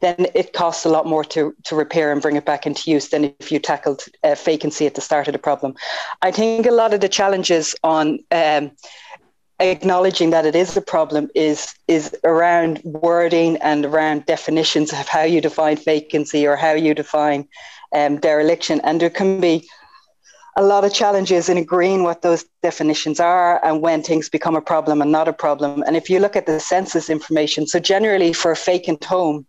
then 0.00 0.26
it 0.34 0.52
costs 0.52 0.84
a 0.84 0.88
lot 0.88 1.06
more 1.06 1.24
to 1.24 1.54
to 1.64 1.76
repair 1.76 2.12
and 2.12 2.22
bring 2.22 2.36
it 2.36 2.44
back 2.44 2.66
into 2.66 2.90
use 2.90 3.08
than 3.08 3.34
if 3.40 3.50
you 3.50 3.58
tackled 3.58 4.04
a 4.22 4.34
vacancy 4.34 4.86
at 4.86 4.94
the 4.94 5.00
start 5.00 5.28
of 5.28 5.32
the 5.32 5.38
problem. 5.38 5.74
I 6.22 6.30
think 6.30 6.66
a 6.66 6.70
lot 6.70 6.94
of 6.94 7.00
the 7.00 7.08
challenges 7.08 7.74
on 7.82 8.20
um, 8.30 8.70
acknowledging 9.60 10.30
that 10.30 10.46
it 10.46 10.56
is 10.56 10.76
a 10.76 10.80
problem 10.80 11.28
is 11.34 11.74
is 11.88 12.16
around 12.24 12.80
wording 12.84 13.56
and 13.58 13.84
around 13.84 14.26
definitions 14.26 14.92
of 14.92 15.06
how 15.08 15.22
you 15.22 15.40
define 15.40 15.76
vacancy 15.76 16.46
or 16.46 16.56
how 16.56 16.72
you 16.72 16.94
define 16.94 17.46
um, 17.94 18.18
dereliction 18.18 18.80
and 18.80 19.00
there 19.00 19.10
can 19.10 19.40
be 19.40 19.68
a 20.56 20.62
lot 20.62 20.84
of 20.84 20.92
challenges 20.92 21.48
in 21.48 21.56
agreeing 21.56 22.02
what 22.02 22.22
those 22.22 22.44
definitions 22.62 23.20
are 23.20 23.64
and 23.64 23.80
when 23.82 24.02
things 24.02 24.28
become 24.28 24.56
a 24.56 24.62
problem 24.62 25.00
and 25.00 25.12
not 25.12 25.28
a 25.28 25.32
problem 25.32 25.82
and 25.86 25.96
if 25.96 26.10
you 26.10 26.18
look 26.18 26.36
at 26.36 26.46
the 26.46 26.58
census 26.58 27.10
information 27.10 27.66
so 27.66 27.78
generally 27.78 28.32
for 28.32 28.52
a 28.52 28.56
vacant 28.56 29.04
home 29.04 29.46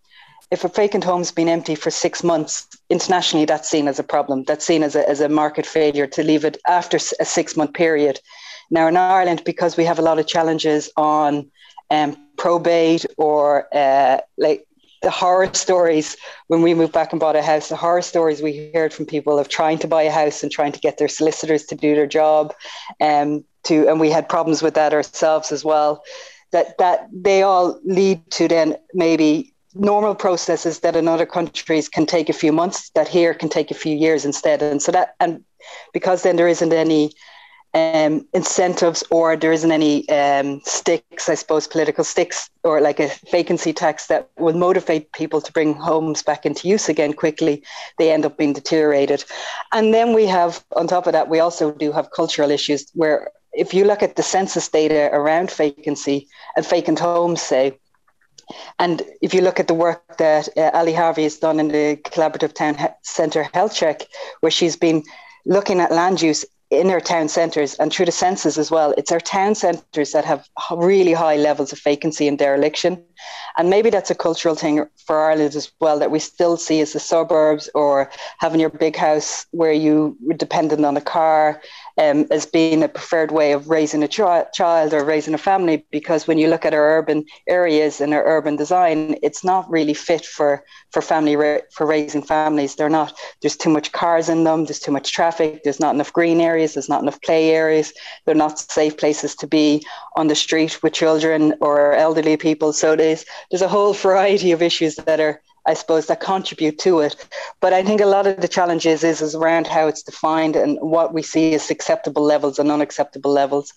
if 0.51 0.65
a 0.65 0.67
vacant 0.67 1.05
home's 1.05 1.31
been 1.31 1.47
empty 1.47 1.75
for 1.75 1.89
six 1.89 2.25
months, 2.25 2.67
internationally, 2.89 3.45
that's 3.45 3.69
seen 3.69 3.87
as 3.87 3.99
a 3.99 4.03
problem. 4.03 4.43
That's 4.43 4.65
seen 4.65 4.83
as 4.83 4.97
a, 4.97 5.09
as 5.09 5.21
a 5.21 5.29
market 5.29 5.65
failure 5.65 6.07
to 6.07 6.23
leave 6.23 6.43
it 6.43 6.57
after 6.67 6.97
a 6.97 7.25
six 7.25 7.55
month 7.55 7.73
period. 7.73 8.19
Now, 8.71 8.87
in 8.87 8.97
Ireland, 8.97 9.43
because 9.45 9.77
we 9.77 9.85
have 9.85 9.99
a 9.99 10.01
lot 10.01 10.17
of 10.17 10.25
challenges 10.25 10.89
on 10.95 11.51
um, 11.91 12.17
probate 12.37 13.05
or 13.17 13.67
uh, 13.75 14.19
like 14.37 14.65
the 15.01 15.11
horror 15.11 15.53
stories 15.53 16.15
when 16.47 16.61
we 16.61 16.73
moved 16.73 16.93
back 16.93 17.11
and 17.11 17.19
bought 17.19 17.35
a 17.35 17.41
house, 17.41 17.69
the 17.69 17.75
horror 17.75 18.01
stories 18.01 18.41
we 18.41 18.71
heard 18.73 18.93
from 18.93 19.05
people 19.05 19.37
of 19.37 19.49
trying 19.49 19.77
to 19.79 19.87
buy 19.87 20.03
a 20.03 20.11
house 20.11 20.41
and 20.41 20.51
trying 20.51 20.71
to 20.71 20.79
get 20.79 20.97
their 20.97 21.09
solicitors 21.09 21.65
to 21.65 21.75
do 21.75 21.95
their 21.95 22.07
job, 22.07 22.53
um, 23.01 23.43
to 23.63 23.87
and 23.87 23.99
we 23.99 24.09
had 24.09 24.29
problems 24.29 24.61
with 24.61 24.75
that 24.75 24.93
ourselves 24.93 25.51
as 25.51 25.65
well. 25.65 26.03
That 26.51 26.77
that 26.77 27.09
they 27.11 27.43
all 27.43 27.79
lead 27.83 28.29
to 28.31 28.47
then 28.47 28.77
maybe 28.93 29.53
normal 29.73 30.15
processes 30.15 30.79
that 30.79 30.95
in 30.95 31.07
other 31.07 31.25
countries 31.25 31.87
can 31.89 32.05
take 32.05 32.29
a 32.29 32.33
few 32.33 32.51
months 32.51 32.89
that 32.91 33.07
here 33.07 33.33
can 33.33 33.49
take 33.49 33.71
a 33.71 33.73
few 33.75 33.95
years 33.95 34.25
instead 34.25 34.61
and 34.61 34.81
so 34.81 34.91
that 34.91 35.15
and 35.21 35.45
because 35.93 36.23
then 36.23 36.35
there 36.35 36.49
isn't 36.49 36.73
any 36.73 37.09
um, 37.73 38.27
incentives 38.33 39.03
or 39.11 39.37
there 39.37 39.51
isn't 39.51 39.71
any 39.71 40.07
um, 40.09 40.61
sticks, 40.65 41.29
I 41.29 41.35
suppose, 41.35 41.67
political 41.67 42.03
sticks 42.03 42.49
or 42.63 42.81
like 42.81 42.99
a 42.99 43.11
vacancy 43.31 43.71
tax 43.71 44.07
that 44.07 44.29
will 44.37 44.55
motivate 44.55 45.13
people 45.13 45.39
to 45.41 45.51
bring 45.53 45.73
homes 45.73 46.21
back 46.21 46.45
into 46.45 46.67
use 46.67 46.89
again 46.89 47.13
quickly, 47.13 47.63
they 47.97 48.11
end 48.11 48.25
up 48.25 48.37
being 48.37 48.53
deteriorated. 48.53 49.23
And 49.71 49.93
then 49.93 50.13
we 50.13 50.25
have, 50.25 50.63
on 50.75 50.87
top 50.87 51.07
of 51.07 51.13
that, 51.13 51.29
we 51.29 51.39
also 51.39 51.71
do 51.71 51.91
have 51.91 52.11
cultural 52.11 52.51
issues 52.51 52.89
where 52.93 53.31
if 53.53 53.73
you 53.73 53.85
look 53.85 54.03
at 54.03 54.15
the 54.15 54.23
census 54.23 54.67
data 54.67 55.09
around 55.13 55.51
vacancy 55.51 56.27
and 56.55 56.65
vacant 56.65 56.99
homes, 56.99 57.41
say, 57.41 57.77
and 58.79 59.01
if 59.21 59.33
you 59.33 59.41
look 59.41 59.59
at 59.59 59.67
the 59.67 59.73
work 59.73 60.17
that 60.17 60.49
uh, 60.57 60.71
Ali 60.73 60.93
Harvey 60.93 61.23
has 61.23 61.37
done 61.37 61.59
in 61.59 61.69
the 61.69 61.97
Collaborative 62.03 62.53
Town 62.53 62.77
Centre 63.01 63.47
Health 63.53 63.73
Check, 63.73 64.01
where 64.41 64.51
she's 64.51 64.75
been 64.75 65.03
looking 65.45 65.79
at 65.79 65.91
land 65.91 66.21
use 66.21 66.45
in 66.71 66.89
our 66.89 67.01
town 67.01 67.27
centres 67.27 67.75
and 67.75 67.91
through 67.91 68.05
the 68.05 68.11
census 68.13 68.57
as 68.57 68.71
well, 68.71 68.93
it's 68.97 69.11
our 69.11 69.19
town 69.19 69.53
centres 69.55 70.13
that 70.13 70.23
have 70.23 70.47
really 70.71 71.11
high 71.11 71.35
levels 71.35 71.73
of 71.73 71.79
vacancy 71.79 72.29
and 72.29 72.39
dereliction. 72.39 73.03
And 73.57 73.69
maybe 73.69 73.89
that's 73.89 74.09
a 74.09 74.15
cultural 74.15 74.55
thing 74.55 74.85
for 75.05 75.19
Ireland 75.19 75.53
as 75.55 75.69
well 75.81 75.99
that 75.99 76.11
we 76.11 76.19
still 76.19 76.55
see 76.55 76.79
as 76.79 76.93
the 76.93 76.99
suburbs 76.99 77.69
or 77.75 78.09
having 78.39 78.61
your 78.61 78.69
big 78.69 78.95
house 78.95 79.45
where 79.51 79.73
you 79.73 80.17
were 80.21 80.33
dependent 80.33 80.85
on 80.85 80.95
a 80.95 81.01
car 81.01 81.61
um, 81.97 82.25
as 82.31 82.45
being 82.45 82.83
a 82.83 82.87
preferred 82.87 83.31
way 83.31 83.51
of 83.53 83.69
raising 83.69 84.03
a 84.03 84.07
ch- 84.07 84.51
child 84.53 84.93
or 84.93 85.03
raising 85.03 85.33
a 85.33 85.37
family. 85.37 85.85
Because 85.91 86.27
when 86.27 86.37
you 86.37 86.47
look 86.47 86.65
at 86.65 86.73
our 86.73 86.97
urban 86.99 87.25
areas 87.47 88.01
and 88.01 88.13
our 88.13 88.25
urban 88.25 88.55
design, 88.55 89.15
it's 89.23 89.43
not 89.43 89.69
really 89.69 89.93
fit 89.93 90.25
for 90.25 90.63
for 90.91 91.01
family 91.01 91.35
ra- 91.35 91.59
for 91.71 91.85
raising 91.85 92.21
families. 92.23 92.75
They're 92.75 92.89
not. 92.89 93.13
There's 93.41 93.57
too 93.57 93.69
much 93.69 93.91
cars 93.91 94.29
in 94.29 94.43
them. 94.43 94.65
There's 94.65 94.79
too 94.79 94.91
much 94.91 95.11
traffic. 95.11 95.63
There's 95.63 95.79
not 95.79 95.95
enough 95.95 96.13
green 96.13 96.41
areas. 96.41 96.73
There's 96.73 96.89
not 96.89 97.01
enough 97.01 97.21
play 97.21 97.49
areas. 97.51 97.93
They're 98.25 98.35
not 98.35 98.59
safe 98.59 98.97
places 98.97 99.35
to 99.35 99.47
be 99.47 99.83
on 100.15 100.27
the 100.27 100.35
street 100.35 100.81
with 100.83 100.93
children 100.93 101.53
or 101.61 101.93
elderly 101.93 102.37
people. 102.37 102.73
So 102.73 102.95
there's 102.95 103.25
there's 103.49 103.61
a 103.61 103.67
whole 103.67 103.93
variety 104.09 104.51
of 104.51 104.61
issues 104.61 104.95
that 104.95 105.19
are 105.19 105.41
I 105.71 105.73
suppose 105.73 106.07
that 106.07 106.19
contribute 106.19 106.77
to 106.79 106.99
it. 106.99 107.15
But 107.61 107.71
I 107.71 107.81
think 107.81 108.01
a 108.01 108.13
lot 108.15 108.27
of 108.27 108.41
the 108.41 108.47
challenges 108.57 109.03
is 109.03 109.21
is 109.21 109.35
around 109.35 109.67
how 109.67 109.87
it's 109.87 110.03
defined 110.03 110.55
and 110.57 110.77
what 110.81 111.13
we 111.13 111.21
see 111.21 111.55
as 111.55 111.71
acceptable 111.71 112.23
levels 112.23 112.59
and 112.59 112.69
unacceptable 112.69 113.31
levels. 113.31 113.73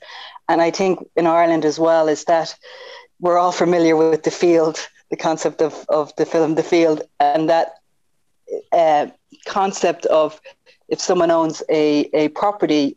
And 0.49 0.61
I 0.61 0.71
think 0.73 1.09
in 1.15 1.27
Ireland 1.27 1.65
as 1.65 1.79
well 1.79 2.09
is 2.09 2.25
that 2.25 2.57
we're 3.21 3.39
all 3.39 3.53
familiar 3.53 3.97
with 3.97 4.25
the 4.25 4.33
field, 4.43 4.77
the 5.11 5.17
concept 5.17 5.63
of, 5.63 5.87
of 5.89 6.13
the 6.17 6.27
film 6.27 6.57
The 6.57 6.65
Field, 6.65 7.03
and 7.21 7.49
that 7.49 7.69
uh, 8.73 9.07
concept 9.47 10.05
of 10.07 10.41
if 10.89 11.01
someone 11.01 11.31
owns 11.31 11.63
a, 11.71 12.11
a 12.13 12.29
property, 12.29 12.97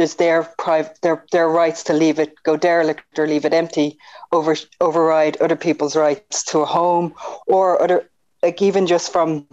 there's 0.00 0.14
their 0.14 0.44
private 0.56 0.98
their 1.02 1.26
their 1.30 1.46
rights 1.46 1.82
to 1.84 1.92
leave 1.92 2.18
it 2.18 2.32
go 2.42 2.56
derelict 2.56 3.18
or 3.18 3.26
leave 3.26 3.44
it 3.44 3.52
empty, 3.52 3.98
over 4.32 4.56
override 4.80 5.36
other 5.42 5.56
people's 5.56 5.94
rights 5.94 6.42
to 6.44 6.60
a 6.60 6.64
home 6.64 7.14
or 7.46 7.82
other 7.82 8.08
like 8.42 8.62
even 8.62 8.86
just 8.86 9.12
from 9.12 9.46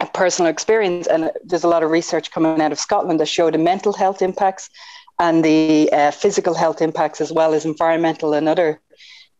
a 0.00 0.06
personal 0.06 0.50
experience. 0.50 1.06
And 1.06 1.30
there's 1.44 1.62
a 1.62 1.68
lot 1.68 1.84
of 1.84 1.92
research 1.92 2.32
coming 2.32 2.60
out 2.60 2.72
of 2.72 2.80
Scotland 2.80 3.20
that 3.20 3.28
show 3.28 3.52
the 3.52 3.58
mental 3.58 3.92
health 3.92 4.20
impacts 4.20 4.68
and 5.20 5.44
the 5.44 5.88
uh, 5.92 6.10
physical 6.10 6.54
health 6.54 6.82
impacts 6.82 7.20
as 7.20 7.30
well 7.32 7.54
as 7.54 7.64
environmental 7.64 8.34
and 8.34 8.48
other 8.48 8.80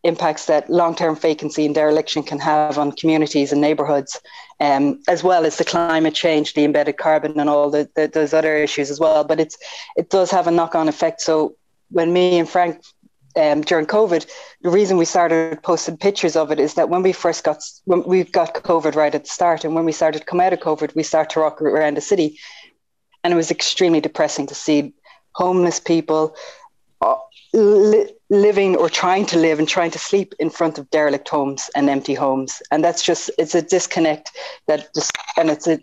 impacts 0.03 0.45
that 0.45 0.69
long-term 0.69 1.15
vacancy 1.15 1.65
and 1.65 1.75
dereliction 1.75 2.23
can 2.23 2.39
have 2.39 2.77
on 2.77 2.91
communities 2.93 3.51
and 3.51 3.59
neighbourhoods, 3.59 4.19
um, 4.59 5.01
as 5.07 5.23
well 5.23 5.45
as 5.45 5.57
the 5.57 5.65
climate 5.65 6.13
change, 6.13 6.53
the 6.53 6.63
embedded 6.63 6.97
carbon, 6.97 7.39
and 7.39 7.49
all 7.49 7.69
the, 7.69 7.89
the, 7.95 8.07
those 8.07 8.33
other 8.33 8.55
issues 8.55 8.89
as 8.89 8.99
well. 8.99 9.23
But 9.23 9.39
it's 9.39 9.57
it 9.97 10.09
does 10.09 10.31
have 10.31 10.47
a 10.47 10.51
knock-on 10.51 10.87
effect. 10.87 11.21
So 11.21 11.55
when 11.91 12.13
me 12.13 12.39
and 12.39 12.47
Frank 12.47 12.81
um, 13.35 13.61
during 13.61 13.85
COVID, 13.85 14.25
the 14.61 14.69
reason 14.69 14.97
we 14.97 15.05
started 15.05 15.61
posting 15.63 15.97
pictures 15.97 16.35
of 16.35 16.51
it 16.51 16.59
is 16.59 16.75
that 16.75 16.89
when 16.89 17.03
we 17.03 17.11
first 17.11 17.43
got 17.43 17.61
when 17.85 18.03
we 18.03 18.23
got 18.23 18.53
COVID 18.53 18.95
right 18.95 19.13
at 19.13 19.23
the 19.25 19.29
start, 19.29 19.65
and 19.65 19.75
when 19.75 19.85
we 19.85 19.91
started 19.91 20.19
to 20.19 20.25
come 20.25 20.39
out 20.39 20.53
of 20.53 20.59
COVID, 20.59 20.95
we 20.95 21.03
started 21.03 21.31
to 21.33 21.41
walk 21.41 21.61
around 21.61 21.97
the 21.97 22.01
city, 22.01 22.39
and 23.23 23.33
it 23.33 23.37
was 23.37 23.51
extremely 23.51 23.99
depressing 23.99 24.47
to 24.47 24.55
see 24.55 24.93
homeless 25.33 25.79
people. 25.79 26.35
Uh, 27.01 27.15
li- 27.53 28.11
living 28.29 28.75
or 28.75 28.89
trying 28.89 29.25
to 29.25 29.37
live 29.37 29.59
and 29.59 29.67
trying 29.67 29.91
to 29.91 29.99
sleep 29.99 30.33
in 30.39 30.49
front 30.49 30.77
of 30.77 30.89
derelict 30.91 31.27
homes 31.27 31.69
and 31.75 31.89
empty 31.89 32.13
homes. 32.13 32.61
And 32.71 32.83
that's 32.83 33.03
just 33.03 33.31
it's 33.37 33.55
a 33.55 33.61
disconnect 33.61 34.31
that 34.67 34.93
just 34.93 35.11
and 35.37 35.49
it's 35.49 35.67
a 35.67 35.79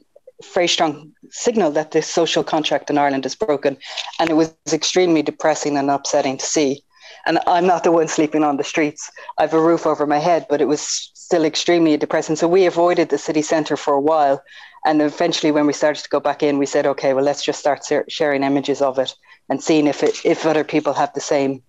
very 0.55 0.69
strong 0.69 1.13
signal 1.31 1.71
that 1.73 1.91
the 1.91 2.03
social 2.03 2.45
contract 2.45 2.91
in 2.91 2.99
Ireland 2.99 3.27
is 3.27 3.35
broken. 3.35 3.77
And 4.21 4.31
it 4.31 4.35
was 4.35 4.55
extremely 4.73 5.23
depressing 5.23 5.77
and 5.77 5.91
upsetting 5.91 6.37
to 6.37 6.47
see. 6.47 6.83
And 7.27 7.41
I'm 7.47 7.67
not 7.67 7.83
the 7.83 7.91
one 7.91 8.07
sleeping 8.07 8.45
on 8.45 8.57
the 8.57 8.65
streets. 8.65 9.11
I 9.39 9.43
have 9.43 9.55
a 9.55 9.61
roof 9.61 9.87
over 9.87 10.07
my 10.07 10.19
head 10.19 10.47
but 10.49 10.61
it 10.61 10.67
was 10.67 11.11
still 11.15 11.45
extremely 11.45 11.97
depressing. 11.97 12.37
So 12.37 12.47
we 12.47 12.67
avoided 12.67 13.09
the 13.09 13.19
city 13.19 13.43
centre 13.43 13.77
for 13.77 13.95
a 13.95 14.01
while. 14.01 14.41
And 14.85 15.03
eventually 15.03 15.51
when 15.51 15.67
we 15.67 15.73
started 15.73 16.05
to 16.05 16.09
go 16.09 16.21
back 16.21 16.45
in 16.45 16.59
we 16.59 16.67
said 16.67 16.87
okay 16.87 17.13
well 17.13 17.25
let's 17.25 17.45
just 17.45 17.59
start 17.59 17.85
sharing 18.09 18.45
images 18.45 18.81
of 18.81 19.01
it 19.01 19.13
and 19.49 19.61
seeing 19.63 19.89
if 19.89 20.05
it, 20.05 20.25
if 20.25 20.47
other 20.47 20.65
people 20.65 20.93
have 20.93 21.13
the 21.15 21.21
same 21.21 21.63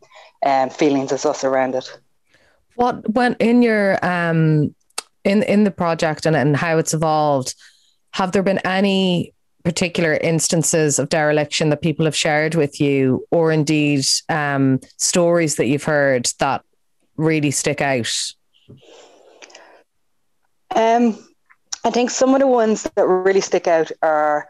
um, 0.46 0.70
feelings 0.70 1.12
as 1.12 1.26
us 1.26 1.44
around 1.44 1.76
it. 1.76 2.00
What 2.76 3.10
went 3.14 3.38
in 3.42 3.62
your 3.62 4.04
um 4.06 4.76
in 5.24 5.44
in 5.44 5.64
the 5.64 5.72
project 5.72 6.26
and, 6.26 6.36
and 6.36 6.56
how 6.56 6.78
it's 6.78 6.94
evolved, 6.94 7.56
have 8.12 8.32
there 8.32 8.44
been 8.44 8.60
any 8.60 9.34
particular 9.64 10.14
instances 10.14 10.98
of 10.98 11.10
dereliction 11.10 11.70
that 11.70 11.82
people 11.82 12.06
have 12.06 12.16
shared 12.16 12.56
with 12.56 12.80
you, 12.80 13.26
or 13.32 13.52
indeed 13.52 14.06
um, 14.30 14.80
stories 14.98 15.56
that 15.56 15.66
you've 15.66 15.84
heard 15.84 16.26
that 16.40 16.64
really 17.18 17.52
stick 17.52 17.82
out? 17.82 18.10
Um, 20.74 21.18
I 21.84 21.90
think 21.90 22.12
some 22.12 22.34
of 22.34 22.40
the 22.40 22.48
ones 22.48 22.84
that 22.96 23.06
really 23.06 23.42
stick 23.42 23.68
out 23.68 23.92
are 24.02 24.48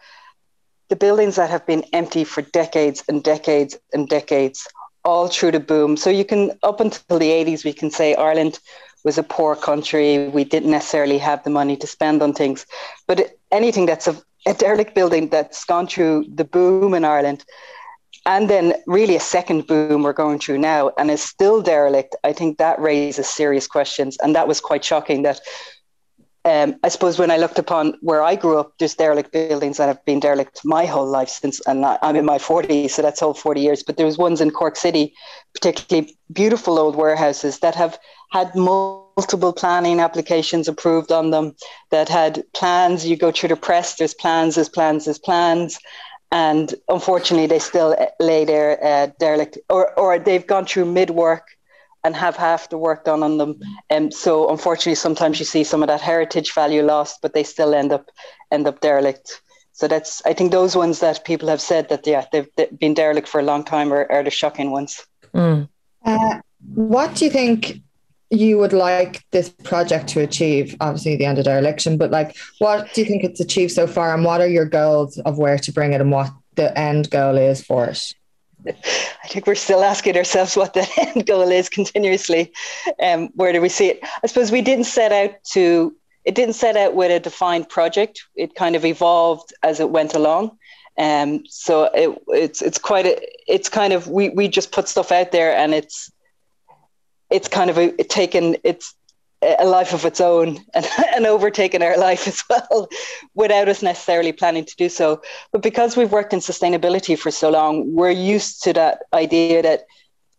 the 0.89 0.95
buildings 0.95 1.37
that 1.37 1.49
have 1.49 1.65
been 1.65 1.83
empty 1.93 2.23
for 2.23 2.43
decades 2.43 3.03
and 3.09 3.23
decades 3.23 3.75
and 3.93 4.07
decades, 4.07 4.67
all 5.07 5.29
through 5.29 5.51
the 5.51 5.59
boom. 5.59 5.95
So 5.95 6.09
you 6.09 6.25
can, 6.25 6.51
up 6.63 6.81
until 6.81 7.17
the 7.17 7.31
80s, 7.31 7.63
we 7.63 7.71
can 7.71 7.89
say 7.89 8.13
Ireland 8.13 8.59
was 9.05 9.17
a 9.17 9.23
poor 9.23 9.55
country. 9.55 10.27
We 10.27 10.43
didn't 10.43 10.69
necessarily 10.69 11.17
have 11.17 11.41
the 11.45 11.49
money 11.49 11.77
to 11.77 11.87
spend 11.87 12.21
on 12.21 12.33
things. 12.33 12.65
But 13.07 13.31
anything 13.49 13.85
that's 13.85 14.07
a, 14.07 14.17
a 14.45 14.53
derelict 14.53 14.93
building 14.95 15.29
that's 15.29 15.63
gone 15.63 15.87
through 15.87 16.25
the 16.35 16.43
boom 16.43 16.93
in 16.93 17.05
Ireland, 17.05 17.45
and 18.25 18.49
then 18.49 18.73
really 18.85 19.15
a 19.15 19.21
second 19.21 19.65
boom 19.67 20.03
we're 20.03 20.11
going 20.11 20.39
through 20.39 20.57
now 20.57 20.91
and 20.97 21.09
is 21.09 21.23
still 21.23 21.61
derelict, 21.61 22.13
I 22.25 22.33
think 22.33 22.57
that 22.57 22.77
raises 22.77 23.29
serious 23.29 23.65
questions. 23.65 24.17
And 24.21 24.35
that 24.35 24.49
was 24.49 24.59
quite 24.59 24.83
shocking 24.83 25.21
that 25.23 25.39
um, 26.47 26.79
I 26.81 26.87
suppose 26.87 27.19
when 27.19 27.29
I 27.29 27.35
looked 27.35 27.59
upon 27.59 27.95
where 27.99 28.23
I 28.23 28.35
grew 28.35 28.57
up, 28.57 28.71
there's 28.79 28.95
derelict 28.95 29.33
buildings 29.33 29.75
that 29.77 29.87
have 29.87 30.03
been 30.05 30.21
derelict 30.21 30.61
my 30.63 30.85
whole 30.85 31.05
life 31.05 31.27
since, 31.27 31.59
and 31.67 31.85
I'm 31.85 32.15
in 32.15 32.23
my 32.23 32.37
40s, 32.37 32.91
so 32.91 33.01
that's 33.01 33.21
all 33.21 33.33
40 33.33 33.59
years. 33.59 33.83
But 33.83 33.97
there's 33.97 34.17
ones 34.17 34.39
in 34.39 34.51
Cork 34.51 34.77
City, 34.77 35.13
particularly 35.53 36.17
beautiful 36.31 36.79
old 36.79 36.95
warehouses 36.95 37.59
that 37.59 37.75
have 37.75 37.99
had 38.31 38.55
multiple 38.55 39.51
planning 39.51 39.99
applications 39.99 40.69
approved 40.69 41.11
on 41.11 41.31
them, 41.31 41.53
that 41.91 42.07
had 42.07 42.45
plans. 42.53 43.05
You 43.05 43.17
go 43.17 43.31
through 43.31 43.49
the 43.49 43.57
press, 43.57 43.95
there's 43.95 44.13
plans, 44.13 44.55
there's 44.55 44.69
plans, 44.69 45.03
there's 45.03 45.19
plans. 45.19 45.77
And 46.31 46.73
unfortunately, 46.87 47.47
they 47.47 47.59
still 47.59 47.93
lay 48.21 48.45
there 48.45 48.81
uh, 48.81 49.07
derelict, 49.19 49.57
or, 49.69 49.93
or 49.99 50.17
they've 50.17 50.47
gone 50.47 50.65
through 50.65 50.85
mid 50.85 51.09
work 51.09 51.56
and 52.07 52.15
have 52.15 52.37
half 52.37 52.69
the 52.69 52.77
work 52.77 53.03
done 53.03 53.21
on 53.21 53.37
them. 53.37 53.59
And 53.89 54.05
um, 54.05 54.11
so 54.11 54.49
unfortunately, 54.49 54.95
sometimes 54.95 55.39
you 55.39 55.45
see 55.45 55.63
some 55.63 55.83
of 55.83 55.87
that 55.87 56.01
heritage 56.01 56.53
value 56.53 56.81
lost, 56.81 57.19
but 57.21 57.33
they 57.33 57.43
still 57.43 57.75
end 57.75 57.91
up 57.91 58.09
end 58.49 58.65
up 58.65 58.79
derelict. 58.79 59.41
So 59.73 59.87
that's 59.87 60.25
I 60.25 60.33
think 60.33 60.51
those 60.51 60.75
ones 60.75 60.99
that 61.01 61.25
people 61.25 61.49
have 61.49 61.61
said 61.61 61.89
that 61.89 62.07
yeah 62.07 62.25
they've, 62.31 62.47
they've 62.55 62.79
been 62.79 62.93
derelict 62.93 63.27
for 63.27 63.39
a 63.39 63.43
long 63.43 63.63
time 63.63 63.93
are, 63.93 64.09
are 64.09 64.23
the 64.23 64.31
shocking 64.31 64.71
ones. 64.71 65.05
Mm. 65.33 65.67
Uh, 66.03 66.39
what 66.73 67.13
do 67.15 67.25
you 67.25 67.31
think 67.31 67.81
you 68.29 68.57
would 68.57 68.73
like 68.73 69.23
this 69.31 69.49
project 69.49 70.07
to 70.09 70.21
achieve? 70.21 70.75
Obviously, 70.79 71.17
the 71.17 71.25
end 71.25 71.39
of 71.39 71.45
dereliction, 71.45 71.97
but 71.97 72.09
like, 72.09 72.37
what 72.59 72.93
do 72.93 73.01
you 73.01 73.07
think 73.07 73.23
it's 73.23 73.41
achieved 73.41 73.73
so 73.73 73.85
far, 73.85 74.13
and 74.15 74.23
what 74.23 74.39
are 74.39 74.47
your 74.47 74.65
goals 74.65 75.17
of 75.19 75.37
where 75.37 75.59
to 75.59 75.71
bring 75.73 75.91
it, 75.91 76.01
and 76.01 76.11
what 76.11 76.31
the 76.55 76.75
end 76.77 77.09
goal 77.09 77.37
is 77.37 77.61
for 77.61 77.87
it? 77.87 78.13
I 79.23 79.27
think 79.27 79.47
we're 79.47 79.55
still 79.55 79.83
asking 79.83 80.17
ourselves 80.17 80.55
what 80.55 80.73
the 80.73 80.87
end 80.97 81.25
goal 81.25 81.49
is 81.49 81.69
continuously. 81.69 82.51
Um, 83.01 83.29
where 83.35 83.53
do 83.53 83.61
we 83.61 83.69
see 83.69 83.87
it? 83.87 83.99
I 84.23 84.27
suppose 84.27 84.51
we 84.51 84.61
didn't 84.61 84.85
set 84.85 85.11
out 85.11 85.43
to. 85.51 85.95
It 86.25 86.35
didn't 86.35 86.55
set 86.55 86.75
out 86.75 86.93
with 86.93 87.09
a 87.09 87.21
defined 87.21 87.69
project. 87.69 88.21
It 88.35 88.55
kind 88.55 88.75
of 88.75 88.83
evolved 88.83 89.53
as 89.63 89.79
it 89.79 89.91
went 89.91 90.13
along. 90.13 90.57
Um, 90.97 91.45
so 91.47 91.85
it, 91.93 92.21
it's 92.29 92.61
it's 92.61 92.77
quite 92.77 93.05
a. 93.05 93.19
It's 93.47 93.69
kind 93.69 93.93
of 93.93 94.07
we 94.07 94.29
we 94.29 94.47
just 94.47 94.71
put 94.71 94.87
stuff 94.87 95.11
out 95.11 95.31
there, 95.31 95.55
and 95.55 95.73
it's 95.73 96.11
it's 97.29 97.47
kind 97.47 97.69
of 97.69 97.77
a, 97.77 97.91
taken. 97.91 98.57
It's 98.63 98.93
a 99.41 99.65
life 99.65 99.93
of 99.93 100.05
its 100.05 100.19
own 100.19 100.57
and, 100.73 100.87
and 101.15 101.25
overtaken 101.25 101.83
our 101.83 101.97
life 101.97 102.27
as 102.27 102.43
well 102.49 102.89
without 103.35 103.69
us 103.69 103.81
necessarily 103.81 104.31
planning 104.31 104.65
to 104.65 104.75
do 104.75 104.89
so. 104.89 105.21
But 105.51 105.61
because 105.61 105.95
we've 105.95 106.11
worked 106.11 106.33
in 106.33 106.39
sustainability 106.39 107.17
for 107.17 107.31
so 107.31 107.49
long, 107.49 107.93
we're 107.93 108.11
used 108.11 108.63
to 108.63 108.73
that 108.73 109.03
idea 109.13 109.61
that, 109.61 109.85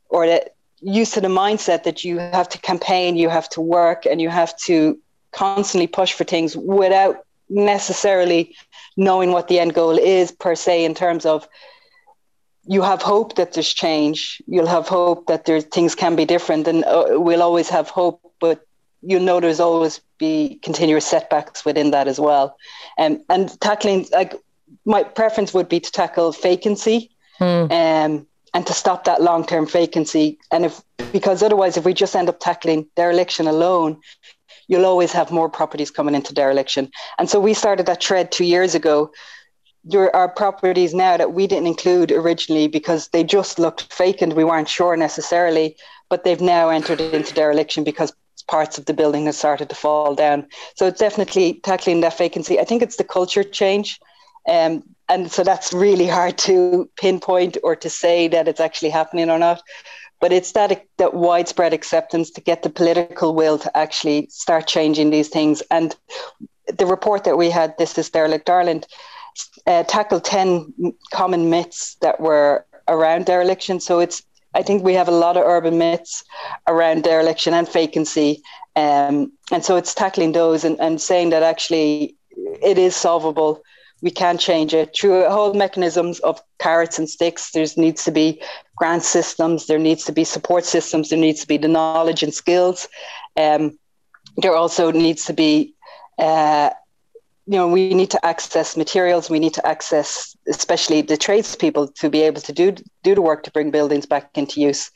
or 0.08 0.26
that 0.26 0.54
used 0.80 1.14
to 1.14 1.20
the 1.20 1.28
mindset 1.28 1.84
that 1.84 2.04
you 2.04 2.18
have 2.18 2.48
to 2.50 2.58
campaign, 2.58 3.16
you 3.16 3.28
have 3.28 3.48
to 3.50 3.60
work, 3.60 4.06
and 4.06 4.20
you 4.20 4.28
have 4.28 4.56
to 4.58 4.98
constantly 5.32 5.86
push 5.86 6.12
for 6.12 6.24
things 6.24 6.56
without 6.56 7.24
necessarily 7.48 8.54
knowing 8.96 9.32
what 9.32 9.48
the 9.48 9.58
end 9.58 9.74
goal 9.74 9.96
is 9.98 10.32
per 10.32 10.54
se 10.54 10.84
in 10.84 10.94
terms 10.94 11.24
of 11.24 11.48
you 12.64 12.82
have 12.82 13.00
hope 13.00 13.36
that 13.36 13.54
there's 13.54 13.72
change 13.72 14.42
you'll 14.46 14.66
have 14.66 14.86
hope 14.86 15.26
that 15.26 15.46
there's 15.46 15.64
things 15.64 15.94
can 15.94 16.14
be 16.14 16.26
different 16.26 16.68
and 16.68 16.84
uh, 16.84 17.06
we'll 17.12 17.42
always 17.42 17.70
have 17.70 17.88
hope 17.88 18.20
but 18.40 18.67
you'll 19.02 19.22
know 19.22 19.40
there's 19.40 19.60
always 19.60 20.00
be 20.18 20.58
continuous 20.62 21.06
setbacks 21.06 21.64
within 21.64 21.90
that 21.92 22.08
as 22.08 22.18
well. 22.18 22.56
Um, 22.98 23.22
and 23.28 23.60
tackling, 23.60 24.06
like, 24.12 24.34
my 24.84 25.02
preference 25.02 25.54
would 25.54 25.68
be 25.68 25.80
to 25.80 25.90
tackle 25.90 26.32
vacancy 26.32 27.10
hmm. 27.38 27.44
um, 27.44 28.26
and 28.54 28.66
to 28.66 28.72
stop 28.72 29.04
that 29.04 29.22
long 29.22 29.46
term 29.46 29.66
vacancy. 29.66 30.38
And 30.50 30.64
if, 30.64 30.80
because 31.12 31.42
otherwise, 31.42 31.76
if 31.76 31.84
we 31.84 31.94
just 31.94 32.16
end 32.16 32.28
up 32.28 32.40
tackling 32.40 32.86
dereliction 32.96 33.46
alone, 33.46 34.00
you'll 34.66 34.86
always 34.86 35.12
have 35.12 35.30
more 35.30 35.48
properties 35.48 35.90
coming 35.90 36.14
into 36.14 36.34
dereliction. 36.34 36.90
And 37.18 37.30
so 37.30 37.40
we 37.40 37.54
started 37.54 37.86
that 37.86 38.02
thread 38.02 38.30
two 38.30 38.44
years 38.44 38.74
ago. 38.74 39.10
There 39.84 40.14
are 40.14 40.28
properties 40.28 40.92
now 40.92 41.16
that 41.16 41.32
we 41.32 41.46
didn't 41.46 41.68
include 41.68 42.12
originally 42.12 42.68
because 42.68 43.08
they 43.08 43.24
just 43.24 43.58
looked 43.58 43.92
vacant. 43.94 44.34
We 44.34 44.44
weren't 44.44 44.68
sure 44.68 44.96
necessarily, 44.96 45.76
but 46.10 46.24
they've 46.24 46.40
now 46.40 46.68
entered 46.68 47.00
into 47.00 47.32
dereliction 47.32 47.84
because 47.84 48.12
parts 48.48 48.78
of 48.78 48.86
the 48.86 48.94
building 48.94 49.26
has 49.26 49.38
started 49.38 49.68
to 49.68 49.74
fall 49.74 50.14
down. 50.14 50.46
So 50.74 50.86
it's 50.86 51.00
definitely 51.00 51.60
tackling 51.62 52.00
that 52.00 52.18
vacancy. 52.18 52.58
I 52.58 52.64
think 52.64 52.82
it's 52.82 52.96
the 52.96 53.04
culture 53.04 53.44
change. 53.44 54.00
Um, 54.48 54.82
and 55.08 55.30
so 55.30 55.44
that's 55.44 55.72
really 55.72 56.06
hard 56.06 56.38
to 56.38 56.88
pinpoint 56.96 57.56
or 57.62 57.76
to 57.76 57.90
say 57.90 58.28
that 58.28 58.48
it's 58.48 58.60
actually 58.60 58.90
happening 58.90 59.30
or 59.30 59.38
not. 59.38 59.62
But 60.20 60.32
it's 60.32 60.52
that 60.52 60.84
that 60.96 61.14
widespread 61.14 61.72
acceptance 61.72 62.30
to 62.32 62.40
get 62.40 62.62
the 62.62 62.70
political 62.70 63.34
will 63.34 63.58
to 63.58 63.76
actually 63.76 64.26
start 64.30 64.66
changing 64.66 65.10
these 65.10 65.28
things. 65.28 65.62
And 65.70 65.94
the 66.66 66.86
report 66.86 67.24
that 67.24 67.38
we 67.38 67.50
had, 67.50 67.78
This 67.78 67.96
is 67.96 68.10
Derelict 68.10 68.50
Ireland, 68.50 68.86
uh, 69.66 69.84
tackled 69.84 70.24
10 70.24 70.94
common 71.12 71.50
myths 71.50 71.96
that 72.00 72.20
were 72.20 72.66
around 72.88 73.26
dereliction. 73.26 73.80
So 73.80 74.00
it's 74.00 74.22
I 74.54 74.62
think 74.62 74.82
we 74.82 74.94
have 74.94 75.08
a 75.08 75.12
lot 75.12 75.36
of 75.36 75.44
urban 75.44 75.78
myths 75.78 76.24
around 76.66 77.04
dereliction 77.04 77.54
and 77.54 77.70
vacancy. 77.70 78.42
Um, 78.76 79.32
and 79.52 79.64
so 79.64 79.76
it's 79.76 79.94
tackling 79.94 80.32
those 80.32 80.64
and, 80.64 80.78
and 80.80 81.00
saying 81.00 81.30
that 81.30 81.42
actually 81.42 82.16
it 82.62 82.78
is 82.78 82.96
solvable. 82.96 83.62
We 84.00 84.10
can 84.10 84.38
change 84.38 84.74
it 84.74 84.96
through 84.96 85.28
whole 85.28 85.54
mechanisms 85.54 86.20
of 86.20 86.40
carrots 86.58 86.98
and 86.98 87.10
sticks. 87.10 87.50
There 87.50 87.66
needs 87.76 88.04
to 88.04 88.12
be 88.12 88.40
grant 88.76 89.02
systems. 89.02 89.66
There 89.66 89.78
needs 89.78 90.04
to 90.04 90.12
be 90.12 90.24
support 90.24 90.64
systems. 90.64 91.08
There 91.08 91.18
needs 91.18 91.40
to 91.40 91.48
be 91.48 91.56
the 91.56 91.68
knowledge 91.68 92.22
and 92.22 92.32
skills. 92.32 92.88
Um, 93.36 93.78
there 94.36 94.54
also 94.54 94.92
needs 94.92 95.24
to 95.24 95.32
be 95.32 95.74
uh, 96.18 96.70
you 97.48 97.56
know, 97.56 97.66
we 97.66 97.94
need 97.94 98.10
to 98.10 98.26
access 98.26 98.76
materials. 98.76 99.30
We 99.30 99.38
need 99.38 99.54
to 99.54 99.66
access, 99.66 100.36
especially 100.48 101.00
the 101.00 101.16
tradespeople, 101.16 101.88
to 101.88 102.10
be 102.10 102.20
able 102.20 102.42
to 102.42 102.52
do 102.52 102.74
do 103.02 103.14
the 103.14 103.22
work 103.22 103.42
to 103.44 103.50
bring 103.50 103.70
buildings 103.70 104.04
back 104.04 104.28
into 104.34 104.60
use. 104.60 104.90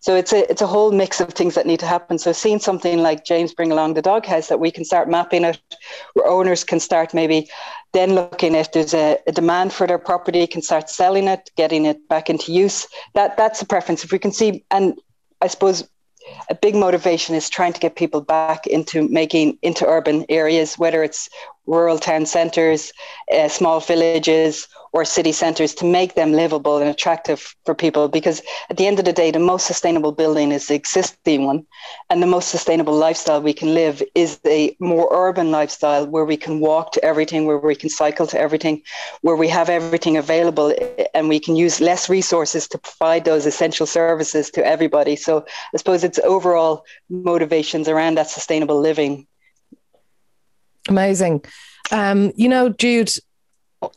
So 0.00 0.16
it's 0.16 0.32
a 0.32 0.50
it's 0.50 0.62
a 0.62 0.66
whole 0.66 0.92
mix 0.92 1.20
of 1.20 1.34
things 1.34 1.54
that 1.56 1.66
need 1.66 1.80
to 1.80 1.86
happen. 1.86 2.18
So 2.18 2.32
seeing 2.32 2.58
something 2.58 3.02
like 3.02 3.26
James 3.26 3.52
bring 3.52 3.70
along 3.70 3.94
the 3.94 4.02
doghouse 4.02 4.48
that 4.48 4.60
we 4.60 4.70
can 4.70 4.86
start 4.86 5.10
mapping 5.10 5.44
it, 5.44 5.60
where 6.14 6.26
owners 6.26 6.64
can 6.64 6.80
start 6.80 7.12
maybe 7.12 7.50
then 7.92 8.14
looking 8.14 8.54
if 8.54 8.72
there's 8.72 8.94
a, 8.94 9.18
a 9.26 9.32
demand 9.32 9.74
for 9.74 9.86
their 9.86 9.98
property, 9.98 10.46
can 10.46 10.62
start 10.62 10.88
selling 10.88 11.28
it, 11.28 11.50
getting 11.54 11.84
it 11.84 12.08
back 12.08 12.30
into 12.30 12.50
use. 12.50 12.86
That 13.12 13.36
that's 13.36 13.60
a 13.60 13.66
preference. 13.66 14.04
If 14.04 14.10
we 14.10 14.18
can 14.18 14.32
see, 14.32 14.64
and 14.70 14.98
I 15.42 15.48
suppose 15.48 15.86
a 16.48 16.54
big 16.54 16.74
motivation 16.74 17.34
is 17.34 17.48
trying 17.48 17.72
to 17.72 17.80
get 17.80 17.96
people 17.96 18.20
back 18.20 18.66
into 18.66 19.08
making 19.08 19.58
into 19.62 19.86
urban 19.86 20.24
areas, 20.28 20.78
whether 20.78 21.02
it's 21.02 21.28
rural 21.66 21.98
town 21.98 22.26
centres, 22.26 22.92
uh, 23.32 23.48
small 23.48 23.80
villages, 23.80 24.68
or 24.92 25.04
city 25.04 25.32
centres 25.32 25.74
to 25.74 25.84
make 25.84 26.14
them 26.14 26.32
livable 26.32 26.78
and 26.78 26.88
attractive 26.90 27.54
for 27.64 27.74
people. 27.74 28.08
Because 28.08 28.42
at 28.68 28.76
the 28.76 28.86
end 28.86 28.98
of 28.98 29.04
the 29.04 29.12
day, 29.12 29.30
the 29.30 29.38
most 29.38 29.66
sustainable 29.66 30.12
building 30.12 30.50
is 30.50 30.66
the 30.66 30.74
existing 30.74 31.46
one. 31.46 31.64
And 32.08 32.22
the 32.22 32.26
most 32.26 32.48
sustainable 32.48 32.94
lifestyle 32.94 33.40
we 33.40 33.52
can 33.52 33.74
live 33.74 34.02
is 34.14 34.40
a 34.46 34.76
more 34.80 35.08
urban 35.12 35.50
lifestyle 35.52 36.06
where 36.06 36.24
we 36.24 36.36
can 36.36 36.60
walk 36.60 36.92
to 36.92 37.04
everything, 37.04 37.46
where 37.46 37.58
we 37.58 37.76
can 37.76 37.88
cycle 37.88 38.26
to 38.28 38.40
everything, 38.40 38.82
where 39.20 39.36
we 39.36 39.48
have 39.48 39.68
everything 39.70 40.16
available 40.16 40.74
and 41.14 41.28
we 41.28 41.38
can 41.38 41.54
use 41.54 41.80
less 41.80 42.08
resources 42.08 42.66
to 42.68 42.78
provide 42.78 43.24
those 43.24 43.46
essential 43.46 43.86
services 43.86 44.50
to 44.50 44.66
everybody. 44.66 45.14
So 45.14 45.44
I 45.72 45.76
suppose 45.76 46.02
it's 46.02 46.18
overall 46.18 46.84
motivations 47.08 47.88
around 47.88 48.16
that 48.16 48.28
sustainable 48.28 48.80
living. 48.80 49.26
Amazing. 50.90 51.44
Um, 51.92 52.32
you 52.36 52.48
know, 52.48 52.68
Jude, 52.68 53.12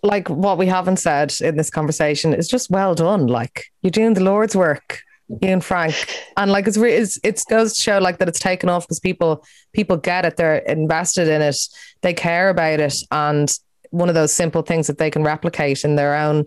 like 0.04 0.30
what 0.30 0.58
we 0.58 0.68
haven't 0.68 0.98
said 0.98 1.34
in 1.42 1.58
this 1.58 1.70
conversation 1.70 2.34
is 2.34 2.48
just 2.48 2.70
well 2.70 2.96
done. 2.96 3.28
Like 3.28 3.66
you're 3.82 3.92
doing 3.92 4.14
the 4.14 4.24
Lord's 4.24 4.56
work, 4.56 5.02
you 5.28 5.50
and 5.50 5.64
Frank, 5.64 5.96
and 6.38 6.52
like 6.52 6.68
it's 6.68 6.78
re- 6.78 6.94
it's 6.94 7.20
it 7.24 7.44
goes 7.50 7.74
to 7.76 7.82
show 7.82 7.98
like 7.98 8.20
that 8.20 8.30
it's 8.30 8.40
taken 8.40 8.70
off 8.70 8.86
because 8.86 9.00
people 9.00 9.44
people 9.74 9.98
get 9.98 10.26
it, 10.26 10.38
they're 10.38 10.58
invested 10.58 11.28
in 11.28 11.42
it, 11.42 11.58
they 12.02 12.14
care 12.14 12.50
about 12.50 12.80
it, 12.80 12.96
and 13.12 13.52
one 13.90 14.08
of 14.10 14.16
those 14.16 14.32
simple 14.32 14.62
things 14.62 14.88
that 14.88 14.98
they 14.98 15.10
can 15.10 15.24
replicate 15.24 15.84
in 15.84 15.96
their 15.96 16.16
own 16.16 16.46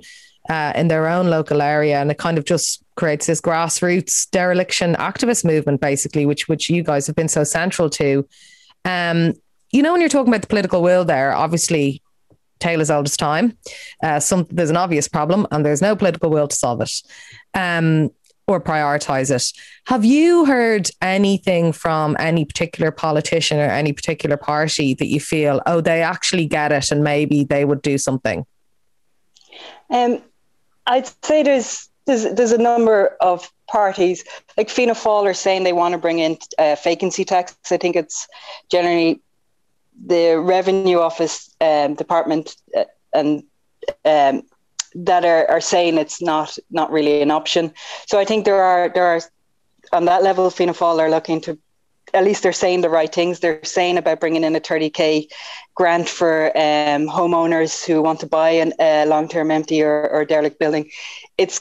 uh, 0.48 0.72
in 0.76 0.88
their 0.88 1.08
own 1.08 1.28
local 1.28 1.60
area, 1.60 2.00
and 2.00 2.10
it 2.10 2.18
kind 2.18 2.38
of 2.38 2.44
just 2.44 2.84
creates 2.94 3.26
this 3.26 3.40
grassroots 3.40 4.28
dereliction 4.30 4.94
activist 4.94 5.44
movement, 5.44 5.80
basically, 5.80 6.24
which 6.24 6.48
which 6.48 6.70
you 6.70 6.84
guys 6.84 7.06
have 7.06 7.16
been 7.16 7.28
so 7.28 7.42
central 7.42 7.90
to. 7.90 8.26
Um, 8.84 9.34
you 9.70 9.82
know, 9.82 9.92
when 9.92 10.00
you're 10.00 10.10
talking 10.10 10.28
about 10.28 10.42
the 10.42 10.46
political 10.46 10.82
will, 10.82 11.04
there 11.04 11.34
obviously 11.34 12.02
tale 12.58 12.80
as 12.80 12.90
old 12.90 13.06
as 13.06 13.16
time. 13.16 13.56
Uh, 14.02 14.20
some 14.20 14.46
there's 14.50 14.70
an 14.70 14.76
obvious 14.76 15.08
problem, 15.08 15.46
and 15.50 15.64
there's 15.64 15.82
no 15.82 15.96
political 15.96 16.30
will 16.30 16.48
to 16.48 16.56
solve 16.56 16.80
it 16.80 16.92
um, 17.54 18.10
or 18.46 18.60
prioritize 18.60 19.34
it. 19.34 19.52
Have 19.86 20.04
you 20.04 20.44
heard 20.44 20.88
anything 21.02 21.72
from 21.72 22.16
any 22.18 22.44
particular 22.44 22.90
politician 22.90 23.58
or 23.58 23.64
any 23.64 23.92
particular 23.92 24.36
party 24.36 24.94
that 24.94 25.06
you 25.06 25.20
feel, 25.20 25.60
oh, 25.66 25.80
they 25.80 26.02
actually 26.02 26.46
get 26.46 26.72
it, 26.72 26.90
and 26.90 27.02
maybe 27.02 27.44
they 27.44 27.64
would 27.64 27.82
do 27.82 27.98
something? 27.98 28.46
Um, 29.90 30.22
I'd 30.86 31.10
say 31.24 31.42
there's 31.42 31.88
there's 32.06 32.24
there's 32.34 32.52
a 32.52 32.58
number 32.58 33.16
of 33.20 33.50
parties 33.68 34.24
like 34.56 34.70
Fianna 34.70 34.94
Fáil 34.94 35.24
are 35.24 35.34
saying 35.34 35.64
they 35.64 35.72
want 35.72 35.92
to 35.92 35.98
bring 35.98 36.20
in 36.20 36.38
uh, 36.58 36.76
vacancy 36.82 37.24
tax. 37.24 37.56
I 37.70 37.76
think 37.76 37.96
it's 37.96 38.28
generally 38.70 39.20
the 40.04 40.38
revenue 40.38 40.98
office 40.98 41.54
um, 41.60 41.94
department 41.94 42.56
uh, 42.76 42.84
and 43.14 43.42
um, 44.04 44.42
that 44.94 45.24
are, 45.24 45.48
are 45.50 45.60
saying 45.60 45.98
it's 45.98 46.22
not 46.22 46.56
not 46.70 46.90
really 46.90 47.22
an 47.22 47.30
option. 47.30 47.72
So 48.06 48.18
I 48.18 48.24
think 48.24 48.44
there 48.44 48.62
are 48.62 48.88
there 48.88 49.06
are 49.06 49.20
on 49.92 50.06
that 50.06 50.22
level, 50.22 50.50
Fianna 50.50 50.72
Fáil 50.72 50.98
are 50.98 51.10
looking 51.10 51.40
to 51.42 51.58
at 52.14 52.24
least 52.24 52.42
they're 52.42 52.52
saying 52.52 52.80
the 52.80 52.88
right 52.88 53.12
things. 53.12 53.40
They're 53.40 53.62
saying 53.64 53.98
about 53.98 54.20
bringing 54.20 54.44
in 54.44 54.56
a 54.56 54.60
30k 54.60 55.28
grant 55.74 56.08
for 56.08 56.46
um, 56.56 57.06
homeowners 57.06 57.84
who 57.84 58.00
want 58.00 58.20
to 58.20 58.26
buy 58.26 58.50
a 58.50 58.70
uh, 58.78 59.06
long-term 59.06 59.50
empty 59.50 59.82
or, 59.82 60.08
or 60.08 60.24
derelict 60.24 60.58
building. 60.58 60.90
It's 61.36 61.60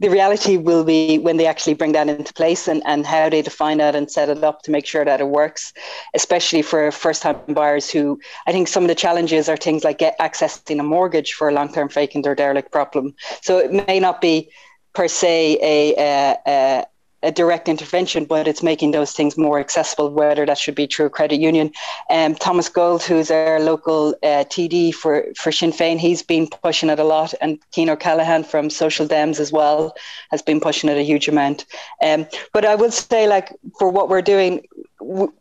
the 0.00 0.08
reality 0.08 0.56
will 0.56 0.82
be 0.82 1.18
when 1.18 1.36
they 1.36 1.46
actually 1.46 1.74
bring 1.74 1.92
that 1.92 2.08
into 2.08 2.32
place 2.32 2.66
and, 2.66 2.82
and 2.86 3.06
how 3.06 3.28
they 3.28 3.42
define 3.42 3.78
that 3.78 3.94
and 3.94 4.10
set 4.10 4.30
it 4.30 4.42
up 4.42 4.62
to 4.62 4.70
make 4.70 4.86
sure 4.86 5.04
that 5.04 5.20
it 5.20 5.28
works, 5.28 5.72
especially 6.14 6.62
for 6.62 6.90
first 6.90 7.22
time 7.22 7.36
buyers 7.48 7.90
who 7.90 8.18
I 8.46 8.52
think 8.52 8.66
some 8.66 8.82
of 8.82 8.88
the 8.88 8.94
challenges 8.94 9.48
are 9.48 9.58
things 9.58 9.84
like 9.84 9.98
get 9.98 10.18
accessing 10.18 10.80
a 10.80 10.82
mortgage 10.82 11.34
for 11.34 11.50
a 11.50 11.52
long 11.52 11.72
term 11.72 11.90
vacant 11.90 12.26
or 12.26 12.34
derelict 12.34 12.72
problem. 12.72 13.14
So 13.42 13.58
it 13.58 13.86
may 13.86 14.00
not 14.00 14.20
be 14.22 14.50
per 14.94 15.06
se 15.06 15.58
a, 15.60 16.36
a, 16.46 16.86
a 17.22 17.30
direct 17.30 17.68
intervention, 17.68 18.24
but 18.24 18.48
it's 18.48 18.62
making 18.62 18.92
those 18.92 19.12
things 19.12 19.36
more 19.36 19.60
accessible, 19.60 20.10
whether 20.10 20.46
that 20.46 20.58
should 20.58 20.74
be 20.74 20.86
through 20.86 21.10
credit 21.10 21.40
union. 21.40 21.72
Um, 22.08 22.34
Thomas 22.34 22.68
Gould, 22.68 23.02
who's 23.02 23.30
our 23.30 23.60
local 23.60 24.14
uh, 24.22 24.44
TD 24.48 24.94
for, 24.94 25.26
for 25.36 25.52
Sinn 25.52 25.72
Féin, 25.72 25.98
he's 25.98 26.22
been 26.22 26.48
pushing 26.48 26.88
it 26.88 26.98
a 26.98 27.04
lot, 27.04 27.34
and 27.40 27.58
Cian 27.74 27.90
O'Callaghan 27.90 28.44
from 28.44 28.70
Social 28.70 29.06
Dems 29.06 29.38
as 29.38 29.52
well 29.52 29.94
has 30.30 30.42
been 30.42 30.60
pushing 30.60 30.88
it 30.88 30.96
a 30.96 31.02
huge 31.02 31.28
amount. 31.28 31.66
Um, 32.02 32.26
but 32.52 32.64
I 32.64 32.74
will 32.74 32.90
say, 32.90 33.28
like, 33.28 33.54
for 33.78 33.90
what 33.90 34.08
we're 34.08 34.22
doing, 34.22 34.66
w- 35.00 35.32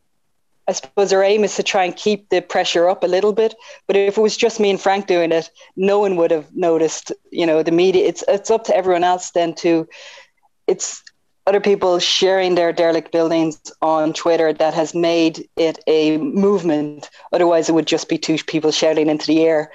I 0.68 0.74
suppose 0.74 1.12
our 1.14 1.24
aim 1.24 1.44
is 1.44 1.56
to 1.56 1.64
try 1.64 1.86
and 1.86 1.96
keep 1.96 2.30
the 2.30 2.42
pressure 2.42 2.88
up 2.88 3.04
a 3.04 3.08
little 3.08 3.34
bit. 3.34 3.56
But 3.88 3.96
if 3.96 4.18
it 4.18 4.22
was 4.22 4.38
just 4.38 4.60
me 4.60 4.70
and 4.70 4.80
Frank 4.80 5.08
doing 5.08 5.32
it, 5.32 5.50
no 5.76 6.00
one 6.00 6.16
would 6.18 6.30
have 6.30 6.56
noticed. 6.56 7.12
You 7.32 7.48
know, 7.48 7.64
the 7.64 7.72
media. 7.72 8.06
It's 8.06 8.24
it's 8.28 8.52
up 8.52 8.66
to 8.66 8.76
everyone 8.76 9.04
else 9.04 9.32
then 9.32 9.56
to. 9.56 9.88
It's 10.68 11.02
other 11.50 11.60
people 11.60 11.98
sharing 11.98 12.54
their 12.54 12.72
derelict 12.72 13.12
buildings 13.12 13.60
on 13.82 14.14
Twitter 14.14 14.54
that 14.54 14.76
has 14.76 14.94
made 14.94 15.50
it 15.58 15.80
a 15.88 16.18
movement. 16.18 17.10
Otherwise, 17.34 17.68
it 17.68 17.72
would 17.72 17.88
just 17.88 18.08
be 18.08 18.20
two 18.20 18.38
people 18.46 18.72
shouting 18.72 19.10
into 19.10 19.26
the 19.26 19.42
air. 19.42 19.72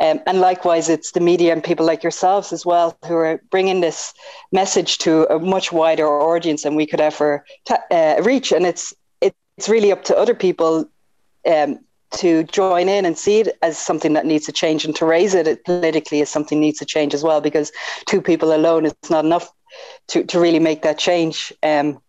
Um, 0.00 0.20
and 0.28 0.40
likewise, 0.40 0.88
it's 0.88 1.10
the 1.10 1.20
media 1.20 1.52
and 1.52 1.64
people 1.64 1.84
like 1.84 2.04
yourselves 2.04 2.52
as 2.52 2.64
well 2.64 2.96
who 3.08 3.16
are 3.16 3.42
bringing 3.50 3.80
this 3.80 4.14
message 4.52 4.98
to 4.98 5.26
a 5.34 5.40
much 5.40 5.72
wider 5.72 6.06
audience 6.06 6.62
than 6.62 6.76
we 6.76 6.86
could 6.86 7.00
ever 7.00 7.44
ta- 7.64 7.82
uh, 7.90 8.22
reach. 8.22 8.52
And 8.52 8.64
it's 8.64 8.94
it's 9.20 9.68
really 9.68 9.90
up 9.90 10.04
to 10.04 10.16
other 10.16 10.34
people 10.34 10.88
um, 11.50 11.80
to 12.12 12.44
join 12.44 12.88
in 12.88 13.04
and 13.04 13.18
see 13.18 13.40
it 13.40 13.58
as 13.62 13.76
something 13.78 14.12
that 14.12 14.26
needs 14.26 14.46
to 14.46 14.52
change 14.52 14.84
and 14.84 14.94
to 14.94 15.04
raise 15.04 15.34
it 15.34 15.64
politically 15.64 16.20
as 16.20 16.30
something 16.30 16.60
needs 16.60 16.78
to 16.78 16.84
change 16.84 17.14
as 17.14 17.24
well 17.24 17.40
because 17.40 17.72
two 18.06 18.22
people 18.22 18.54
alone 18.54 18.86
is 18.86 18.94
not 19.10 19.24
enough 19.24 19.50
to, 20.08 20.24
to 20.24 20.40
really 20.40 20.60
make 20.60 20.82
that 20.82 20.98
change. 20.98 21.52
Um, 21.62 22.00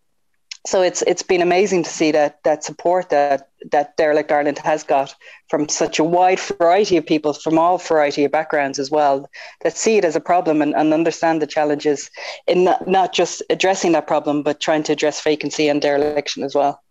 so 0.66 0.82
it's 0.82 1.02
it's 1.02 1.22
been 1.22 1.40
amazing 1.40 1.84
to 1.84 1.90
see 1.90 2.10
that 2.12 2.42
that 2.44 2.64
support 2.64 3.08
that 3.10 3.48
that 3.70 3.96
Derelict 3.96 4.30
Ireland 4.30 4.58
has 4.58 4.82
got 4.82 5.14
from 5.48 5.68
such 5.68 5.98
a 5.98 6.04
wide 6.04 6.40
variety 6.40 6.96
of 6.96 7.06
people 7.06 7.32
from 7.32 7.58
all 7.58 7.78
variety 7.78 8.24
of 8.24 8.32
backgrounds 8.32 8.78
as 8.78 8.90
well 8.90 9.30
that 9.62 9.76
see 9.76 9.96
it 9.96 10.04
as 10.04 10.16
a 10.16 10.20
problem 10.20 10.60
and, 10.60 10.74
and 10.74 10.92
understand 10.92 11.40
the 11.40 11.46
challenges 11.46 12.10
in 12.46 12.64
not, 12.64 12.86
not 12.86 13.12
just 13.14 13.42
addressing 13.50 13.92
that 13.92 14.06
problem 14.06 14.42
but 14.42 14.60
trying 14.60 14.82
to 14.82 14.92
address 14.92 15.22
vacancy 15.22 15.68
and 15.68 15.80
dereliction 15.80 16.42
as 16.42 16.54
well. 16.54 16.82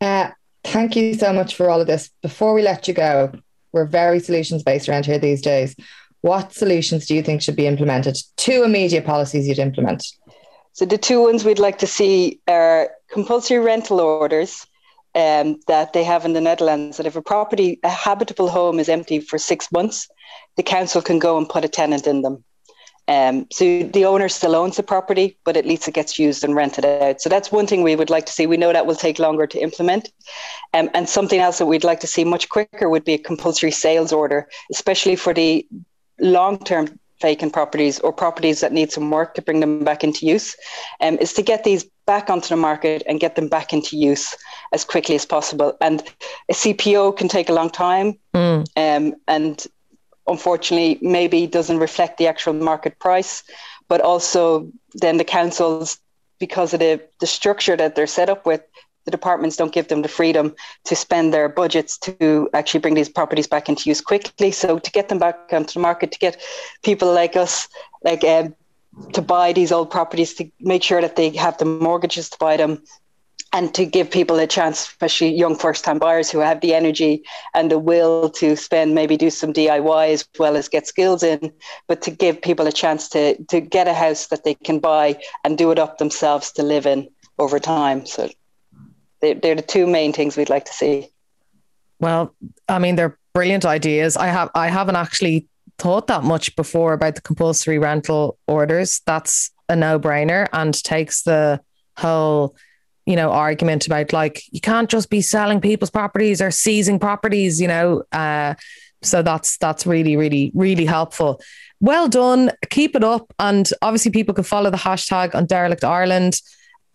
Uh, 0.00 0.30
thank 0.64 0.96
you 0.96 1.14
so 1.14 1.32
much 1.32 1.54
for 1.54 1.68
all 1.68 1.80
of 1.80 1.86
this. 1.86 2.10
Before 2.22 2.54
we 2.54 2.62
let 2.62 2.88
you 2.88 2.94
go, 2.94 3.32
we're 3.72 3.84
very 3.84 4.20
solutions 4.20 4.62
based 4.62 4.88
around 4.88 5.06
here 5.06 5.18
these 5.18 5.42
days. 5.42 5.76
What 6.22 6.52
solutions 6.52 7.06
do 7.06 7.14
you 7.14 7.22
think 7.22 7.42
should 7.42 7.56
be 7.56 7.66
implemented? 7.66 8.16
Two 8.36 8.62
immediate 8.64 9.04
policies 9.04 9.46
you'd 9.46 9.58
implement. 9.58 10.06
So 10.72 10.84
the 10.86 10.96
two 10.98 11.22
ones 11.22 11.44
we'd 11.44 11.58
like 11.58 11.78
to 11.78 11.86
see 11.86 12.40
are 12.48 12.90
compulsory 13.10 13.58
rental 13.58 14.00
orders 14.00 14.66
um, 15.14 15.60
that 15.66 15.92
they 15.92 16.04
have 16.04 16.24
in 16.24 16.32
the 16.32 16.40
Netherlands. 16.40 16.96
That 16.96 17.06
if 17.06 17.16
a 17.16 17.22
property, 17.22 17.78
a 17.82 17.90
habitable 17.90 18.48
home, 18.48 18.78
is 18.78 18.88
empty 18.88 19.20
for 19.20 19.36
six 19.36 19.70
months, 19.70 20.08
the 20.56 20.62
council 20.62 21.02
can 21.02 21.18
go 21.18 21.36
and 21.36 21.48
put 21.48 21.64
a 21.64 21.68
tenant 21.68 22.06
in 22.06 22.22
them. 22.22 22.44
Um, 23.08 23.48
so 23.50 23.82
the 23.82 24.04
owner 24.04 24.28
still 24.28 24.54
owns 24.54 24.76
the 24.76 24.84
property, 24.84 25.36
but 25.44 25.56
at 25.56 25.66
least 25.66 25.88
it 25.88 25.94
gets 25.94 26.20
used 26.20 26.44
and 26.44 26.54
rented 26.54 26.84
out. 26.84 27.20
So 27.20 27.28
that's 27.28 27.50
one 27.50 27.66
thing 27.66 27.82
we 27.82 27.96
would 27.96 28.10
like 28.10 28.26
to 28.26 28.32
see. 28.32 28.46
We 28.46 28.56
know 28.56 28.72
that 28.72 28.86
will 28.86 28.94
take 28.94 29.18
longer 29.18 29.46
to 29.48 29.58
implement. 29.58 30.12
Um, 30.72 30.88
and 30.94 31.08
something 31.08 31.40
else 31.40 31.58
that 31.58 31.66
we'd 31.66 31.84
like 31.84 31.98
to 32.00 32.06
see 32.06 32.22
much 32.22 32.48
quicker 32.48 32.88
would 32.88 33.04
be 33.04 33.14
a 33.14 33.18
compulsory 33.18 33.72
sales 33.72 34.12
order, 34.12 34.48
especially 34.70 35.16
for 35.16 35.34
the 35.34 35.66
long 36.22 36.58
term 36.58 36.98
vacant 37.20 37.52
properties 37.52 38.00
or 38.00 38.12
properties 38.12 38.60
that 38.60 38.72
need 38.72 38.90
some 38.90 39.10
work 39.10 39.34
to 39.34 39.42
bring 39.42 39.60
them 39.60 39.84
back 39.84 40.02
into 40.02 40.26
use 40.26 40.56
um, 41.00 41.16
is 41.18 41.32
to 41.34 41.42
get 41.42 41.64
these 41.64 41.84
back 42.06 42.28
onto 42.28 42.48
the 42.48 42.56
market 42.56 43.02
and 43.06 43.20
get 43.20 43.36
them 43.36 43.48
back 43.48 43.72
into 43.72 43.96
use 43.96 44.34
as 44.72 44.84
quickly 44.84 45.14
as 45.14 45.24
possible. 45.24 45.76
And 45.80 46.02
a 46.50 46.52
CPO 46.52 47.16
can 47.16 47.28
take 47.28 47.48
a 47.48 47.52
long 47.52 47.70
time, 47.70 48.18
mm. 48.34 48.66
um, 48.76 49.14
and 49.28 49.64
unfortunately, 50.26 50.98
maybe 51.00 51.46
doesn't 51.46 51.78
reflect 51.78 52.18
the 52.18 52.26
actual 52.26 52.54
market 52.54 52.98
price. 52.98 53.44
But 53.88 54.00
also, 54.00 54.70
then 54.94 55.18
the 55.18 55.24
councils, 55.24 55.98
because 56.38 56.74
of 56.74 56.80
the, 56.80 57.00
the 57.20 57.26
structure 57.26 57.76
that 57.76 57.94
they're 57.94 58.06
set 58.06 58.30
up 58.30 58.46
with, 58.46 58.62
the 59.04 59.10
departments 59.10 59.56
don't 59.56 59.72
give 59.72 59.88
them 59.88 60.02
the 60.02 60.08
freedom 60.08 60.54
to 60.84 60.96
spend 60.96 61.32
their 61.32 61.48
budgets 61.48 61.98
to 61.98 62.48
actually 62.54 62.80
bring 62.80 62.94
these 62.94 63.08
properties 63.08 63.46
back 63.46 63.68
into 63.68 63.88
use 63.88 64.00
quickly. 64.00 64.50
So 64.50 64.78
to 64.78 64.90
get 64.90 65.08
them 65.08 65.18
back 65.18 65.38
onto 65.52 65.74
the 65.74 65.80
market, 65.80 66.12
to 66.12 66.18
get 66.18 66.40
people 66.82 67.12
like 67.12 67.36
us, 67.36 67.68
like 68.04 68.24
um, 68.24 68.54
to 69.12 69.22
buy 69.22 69.52
these 69.52 69.72
old 69.72 69.90
properties, 69.90 70.34
to 70.34 70.50
make 70.60 70.82
sure 70.82 71.00
that 71.00 71.16
they 71.16 71.30
have 71.30 71.58
the 71.58 71.64
mortgages 71.64 72.30
to 72.30 72.38
buy 72.38 72.56
them, 72.56 72.82
and 73.54 73.74
to 73.74 73.84
give 73.84 74.10
people 74.10 74.38
a 74.38 74.46
chance, 74.46 74.80
especially 74.88 75.28
young 75.28 75.54
first-time 75.54 75.98
buyers 75.98 76.30
who 76.30 76.38
have 76.38 76.60
the 76.60 76.74
energy 76.74 77.22
and 77.54 77.70
the 77.70 77.78
will 77.78 78.30
to 78.30 78.56
spend, 78.56 78.94
maybe 78.94 79.16
do 79.16 79.28
some 79.28 79.52
DIY 79.52 80.08
as 80.08 80.26
well 80.38 80.56
as 80.56 80.68
get 80.68 80.86
skills 80.86 81.22
in, 81.22 81.52
but 81.86 82.00
to 82.02 82.10
give 82.10 82.40
people 82.40 82.66
a 82.66 82.72
chance 82.72 83.08
to 83.10 83.36
to 83.44 83.60
get 83.60 83.88
a 83.88 83.94
house 83.94 84.28
that 84.28 84.44
they 84.44 84.54
can 84.54 84.78
buy 84.78 85.18
and 85.44 85.58
do 85.58 85.70
it 85.70 85.78
up 85.78 85.98
themselves 85.98 86.52
to 86.52 86.62
live 86.62 86.86
in 86.86 87.08
over 87.38 87.58
time. 87.58 88.06
So 88.06 88.30
they're, 89.22 89.34
they're 89.34 89.54
the 89.54 89.62
two 89.62 89.86
main 89.86 90.12
things 90.12 90.36
we'd 90.36 90.50
like 90.50 90.66
to 90.66 90.72
see. 90.72 91.08
Well, 92.00 92.34
I 92.68 92.78
mean, 92.78 92.96
they're 92.96 93.16
brilliant 93.32 93.64
ideas. 93.64 94.16
I 94.16 94.26
have 94.26 94.50
I 94.54 94.68
haven't 94.68 94.96
actually 94.96 95.46
thought 95.78 96.08
that 96.08 96.24
much 96.24 96.54
before 96.56 96.92
about 96.92 97.14
the 97.14 97.22
compulsory 97.22 97.78
rental 97.78 98.38
orders. 98.46 99.00
That's 99.06 99.50
a 99.68 99.76
no 99.76 99.98
brainer 99.98 100.48
and 100.52 100.74
takes 100.84 101.22
the 101.22 101.60
whole 101.96 102.54
you 103.06 103.16
know 103.16 103.30
argument 103.30 103.86
about 103.86 104.12
like 104.12 104.42
you 104.52 104.60
can't 104.60 104.88
just 104.88 105.10
be 105.10 105.20
selling 105.20 105.60
people's 105.60 105.90
properties 105.90 106.40
or 106.40 106.50
seizing 106.50 106.98
properties 106.98 107.60
you 107.60 107.68
know 107.68 108.02
uh, 108.12 108.54
so 109.02 109.22
that's 109.22 109.58
that's 109.58 109.86
really 109.86 110.16
really 110.16 110.52
really 110.54 110.84
helpful 110.86 111.40
well 111.80 112.08
done 112.08 112.50
keep 112.70 112.94
it 112.94 113.02
up 113.02 113.32
and 113.38 113.70
obviously 113.82 114.10
people 114.10 114.34
can 114.34 114.44
follow 114.44 114.70
the 114.70 114.76
hashtag 114.76 115.34
on 115.34 115.44
derelict 115.46 115.84
ireland 115.84 116.40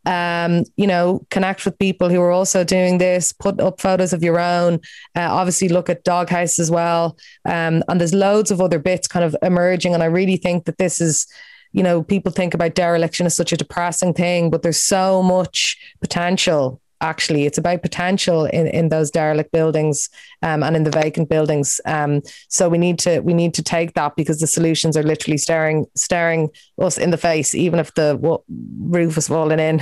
um, 0.08 0.64
you 0.78 0.88
know, 0.88 1.22
connect 1.30 1.66
with 1.66 1.78
people 1.78 2.08
who 2.08 2.22
are 2.22 2.32
also 2.32 2.64
doing 2.64 2.97
this, 2.97 3.34
put 3.34 3.60
up 3.60 3.82
photos 3.82 4.14
of 4.14 4.24
your 4.24 4.39
own. 4.39 4.76
Uh, 5.16 5.28
obviously, 5.30 5.68
look 5.68 5.89
at 5.89 6.05
Doghouse 6.05 6.60
as 6.60 6.72
well. 6.72 7.18
Um, 7.43 7.84
and 7.89 7.99
there's 7.99 8.14
loads 8.14 8.49
of 8.49 8.62
other 8.62 8.80
bits 8.80 9.08
kind 9.08 9.26
of 9.26 9.36
emerging. 9.41 9.93
And 9.93 10.01
I 10.01 10.05
really 10.05 10.38
think 10.38 10.64
that 10.64 10.78
this 10.78 11.01
is, 11.01 11.28
you 11.74 11.84
know, 11.84 12.03
people 12.03 12.32
think 12.32 12.53
about 12.53 12.74
dereliction 12.74 13.26
as 13.26 13.36
such 13.36 13.51
a 13.51 13.58
depressing 13.58 14.14
thing, 14.14 14.49
but 14.49 14.62
there's 14.62 14.82
so 14.82 15.22
much 15.22 15.78
potential 15.99 16.82
actually 17.01 17.45
it's 17.45 17.57
about 17.57 17.81
potential 17.81 18.45
in, 18.45 18.67
in 18.67 18.89
those 18.89 19.11
derelict 19.11 19.51
buildings 19.51 20.09
um, 20.41 20.63
and 20.63 20.75
in 20.75 20.83
the 20.83 20.91
vacant 20.91 21.29
buildings. 21.29 21.79
Um, 21.85 22.21
so 22.49 22.69
we 22.69 22.77
need 22.77 22.99
to 22.99 23.19
we 23.19 23.33
need 23.33 23.53
to 23.55 23.63
take 23.63 23.93
that 23.93 24.15
because 24.15 24.39
the 24.39 24.47
solutions 24.47 24.97
are 24.97 25.03
literally 25.03 25.37
staring 25.37 25.85
staring 25.95 26.49
us 26.79 26.97
in 26.97 27.11
the 27.11 27.17
face 27.17 27.55
even 27.55 27.79
if 27.79 27.93
the 27.95 28.19
roof 28.79 29.17
is 29.17 29.27
falling 29.27 29.59
in 29.59 29.81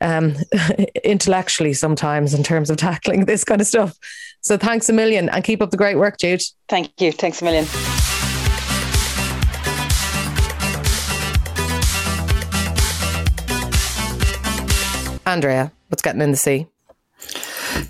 um, 0.00 0.34
intellectually 1.04 1.72
sometimes 1.72 2.34
in 2.34 2.42
terms 2.42 2.70
of 2.70 2.76
tackling 2.88 3.24
this 3.24 3.44
kind 3.44 3.60
of 3.60 3.66
stuff. 3.66 3.96
So 4.40 4.56
thanks 4.56 4.88
a 4.88 4.92
million 4.92 5.28
and 5.28 5.44
keep 5.44 5.62
up 5.62 5.70
the 5.70 5.76
great 5.76 5.96
work 5.96 6.18
jude. 6.18 6.42
Thank 6.68 7.00
you. 7.00 7.12
Thanks 7.12 7.40
a 7.42 7.44
million 7.44 7.66
Andrea, 15.32 15.72
what's 15.88 16.02
getting 16.02 16.20
in 16.20 16.30
the 16.30 16.36
sea? 16.36 16.66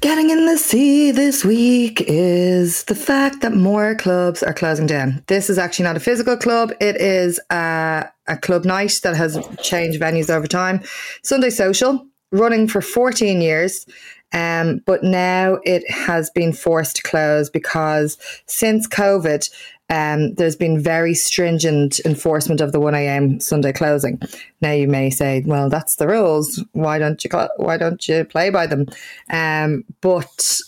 Getting 0.00 0.30
in 0.30 0.46
the 0.46 0.56
sea 0.56 1.10
this 1.10 1.44
week 1.44 2.00
is 2.06 2.84
the 2.84 2.94
fact 2.94 3.40
that 3.40 3.52
more 3.52 3.96
clubs 3.96 4.44
are 4.44 4.54
closing 4.54 4.86
down. 4.86 5.24
This 5.26 5.50
is 5.50 5.58
actually 5.58 5.86
not 5.86 5.96
a 5.96 6.00
physical 6.00 6.36
club, 6.36 6.72
it 6.80 6.94
is 7.00 7.40
a, 7.50 8.08
a 8.28 8.36
club 8.36 8.64
night 8.64 9.00
that 9.02 9.16
has 9.16 9.44
changed 9.60 10.00
venues 10.00 10.30
over 10.30 10.46
time. 10.46 10.82
Sunday 11.24 11.50
Social, 11.50 12.06
running 12.30 12.68
for 12.68 12.80
14 12.80 13.40
years. 13.40 13.86
Um, 14.32 14.80
but 14.86 15.02
now 15.02 15.58
it 15.64 15.82
has 15.90 16.30
been 16.30 16.52
forced 16.52 16.96
to 16.96 17.02
close 17.02 17.50
because 17.50 18.18
since 18.46 18.86
COVID, 18.86 19.50
um, 19.90 20.34
there's 20.34 20.56
been 20.56 20.80
very 20.80 21.14
stringent 21.14 22.00
enforcement 22.04 22.60
of 22.60 22.72
the 22.72 22.80
1 22.80 22.94
a.m. 22.94 23.40
Sunday 23.40 23.72
closing. 23.72 24.20
Now 24.60 24.72
you 24.72 24.88
may 24.88 25.10
say, 25.10 25.42
well, 25.46 25.68
that's 25.68 25.96
the 25.96 26.08
rules. 26.08 26.64
Why 26.72 26.98
don't 26.98 27.22
you 27.22 27.30
why 27.56 27.76
don't 27.76 28.08
you 28.08 28.24
play 28.24 28.50
by 28.50 28.66
them? 28.66 28.86
Um, 29.30 29.84
but 30.00 30.58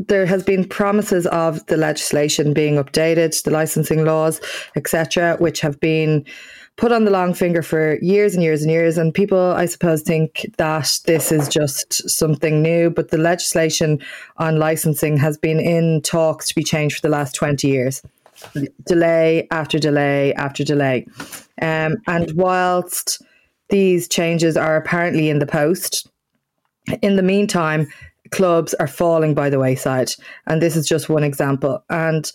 there 0.00 0.26
has 0.26 0.42
been 0.42 0.68
promises 0.68 1.26
of 1.28 1.64
the 1.66 1.76
legislation 1.76 2.52
being 2.52 2.74
updated, 2.74 3.40
the 3.44 3.50
licensing 3.50 4.04
laws, 4.04 4.40
etc., 4.74 5.36
which 5.38 5.60
have 5.60 5.78
been 5.78 6.24
put 6.76 6.90
on 6.90 7.04
the 7.04 7.12
long 7.12 7.32
finger 7.32 7.62
for 7.62 7.98
years 8.02 8.34
and 8.34 8.42
years 8.42 8.62
and 8.62 8.72
years. 8.72 8.98
And 8.98 9.14
people, 9.14 9.52
I 9.52 9.66
suppose, 9.66 10.02
think 10.02 10.50
that 10.58 10.88
this 11.06 11.30
is 11.30 11.48
just 11.48 12.10
something 12.10 12.60
new. 12.60 12.90
But 12.90 13.10
the 13.10 13.18
legislation 13.18 14.00
on 14.38 14.58
licensing 14.58 15.16
has 15.18 15.38
been 15.38 15.60
in 15.60 16.02
talks 16.02 16.48
to 16.48 16.54
be 16.56 16.64
changed 16.64 16.96
for 16.96 17.02
the 17.02 17.12
last 17.12 17.36
20 17.36 17.68
years 17.68 18.02
delay 18.86 19.46
after 19.50 19.78
delay 19.78 20.34
after 20.34 20.64
delay. 20.64 21.06
Um, 21.60 21.96
and 22.06 22.32
whilst 22.32 23.22
these 23.70 24.08
changes 24.08 24.56
are 24.56 24.76
apparently 24.76 25.30
in 25.30 25.38
the 25.38 25.46
post, 25.46 26.08
in 27.02 27.16
the 27.16 27.22
meantime, 27.22 27.86
clubs 28.30 28.74
are 28.74 28.86
falling 28.86 29.34
by 29.34 29.50
the 29.50 29.58
wayside. 29.58 30.10
And 30.46 30.60
this 30.60 30.76
is 30.76 30.86
just 30.86 31.08
one 31.08 31.24
example. 31.24 31.82
And 31.88 32.30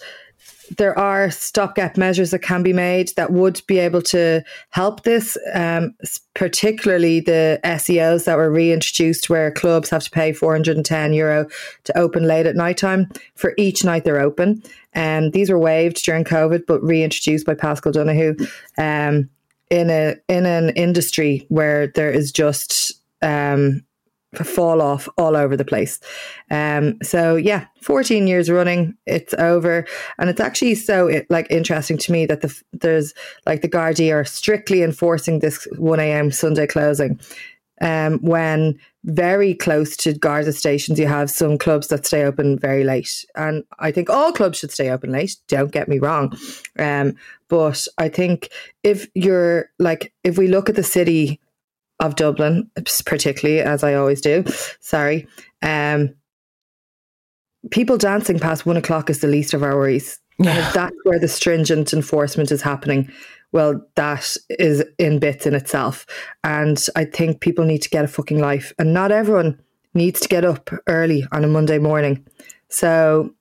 there 0.78 0.97
are 0.97 1.32
stopgap 1.32 1.97
measures 1.97 2.32
that 2.32 2.39
can 2.39 2.64
be 2.64 2.74
made 2.74 3.12
that 3.16 3.32
would 3.32 3.62
be 3.68 3.80
able 3.80 4.02
to 4.04 4.43
help 4.70 5.04
this, 5.04 5.38
um, 5.54 5.95
particularly 6.36 7.20
the 7.20 7.60
SEOs 7.64 8.26
that 8.26 8.38
were 8.38 8.52
reintroduced, 8.52 9.30
where 9.30 9.52
clubs 9.52 9.89
have 9.89 10.04
to 10.04 10.12
pay 10.12 10.32
410 10.32 11.14
euro 11.14 11.47
to 11.86 11.97
open 11.97 12.24
late 12.24 12.45
at 12.45 12.56
night 12.56 12.78
time 12.78 13.10
for 13.36 13.54
each 13.58 13.84
night 13.84 14.04
they're 14.04 14.22
open. 14.22 14.62
And 14.94 15.26
um, 15.26 15.32
these 15.32 15.50
were 15.50 15.60
waived 15.60 16.04
during 16.04 16.24
COVID, 16.24 16.66
but 16.68 16.82
reintroduced 16.82 17.46
by 17.46 17.54
Paschal 17.54 17.92
Donohoe 17.92 18.36
um, 18.78 19.30
in 19.70 19.90
a 19.90 20.16
in 20.28 20.46
an 20.46 20.70
industry 20.72 21.46
where 21.50 21.88
there 21.88 22.10
is 22.10 22.32
just 22.32 22.94
um, 23.22 23.84
fall 24.36 24.82
off 24.82 25.08
all 25.18 25.36
over 25.36 25.56
the 25.56 25.66
place. 25.66 26.00
Um, 26.52 26.98
so 27.02 27.36
yeah, 27.36 27.66
14 27.82 28.28
years 28.28 28.50
running, 28.50 28.96
it's 29.06 29.34
over, 29.36 29.86
and 30.18 30.30
it's 30.30 30.40
actually 30.40 30.76
so 30.76 31.22
like 31.30 31.48
interesting 31.50 31.98
to 32.00 32.12
me 32.12 32.26
that 32.26 32.42
the 32.42 32.62
there's 32.74 33.14
like 33.46 33.62
the 33.62 33.70
Gardaí 33.70 34.14
are 34.14 34.26
strictly 34.26 34.84
enforcing 34.84 35.40
this 35.40 35.68
1 35.78 36.00
a.m. 36.00 36.32
Sunday 36.32 36.68
closing. 36.68 37.20
Um, 37.82 38.20
when 38.20 38.78
very 39.06 39.54
close 39.54 39.95
to 39.97 40.14
Garda 40.14 40.52
stations, 40.52 41.00
you 41.00 41.08
have 41.08 41.30
some 41.30 41.58
clubs 41.58 41.88
that 41.88 42.06
stay 42.06 42.24
open 42.24 42.60
very 42.60 42.84
late, 42.84 43.26
and 43.36 43.64
I 43.80 43.91
think 43.91 44.10
all 44.10 44.32
clubs 44.32 44.60
should 44.60 44.72
stay 44.72 44.89
open 44.89 45.12
late. 45.12 45.36
Don't 45.47 45.72
get 45.72 45.88
me 45.88 46.00
wrong, 46.00 46.38
um, 46.78 47.16
but 47.47 47.88
I 47.97 48.10
think 48.10 48.50
if 48.84 49.08
you're 49.16 49.70
like 49.80 50.14
if 50.24 50.38
we 50.38 50.47
look 50.47 50.70
at 50.70 50.76
the 50.76 50.84
city 50.84 51.39
of 52.00 52.16
Dublin, 52.16 52.70
particularly 53.06 53.62
as 53.62 53.84
I 53.84 53.93
always 53.93 54.22
do. 54.22 54.43
Sorry. 54.80 55.28
Um, 55.62 56.16
people 57.72 57.97
dancing 57.97 58.39
past 58.39 58.66
one 58.66 58.78
o'clock 58.78 59.10
is 59.10 59.20
the 59.20 59.28
least 59.28 59.54
of 59.54 59.64
our 59.64 59.76
worries. 59.76 60.20
Yeah. 60.39 60.72
That's 60.72 60.95
where 61.04 61.20
the 61.20 61.28
stringent 61.28 61.93
enforcement 61.93 62.52
is 62.52 62.62
happening. 62.62 63.12
Well, 63.52 63.82
that 63.95 64.36
is 64.50 64.84
in 64.97 65.20
bits 65.20 65.45
in 65.45 65.56
itself. 65.56 66.06
And 66.43 66.84
I 66.95 67.06
think 67.06 67.41
people 67.41 67.66
need 67.66 67.82
to 67.82 67.89
get 67.89 68.06
a 68.06 68.08
fucking 68.08 68.39
life. 68.39 68.74
And 68.78 68.93
not 68.93 69.12
everyone 69.12 69.60
needs 69.93 70.20
to 70.22 70.28
get 70.28 70.45
up 70.45 70.70
early 70.88 71.26
on 71.32 71.43
a 71.43 71.47
Monday 71.47 71.80
morning. 71.80 72.26
So, 72.70 73.34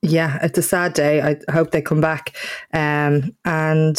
yeah, 0.00 0.38
it's 0.42 0.58
a 0.58 0.62
sad 0.62 0.94
day. 0.94 1.20
I 1.20 1.52
hope 1.52 1.70
they 1.70 1.82
come 1.82 2.00
back. 2.00 2.36
Um, 2.72 3.36
and 3.44 3.96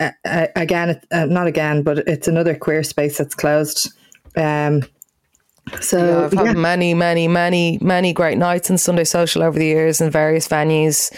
uh, 0.00 0.10
uh, 0.24 0.46
again, 0.56 1.00
uh, 1.10 1.26
not 1.26 1.46
again, 1.46 1.82
but 1.82 1.98
it's 1.98 2.28
another 2.28 2.54
queer 2.54 2.82
space 2.82 3.18
that's 3.18 3.34
closed. 3.34 3.92
Um, 4.36 4.82
so 5.80 5.98
yeah, 5.98 6.24
I've 6.24 6.32
had 6.32 6.46
yeah. 6.46 6.52
many, 6.52 6.94
many, 6.94 7.28
many, 7.28 7.78
many 7.80 8.12
great 8.12 8.38
nights 8.38 8.70
in 8.70 8.78
Sunday 8.78 9.04
Social 9.04 9.42
over 9.42 9.58
the 9.58 9.64
years 9.64 10.00
in 10.00 10.10
various 10.10 10.46
venues. 10.46 11.14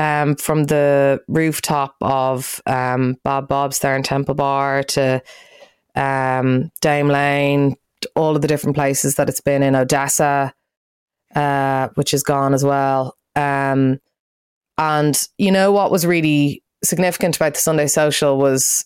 Um, 0.00 0.36
from 0.36 0.64
the 0.64 1.20
rooftop 1.28 1.94
of 2.00 2.60
um, 2.66 3.18
Bob 3.22 3.48
Bob's 3.48 3.80
there 3.80 3.94
in 3.94 4.02
Temple 4.02 4.34
Bar 4.34 4.82
to 4.84 5.22
um, 5.94 6.70
Dame 6.80 7.08
Lane, 7.08 7.76
all 8.16 8.34
of 8.34 8.40
the 8.40 8.48
different 8.48 8.76
places 8.76 9.16
that 9.16 9.28
it's 9.28 9.42
been 9.42 9.62
in 9.62 9.76
Odessa, 9.76 10.54
uh, 11.34 11.88
which 11.96 12.14
is 12.14 12.22
gone 12.22 12.54
as 12.54 12.64
well. 12.64 13.14
Um, 13.36 14.00
and 14.78 15.20
you 15.36 15.52
know 15.52 15.70
what 15.70 15.90
was 15.90 16.06
really 16.06 16.62
significant 16.82 17.36
about 17.36 17.52
the 17.52 17.60
Sunday 17.60 17.86
Social 17.86 18.38
was 18.38 18.84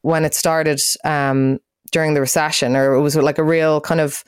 when 0.00 0.24
it 0.24 0.34
started. 0.34 0.80
Um, 1.04 1.58
during 1.90 2.14
the 2.14 2.20
recession, 2.20 2.76
or 2.76 2.94
it 2.94 3.00
was 3.00 3.16
like 3.16 3.38
a 3.38 3.44
real 3.44 3.80
kind 3.80 4.00
of 4.00 4.24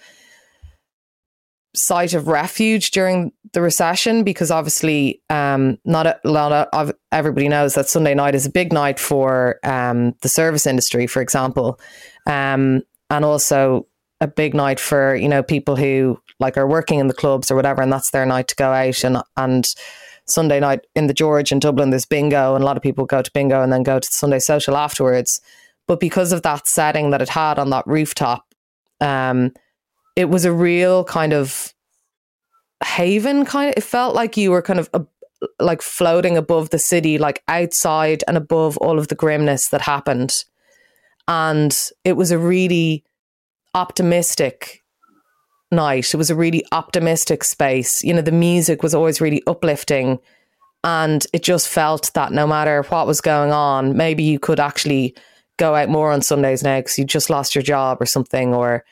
site 1.75 2.15
of 2.15 2.27
refuge 2.27 2.91
during 2.91 3.33
the 3.53 3.63
recession 3.63 4.25
because 4.25 4.51
obviously 4.51 5.21
um, 5.31 5.79
not 5.85 6.07
a 6.07 6.19
lot 6.25 6.69
of 6.73 6.93
everybody 7.13 7.49
knows 7.49 7.75
that 7.75 7.89
Sunday 7.89 8.15
night 8.15 8.35
is 8.35 8.47
a 8.47 8.51
big 8.51 8.73
night 8.73 8.99
for 8.99 9.59
um, 9.63 10.13
the 10.23 10.29
service 10.29 10.67
industry, 10.67 11.07
for 11.07 11.23
example, 11.23 11.79
um, 12.27 12.83
and 13.09 13.25
also 13.25 13.87
a 14.21 14.27
big 14.27 14.55
night 14.55 14.81
for 14.81 15.15
you 15.15 15.29
know 15.29 15.43
people 15.43 15.77
who 15.77 16.21
like 16.41 16.57
are 16.57 16.67
working 16.67 16.99
in 16.99 17.07
the 17.07 17.15
clubs 17.15 17.51
or 17.51 17.57
whatever, 17.57 17.83
and 17.83 17.93
that's 17.93 18.11
their 18.11 18.27
night 18.27 18.49
to 18.49 18.57
go 18.57 18.73
out 18.73 19.05
and 19.05 19.19
and. 19.37 19.65
Sunday 20.27 20.61
night 20.61 20.87
in 20.95 21.09
the 21.09 21.15
George 21.15 21.51
in 21.51 21.59
Dublin, 21.59 21.91
there's 21.91 22.07
bingo, 22.07 22.55
and 22.55 22.63
a 22.63 22.65
lot 22.65 22.77
of 22.77 22.85
people 22.85 23.05
go 23.05 23.21
to 23.21 23.33
bingo 23.33 23.63
and 23.63 23.73
then 23.73 23.83
go 23.83 23.99
to 23.99 24.07
the 24.07 24.13
Sunday 24.13 24.39
social 24.39 24.77
afterwards. 24.77 25.41
But 25.89 25.99
because 25.99 26.31
of 26.31 26.43
that 26.43 26.69
setting 26.69 27.11
that 27.11 27.21
it 27.21 27.29
had 27.29 27.59
on 27.59 27.71
that 27.71 27.85
rooftop, 27.85 28.45
um, 29.01 29.53
it 30.17 30.29
was 30.29 30.45
a 30.45 30.53
real 30.53 31.05
kind 31.05 31.33
of 31.33 31.73
haven 32.83 33.45
kind 33.45 33.71
of 33.71 33.75
it 33.77 33.83
felt 33.83 34.15
like 34.15 34.37
you 34.37 34.51
were 34.51 34.63
kind 34.63 34.79
of 34.79 34.89
a, 34.95 35.05
like 35.59 35.83
floating 35.83 36.37
above 36.37 36.71
the 36.71 36.79
city 36.79 37.19
like 37.19 37.43
outside 37.49 38.25
and 38.27 38.37
above 38.37 38.77
all 38.79 38.99
of 38.99 39.09
the 39.09 39.15
grimness 39.15 39.69
that 39.69 39.81
happened. 39.81 40.33
And 41.29 41.77
it 42.05 42.15
was 42.15 42.31
a 42.31 42.39
really 42.39 43.05
optimistic 43.75 44.83
night. 45.71 46.13
It 46.13 46.17
was 46.17 46.31
a 46.31 46.35
really 46.35 46.65
optimistic 46.73 47.45
space. 47.45 48.03
You 48.03 48.15
know 48.15 48.23
the 48.23 48.33
music 48.33 48.83
was 48.83 48.95
always 48.95 49.21
really 49.21 49.43
uplifting 49.47 50.19
and 50.83 51.27
it 51.33 51.43
just 51.43 51.69
felt 51.69 52.11
that 52.15 52.33
no 52.33 52.47
matter 52.47 52.83
what 52.85 53.07
was 53.07 53.21
going 53.21 53.53
on 53.53 53.97
maybe 53.97 54.23
you 54.23 54.39
could 54.39 54.59
actually 54.59 55.15
go 55.59 55.75
out 55.75 55.91
more 55.91 56.11
on 56.11 56.23
sundays 56.23 56.63
now 56.63 56.79
because 56.79 56.99
you 56.99 57.05
just 57.05 57.29
lost 57.29 57.55
your 57.55 57.63
job 57.63 57.99
or 58.01 58.07
something 58.07 58.55
or 58.55 58.83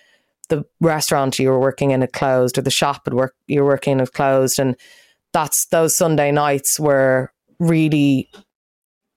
the 0.49 0.65
restaurant 0.81 1.39
you 1.39 1.51
were 1.51 1.61
working 1.61 1.91
in 1.91 2.01
had 2.01 2.13
closed 2.13 2.59
or 2.59 2.63
the 2.63 2.71
shop 2.71 3.03
had 3.05 3.15
work 3.15 3.35
you 3.47 3.63
were 3.63 3.69
working 3.69 3.93
in 3.93 3.99
had 4.01 4.13
closed. 4.13 4.59
And 4.59 4.77
that's 5.33 5.67
those 5.71 5.97
Sunday 5.97 6.31
nights 6.33 6.79
were 6.81 7.33
really 7.59 8.31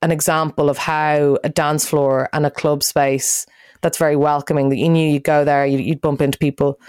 an 0.02 0.12
example 0.12 0.70
of 0.70 0.78
how 0.78 1.38
a 1.44 1.50
dance 1.50 1.86
floor 1.86 2.28
and 2.34 2.46
a 2.46 2.52
club 2.52 2.84
space 2.84 3.46
that's 3.82 3.98
very 3.98 4.16
welcoming 4.16 4.70
that 4.70 4.78
you 4.78 4.90
knew 4.90 5.12
you'd 5.12 5.24
go 5.24 5.46
there 5.46 5.66
you'd, 5.66 5.82
you'd 5.82 6.02
bump 6.02 6.22
into 6.22 6.38
people 6.38 6.80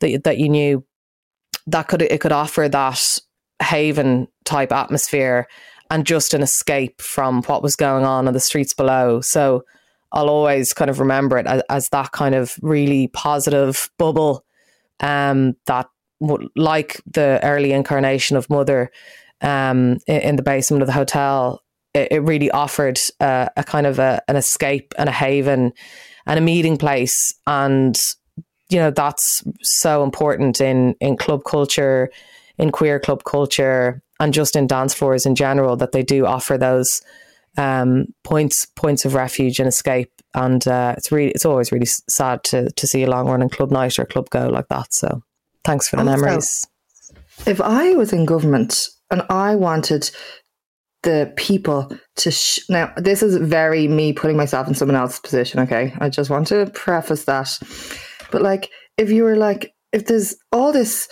that, 0.00 0.24
that 0.24 0.38
you 0.38 0.48
knew 0.48 0.84
that 1.66 1.88
could 1.88 2.02
it 2.02 2.20
could 2.20 2.32
offer 2.32 2.68
that 2.68 3.00
haven 3.62 4.26
type 4.44 4.72
atmosphere 4.72 5.46
and 5.90 6.06
just 6.06 6.34
an 6.34 6.42
escape 6.42 7.00
from 7.00 7.42
what 7.42 7.62
was 7.62 7.76
going 7.76 8.04
on 8.04 8.26
on 8.26 8.32
the 8.32 8.40
streets 8.40 8.72
below. 8.72 9.20
So 9.20 9.64
I'll 10.12 10.28
always 10.28 10.72
kind 10.72 10.90
of 10.90 11.00
remember 11.00 11.38
it 11.38 11.46
as, 11.46 11.62
as 11.68 11.88
that 11.90 12.12
kind 12.12 12.34
of 12.34 12.58
really 12.62 13.08
positive 13.08 13.90
bubble 13.98 14.44
um, 15.00 15.56
that, 15.66 15.88
like 16.54 17.00
the 17.12 17.40
early 17.42 17.72
incarnation 17.72 18.36
of 18.36 18.48
Mother 18.48 18.90
um, 19.40 19.98
in, 20.06 20.36
the 20.36 20.42
basement 20.42 20.82
of 20.82 20.86
the 20.86 20.92
hotel, 20.92 21.62
it, 21.94 22.12
it 22.12 22.18
really 22.20 22.50
offered 22.50 23.00
uh, 23.20 23.48
a 23.56 23.64
kind 23.64 23.86
of 23.86 23.98
a, 23.98 24.22
an 24.28 24.36
escape 24.36 24.94
and 24.96 25.08
a 25.08 25.12
haven 25.12 25.72
and 26.26 26.38
a 26.38 26.42
meeting 26.42 26.76
place. 26.76 27.34
And, 27.46 27.98
you 28.68 28.78
know, 28.78 28.90
that's 28.90 29.42
so 29.62 30.04
important 30.04 30.60
in, 30.60 30.94
in 31.00 31.16
club 31.16 31.42
culture, 31.44 32.10
in 32.58 32.70
queer 32.70 33.00
club 33.00 33.24
culture, 33.24 34.00
and 34.20 34.32
just 34.32 34.54
in 34.54 34.68
dance 34.68 34.94
floors 34.94 35.26
in 35.26 35.34
general, 35.34 35.76
that 35.76 35.90
they 35.90 36.04
do 36.04 36.26
offer 36.26 36.56
those 36.56 37.02
um, 37.56 38.06
points 38.24 38.66
points 38.76 39.04
of 39.04 39.14
refuge 39.14 39.58
and 39.58 39.68
escape. 39.68 40.10
And 40.34 40.66
uh, 40.66 40.94
it's 40.96 41.12
really 41.12 41.30
it's 41.32 41.44
always 41.44 41.72
really 41.72 41.86
sad 41.86 42.42
to 42.44 42.70
to 42.70 42.86
see 42.86 43.02
a 43.02 43.10
long 43.10 43.28
running 43.28 43.50
club 43.50 43.70
night 43.70 43.98
or 43.98 44.06
club 44.06 44.30
go 44.30 44.48
like 44.48 44.68
that. 44.68 44.92
So 44.92 45.22
thanks 45.64 45.88
for 45.88 45.96
the 45.96 46.02
also, 46.02 46.16
memories. 46.16 46.66
If 47.46 47.60
I 47.60 47.94
was 47.94 48.12
in 48.12 48.24
government 48.24 48.88
and 49.10 49.22
I 49.28 49.54
wanted 49.54 50.10
the 51.02 51.32
people 51.36 51.90
to 52.16 52.30
sh- 52.30 52.60
now 52.68 52.92
this 52.96 53.22
is 53.22 53.36
very 53.36 53.88
me 53.88 54.12
putting 54.12 54.36
myself 54.36 54.68
in 54.68 54.74
someone 54.74 54.96
else's 54.96 55.20
position 55.20 55.58
okay 55.58 55.92
i 55.98 56.08
just 56.08 56.30
want 56.30 56.46
to 56.46 56.70
preface 56.74 57.24
that 57.24 57.58
but 58.30 58.42
like 58.42 58.70
if 58.96 59.10
you 59.10 59.24
were 59.24 59.36
like 59.36 59.72
if 59.92 60.06
there's 60.06 60.36
all 60.52 60.72
this 60.72 61.08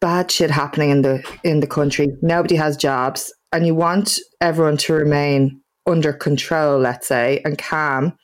bad 0.00 0.30
shit 0.30 0.50
happening 0.50 0.90
in 0.90 1.02
the 1.02 1.22
in 1.44 1.60
the 1.60 1.66
country 1.66 2.08
nobody 2.20 2.56
has 2.56 2.76
jobs 2.76 3.32
and 3.52 3.66
you 3.66 3.74
want 3.74 4.18
everyone 4.40 4.76
to 4.76 4.92
remain 4.92 5.60
under 5.88 6.12
control, 6.12 6.78
let's 6.78 7.08
say, 7.08 7.40
and 7.44 7.58
calm, 7.58 8.16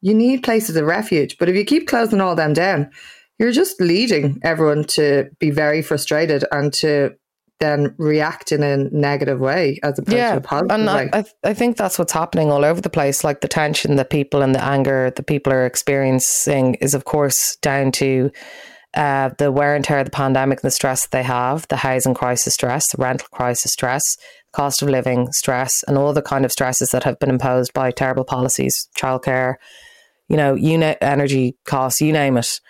you 0.00 0.14
need 0.14 0.42
places 0.42 0.76
of 0.76 0.86
refuge. 0.86 1.36
But 1.38 1.48
if 1.48 1.56
you 1.56 1.64
keep 1.64 1.86
closing 1.86 2.20
all 2.20 2.34
them 2.34 2.52
down, 2.52 2.90
you're 3.38 3.52
just 3.52 3.80
leading 3.80 4.40
everyone 4.42 4.84
to 4.84 5.30
be 5.38 5.50
very 5.50 5.82
frustrated 5.82 6.44
and 6.50 6.72
to 6.74 7.14
then 7.60 7.94
react 7.98 8.52
in 8.52 8.62
a 8.62 8.76
negative 8.90 9.38
way 9.38 9.78
as 9.82 9.98
opposed 9.98 10.16
yeah, 10.16 10.32
to 10.32 10.38
a 10.38 10.40
positive 10.40 10.70
and 10.70 10.86
way. 10.86 11.10
I, 11.12 11.24
I 11.44 11.54
think 11.54 11.76
that's 11.76 11.98
what's 11.98 12.12
happening 12.12 12.50
all 12.50 12.64
over 12.64 12.80
the 12.80 12.90
place. 12.90 13.22
Like 13.22 13.42
the 13.42 13.48
tension 13.48 13.96
that 13.96 14.10
people 14.10 14.42
and 14.42 14.54
the 14.54 14.64
anger 14.64 15.12
that 15.14 15.26
people 15.26 15.52
are 15.52 15.66
experiencing 15.66 16.76
is, 16.76 16.94
of 16.94 17.04
course, 17.04 17.56
down 17.56 17.92
to 17.92 18.30
uh, 18.94 19.30
the 19.38 19.52
wear 19.52 19.76
and 19.76 19.84
tear 19.84 20.00
of 20.00 20.06
the 20.06 20.10
pandemic 20.10 20.58
and 20.60 20.68
the 20.68 20.72
stress 20.72 21.02
that 21.02 21.10
they 21.10 21.22
have, 21.22 21.68
the 21.68 21.76
housing 21.76 22.14
crisis 22.14 22.54
stress, 22.54 22.82
the 22.90 23.00
rental 23.00 23.28
crisis 23.30 23.72
stress, 23.72 24.02
cost 24.52 24.82
of 24.82 24.88
living 24.88 25.30
stress, 25.32 25.82
and 25.86 25.96
all 25.96 26.12
the 26.12 26.22
kind 26.22 26.44
of 26.44 26.52
stresses 26.52 26.90
that 26.90 27.04
have 27.04 27.18
been 27.18 27.30
imposed 27.30 27.72
by 27.72 27.90
terrible 27.90 28.24
policies, 28.24 28.88
childcare, 28.96 29.54
you 30.28 30.36
know, 30.36 30.54
unit 30.54 30.98
energy 31.00 31.56
costs, 31.64 32.00
you 32.00 32.12
name 32.12 32.36
it. 32.36 32.60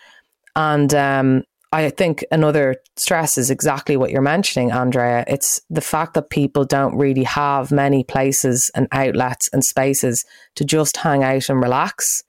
And 0.56 0.92
um, 0.94 1.42
I 1.72 1.90
think 1.90 2.24
another 2.32 2.76
stress 2.96 3.38
is 3.38 3.50
exactly 3.50 3.96
what 3.96 4.10
you're 4.10 4.22
mentioning, 4.22 4.72
Andrea. 4.72 5.24
It's 5.28 5.60
the 5.70 5.80
fact 5.80 6.14
that 6.14 6.30
people 6.30 6.64
don't 6.64 6.96
really 6.96 7.22
have 7.22 7.70
many 7.70 8.02
places 8.02 8.70
and 8.74 8.88
outlets 8.90 9.48
and 9.52 9.64
spaces 9.64 10.24
to 10.56 10.64
just 10.64 10.96
hang 10.96 11.22
out 11.22 11.48
and 11.48 11.62
relax 11.62 12.24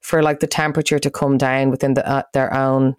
for 0.00 0.22
like 0.22 0.40
the 0.40 0.46
temperature 0.46 0.98
to 0.98 1.10
come 1.10 1.38
down 1.38 1.70
within 1.70 1.94
the, 1.94 2.06
uh, 2.06 2.22
their 2.34 2.52
own 2.52 2.96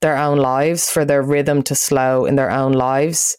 their 0.00 0.16
own 0.16 0.38
lives, 0.38 0.90
for 0.90 1.04
their 1.04 1.22
rhythm 1.22 1.62
to 1.62 1.76
slow 1.76 2.24
in 2.24 2.34
their 2.34 2.50
own 2.50 2.72
lives. 2.72 3.36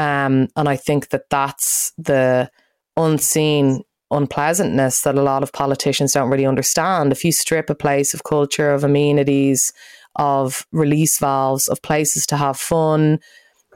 Um, 0.00 0.48
and 0.56 0.66
I 0.66 0.76
think 0.76 1.10
that 1.10 1.28
that's 1.28 1.92
the 1.98 2.50
unseen 2.96 3.82
unpleasantness 4.10 5.02
that 5.02 5.14
a 5.14 5.22
lot 5.22 5.42
of 5.42 5.52
politicians 5.52 6.12
don't 6.12 6.30
really 6.30 6.46
understand. 6.46 7.12
If 7.12 7.22
you 7.22 7.32
strip 7.32 7.68
a 7.68 7.74
place 7.74 8.14
of 8.14 8.24
culture, 8.24 8.70
of 8.70 8.82
amenities, 8.82 9.70
of 10.16 10.66
release 10.72 11.18
valves, 11.20 11.68
of 11.68 11.82
places 11.82 12.24
to 12.26 12.38
have 12.38 12.56
fun, 12.56 13.18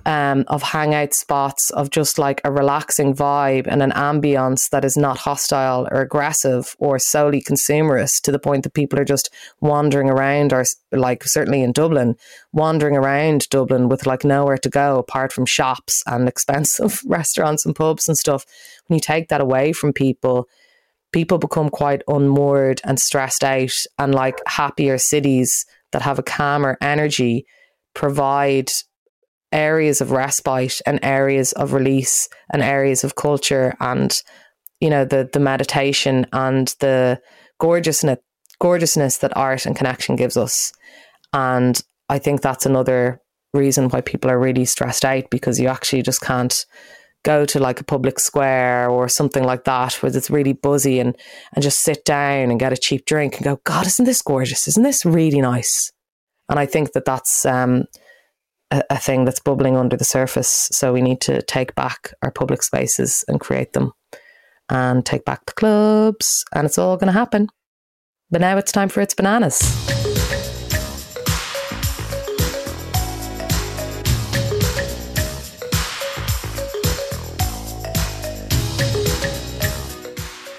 um, 0.07 0.45
of 0.49 0.63
hangout 0.63 1.15
spots, 1.15 1.71
of 1.71 1.91
just 1.91 2.19
like 2.19 2.41
a 2.45 2.53
relaxing 2.53 3.15
vibe 3.15 3.67
and 3.67 3.83
an 3.83 3.91
ambience 3.93 4.69
that 4.71 4.85
is 4.85 4.97
not 4.97 5.19
hostile 5.19 5.89
or 5.91 6.01
aggressive 6.01 6.75
or 6.79 6.99
solely 6.99 7.43
consumerist 7.43 8.21
to 8.23 8.33
the 8.33 8.39
point 8.39 8.65
that 8.65 8.75
people 8.75 8.99
are 8.99 9.05
just 9.05 9.31
wandering 9.61 10.11
around, 10.11 10.53
or 10.53 10.65
like 10.93 11.23
certainly 11.25 11.63
in 11.63 11.73
Dublin, 11.73 12.17
wandering 12.53 12.97
around 12.97 13.49
Dublin 13.51 13.89
with 13.89 14.07
like 14.07 14.25
nowhere 14.25 14.59
to 14.59 14.69
go 14.69 14.99
apart 14.99 15.33
from 15.33 15.47
shops 15.47 16.03
and 16.07 16.29
expensive 16.35 17.01
restaurants 17.07 17.65
and 17.65 17.75
pubs 17.75 18.09
and 18.09 18.17
stuff. 18.17 18.45
When 18.87 18.97
you 18.97 19.01
take 19.01 19.29
that 19.29 19.41
away 19.41 19.73
from 19.73 19.93
people, 19.93 20.49
people 21.13 21.39
become 21.39 21.71
quite 21.71 22.03
unmoored 22.09 22.81
and 22.85 22.99
stressed 22.99 23.45
out, 23.45 23.73
and 23.99 24.15
like 24.15 24.39
happier 24.47 24.99
cities 24.99 25.65
that 25.93 26.03
have 26.03 26.19
a 26.19 26.25
calmer 26.25 26.77
energy 26.81 27.47
provide 27.95 28.69
areas 29.55 30.01
of 30.01 30.11
respite 30.11 30.81
and 30.85 30.99
areas 31.03 31.53
of 31.53 31.73
release 31.73 32.29
and 32.53 32.63
areas 32.63 33.05
of 33.05 33.15
culture 33.15 33.75
and 33.81 34.21
you 34.81 34.91
know 34.91 35.05
the 35.05 35.31
the 35.33 35.41
meditation 35.41 36.27
and 36.33 36.75
the 36.81 37.19
gorgeousness 37.59 38.19
gorgeousness 38.61 39.19
that 39.19 39.37
art 39.37 39.67
and 39.67 39.77
connection 39.77 40.17
gives 40.17 40.37
us. 40.37 40.73
And 41.33 41.81
i 42.09 42.19
think 42.19 42.43
that's 42.43 42.67
another 42.67 43.21
reason 43.55 43.89
why 43.89 44.01
people 44.01 44.31
are 44.31 44.39
really 44.39 44.65
stressed 44.65 45.05
out 45.05 45.25
because 45.31 45.59
you 45.61 45.69
actually 45.69 46.03
just 46.03 46.21
can't 46.21 46.67
go 47.25 47.47
to 47.47 47.59
like 47.59 47.81
a 47.81 47.85
public 47.85 48.21
square 48.21 48.91
or 48.91 49.09
something 49.09 49.45
like 49.45 49.65
that 49.65 49.95
where 49.95 50.15
it's 50.15 50.29
really 50.29 50.53
buzzy 50.53 51.01
and 51.01 51.17
and 51.55 51.63
just 51.63 51.79
sit 51.79 52.05
down 52.05 52.51
and 52.51 52.61
get 52.61 52.73
a 52.73 52.77
cheap 52.77 53.07
drink 53.07 53.37
and 53.37 53.45
go 53.45 53.59
god 53.65 53.87
isn't 53.87 54.05
this 54.05 54.21
gorgeous? 54.21 54.69
Isn't 54.69 54.83
this 54.83 55.05
really 55.05 55.41
nice? 55.41 55.93
And 56.49 56.59
i 56.59 56.67
think 56.67 56.93
that 56.93 57.05
that's 57.05 57.47
um 57.47 57.85
a, 58.75 58.83
a 58.91 58.99
thing 58.99 59.25
that's 59.25 59.41
bubbling 59.41 59.77
under 59.77 59.97
the 59.97 60.05
surface. 60.05 60.69
So 60.73 60.93
we 60.93 61.03
need 61.03 61.21
to 61.23 61.43
take 61.43 61.75
back 61.75 62.13
our 62.23 62.31
public 62.31 62.63
spaces 62.63 63.25
and 63.29 63.41
create 63.41 63.73
them 63.73 63.93
and 64.69 65.05
take 65.05 65.25
back 65.25 65.47
the 65.47 65.53
clubs, 65.53 66.45
and 66.55 66.67
it's 66.67 66.79
all 66.79 66.97
going 66.97 67.13
to 67.13 67.13
happen. 67.13 67.49
But 68.31 68.41
now 68.41 68.57
it's 68.57 68.73
time 68.73 68.89
for 68.89 69.01
It's 69.01 69.15
Bananas. 69.15 69.61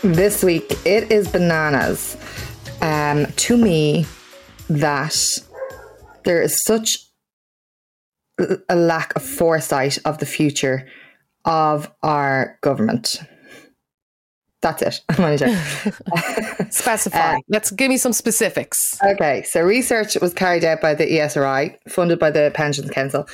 This 0.04 0.44
week 0.44 0.72
it 0.86 1.12
is 1.12 1.28
bananas. 1.28 2.16
Um, 2.80 3.26
to 3.38 3.58
me, 3.58 4.06
that 4.70 5.18
there 6.24 6.44
is 6.44 6.56
such 6.64 7.05
a 8.70 8.76
lack 8.76 9.16
of 9.16 9.24
foresight 9.24 9.98
of 10.06 10.18
the 10.18 10.26
future 10.26 10.88
of 11.46 11.92
our 12.04 12.58
government. 12.62 13.20
That's 14.62 14.82
it. 14.82 15.02
I'm 15.10 15.24
only 15.24 15.38
joking. 15.38 15.58
Specify. 16.72 17.36
Uh, 17.36 17.40
Let's 17.50 17.70
give 17.70 17.90
me 17.90 17.98
some 17.98 18.14
specifics. 18.14 18.98
Okay, 19.04 19.44
so 19.44 19.62
research 19.62 20.18
was 20.20 20.34
carried 20.34 20.64
out 20.64 20.82
by 20.82 20.96
the 20.96 21.06
ESRI, 21.06 21.78
funded 21.88 22.18
by 22.18 22.32
the 22.32 22.52
Pensions 22.56 22.90
Council, 22.90 23.28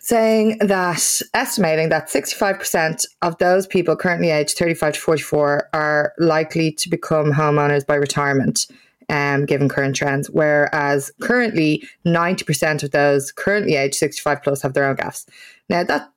saying 0.00 0.56
that 0.60 1.06
estimating 1.34 1.90
that 1.90 2.08
65% 2.08 3.00
of 3.20 3.36
those 3.36 3.66
people 3.66 3.94
currently 3.94 4.30
aged 4.30 4.56
35 4.56 4.94
to 4.94 5.00
44 5.00 5.68
are 5.74 6.14
likely 6.18 6.72
to 6.72 6.88
become 6.88 7.32
homeowners 7.32 7.86
by 7.86 7.96
retirement. 7.96 8.66
Um, 9.10 9.44
given 9.44 9.68
current 9.68 9.94
trends, 9.94 10.30
whereas 10.30 11.12
currently 11.20 11.86
90% 12.06 12.82
of 12.82 12.90
those 12.90 13.32
currently 13.32 13.74
aged 13.74 13.96
65 13.96 14.42
plus 14.42 14.62
have 14.62 14.72
their 14.72 14.86
own 14.86 14.96
gaffs. 14.96 15.26
Now 15.68 15.84
that 15.84 16.10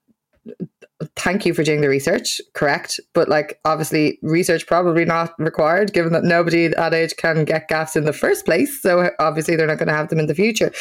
thank 1.16 1.46
you 1.46 1.54
for 1.54 1.64
doing 1.64 1.82
the 1.82 1.90
research, 1.90 2.42
correct? 2.54 3.00
But 3.14 3.30
like 3.30 3.60
obviously 3.66 4.18
research 4.22 4.66
probably 4.66 5.06
not 5.06 5.34
required 5.38 5.94
given 5.94 6.14
that 6.14 6.24
nobody 6.24 6.66
at 6.66 6.94
age 6.94 7.16
can 7.18 7.46
get 7.46 7.68
gaffs 7.68 7.96
in 7.96 8.06
the 8.06 8.14
first 8.14 8.46
place. 8.46 8.82
So 8.82 9.12
obviously 9.20 9.56
they're 9.56 9.68
not 9.68 9.78
going 9.78 9.90
to 9.90 9.94
have 9.94 10.10
them 10.10 10.20
in 10.20 10.28
the 10.28 10.36
future. 10.36 10.72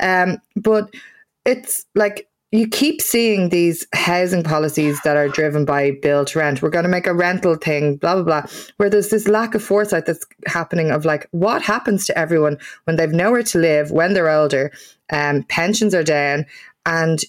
Um, 0.00 0.38
but 0.56 0.92
it's 1.44 1.86
like 1.94 2.28
you 2.52 2.68
keep 2.68 3.00
seeing 3.00 3.48
these 3.48 3.86
housing 3.94 4.42
policies 4.42 5.00
that 5.04 5.16
are 5.16 5.28
driven 5.28 5.64
by 5.64 5.92
build 6.02 6.26
to 6.28 6.38
rent. 6.38 6.60
We're 6.60 6.68
going 6.68 6.84
to 6.84 6.88
make 6.88 7.06
a 7.06 7.14
rental 7.14 7.56
thing, 7.56 7.96
blah, 7.96 8.14
blah, 8.14 8.24
blah, 8.24 8.42
where 8.76 8.90
there's 8.90 9.08
this 9.08 9.26
lack 9.26 9.54
of 9.54 9.62
foresight 9.62 10.04
that's 10.04 10.26
happening 10.46 10.90
of 10.90 11.06
like, 11.06 11.26
what 11.30 11.62
happens 11.62 12.04
to 12.06 12.18
everyone 12.18 12.58
when 12.84 12.96
they've 12.96 13.10
nowhere 13.10 13.42
to 13.42 13.58
live, 13.58 13.90
when 13.90 14.12
they're 14.12 14.28
older, 14.28 14.70
um, 15.10 15.44
pensions 15.44 15.94
are 15.94 16.04
down, 16.04 16.44
and 16.84 17.20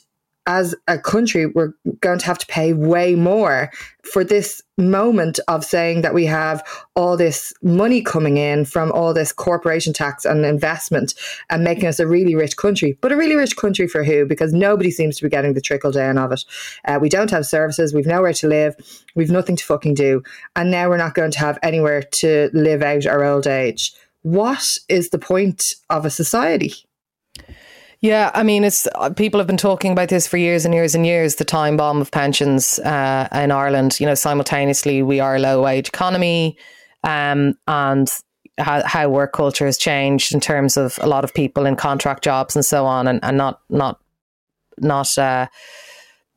as 0.46 0.76
a 0.88 0.98
country, 1.00 1.46
we're 1.46 1.74
going 2.02 2.20
to 2.20 2.26
have 2.26 2.38
to 2.38 2.46
pay 2.48 2.74
way 2.74 3.16
more 3.16 3.72
for 4.04 4.24
this 4.24 4.62
moment 4.78 5.40
of 5.48 5.64
saying 5.64 6.02
that 6.02 6.14
we 6.14 6.26
have 6.26 6.62
all 6.96 7.16
this 7.16 7.54
money 7.62 8.02
coming 8.02 8.38
in 8.38 8.66
from 8.66 8.92
all 8.92 9.14
this 9.14 9.32
corporation 9.32 9.94
tax 9.94 10.26
and 10.26 10.46
investment 10.46 11.14
and 11.50 11.64
making 11.64 11.86
us 11.86 12.00
a 12.00 12.08
really 12.08 12.36
rich 12.36 12.58
country. 12.58 12.98
But 13.00 13.12
a 13.12 13.18
really 13.18 13.36
rich 13.36 13.56
country 13.56 13.88
for 13.88 14.04
who? 14.04 14.26
Because 14.26 14.52
nobody 14.52 14.92
seems 14.92 15.16
to 15.18 15.24
be 15.24 15.30
getting 15.30 15.54
the 15.54 15.62
trickle 15.62 15.92
down 15.92 16.18
of 16.18 16.32
it. 16.34 16.44
Uh, 16.86 17.00
we 17.02 17.10
don't 17.10 17.32
have 17.32 17.46
services, 17.46 17.94
we've 17.94 18.06
nowhere 18.06 18.34
to 18.34 18.48
live, 18.48 18.76
we've 19.16 19.32
nothing 19.32 19.56
to 19.56 19.66
fucking 19.66 19.94
do. 19.94 20.24
And 20.56 20.72
now 20.72 20.90
we're 20.90 20.98
not 20.98 21.14
going 21.14 21.32
to 21.32 21.40
have 21.40 21.58
anywhere 21.64 22.02
to 22.02 22.50
live 22.54 22.82
out 22.82 23.06
our 23.06 23.24
old 23.24 23.48
age. 23.48 23.94
What 24.24 24.78
is 24.90 25.10
the 25.10 25.20
point 25.20 25.74
of 25.90 26.06
a 26.06 26.10
society? 26.10 26.74
Yeah, 28.04 28.32
I 28.34 28.44
mean, 28.44 28.66
it's 28.66 28.86
uh, 28.96 29.12
people 29.12 29.40
have 29.40 29.48
been 29.48 29.56
talking 29.56 29.94
about 29.94 30.10
this 30.10 30.28
for 30.28 30.36
years 30.36 30.66
and 30.66 30.74
years 30.74 30.94
and 30.94 31.06
years. 31.06 31.36
The 31.36 31.46
time 31.46 31.78
bomb 31.78 32.02
of 32.02 32.12
pensions 32.12 32.78
uh, 32.80 33.30
in 33.34 33.50
Ireland. 33.50 33.98
You 33.98 34.06
know, 34.06 34.14
simultaneously 34.14 35.02
we 35.02 35.22
are 35.22 35.38
a 35.38 35.40
low 35.40 35.64
wage 35.64 35.88
economy, 35.88 36.58
um, 37.06 37.58
and 37.66 38.12
how, 38.58 38.86
how, 38.86 39.08
work 39.08 39.32
culture 39.32 39.66
has 39.66 39.78
changed 39.78 40.34
in 40.34 40.42
terms 40.42 40.76
of 40.76 41.00
a 41.02 41.08
lot 41.08 41.24
of 41.24 41.34
people 41.34 41.66
in 41.66 41.78
contract 41.78 42.26
jobs 42.26 42.58
and 42.58 42.66
so 42.66 42.86
on, 42.86 43.08
and, 43.08 43.22
and 43.24 43.38
not 43.38 43.62
not 43.70 44.02
not 44.80 45.18
uh, 45.18 45.48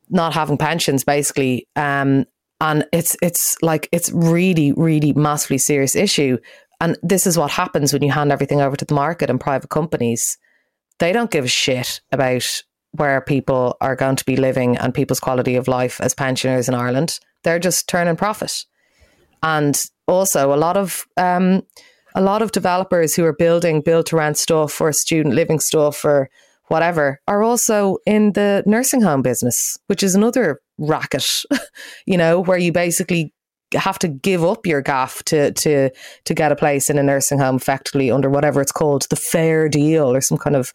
not 0.08 0.34
having 0.34 0.58
pensions 0.58 1.02
basically. 1.02 1.66
Um, 1.74 2.26
and 2.60 2.86
it's 2.92 3.16
it's 3.22 3.56
like 3.60 3.88
it's 3.90 4.12
really 4.12 4.70
really 4.70 5.12
massively 5.14 5.58
serious 5.58 5.96
issue. 5.96 6.38
And 6.80 6.96
this 7.02 7.26
is 7.26 7.36
what 7.36 7.50
happens 7.50 7.92
when 7.92 8.04
you 8.04 8.12
hand 8.12 8.30
everything 8.30 8.60
over 8.60 8.76
to 8.76 8.84
the 8.84 8.94
market 8.94 9.30
and 9.30 9.40
private 9.40 9.70
companies 9.70 10.38
they 10.98 11.12
don't 11.12 11.30
give 11.30 11.44
a 11.44 11.48
shit 11.48 12.00
about 12.12 12.62
where 12.92 13.20
people 13.20 13.76
are 13.80 13.96
going 13.96 14.16
to 14.16 14.24
be 14.24 14.36
living 14.36 14.76
and 14.78 14.94
people's 14.94 15.20
quality 15.20 15.56
of 15.56 15.68
life 15.68 16.00
as 16.00 16.14
pensioners 16.14 16.68
in 16.68 16.74
Ireland. 16.74 17.18
They're 17.42 17.58
just 17.58 17.88
turning 17.88 18.16
profit. 18.16 18.52
And 19.42 19.78
also 20.08 20.54
a 20.54 20.56
lot 20.56 20.76
of 20.76 21.04
um, 21.16 21.62
a 22.14 22.22
lot 22.22 22.42
of 22.42 22.52
developers 22.52 23.14
who 23.14 23.24
are 23.24 23.34
building 23.34 23.82
build 23.82 24.06
to 24.06 24.16
rent 24.16 24.38
stuff 24.38 24.80
or 24.80 24.92
student 24.92 25.34
living 25.34 25.60
stuff 25.60 26.04
or 26.04 26.30
whatever 26.68 27.20
are 27.28 27.42
also 27.42 27.98
in 28.06 28.32
the 28.32 28.62
nursing 28.66 29.02
home 29.02 29.22
business, 29.22 29.76
which 29.86 30.02
is 30.02 30.14
another 30.14 30.60
racket, 30.78 31.28
you 32.06 32.16
know, 32.16 32.40
where 32.40 32.58
you 32.58 32.72
basically 32.72 33.32
have 33.76 33.98
to 34.00 34.08
give 34.08 34.44
up 34.44 34.66
your 34.66 34.82
gaff 34.82 35.22
to 35.24 35.52
to 35.52 35.90
to 36.24 36.34
get 36.34 36.52
a 36.52 36.56
place 36.56 36.90
in 36.90 36.98
a 36.98 37.02
nursing 37.02 37.38
home 37.38 37.56
effectively 37.56 38.10
under 38.10 38.30
whatever 38.30 38.60
it's 38.60 38.72
called 38.72 39.06
the 39.10 39.16
fair 39.16 39.68
deal 39.68 40.12
or 40.12 40.20
some 40.20 40.38
kind 40.38 40.56
of 40.56 40.72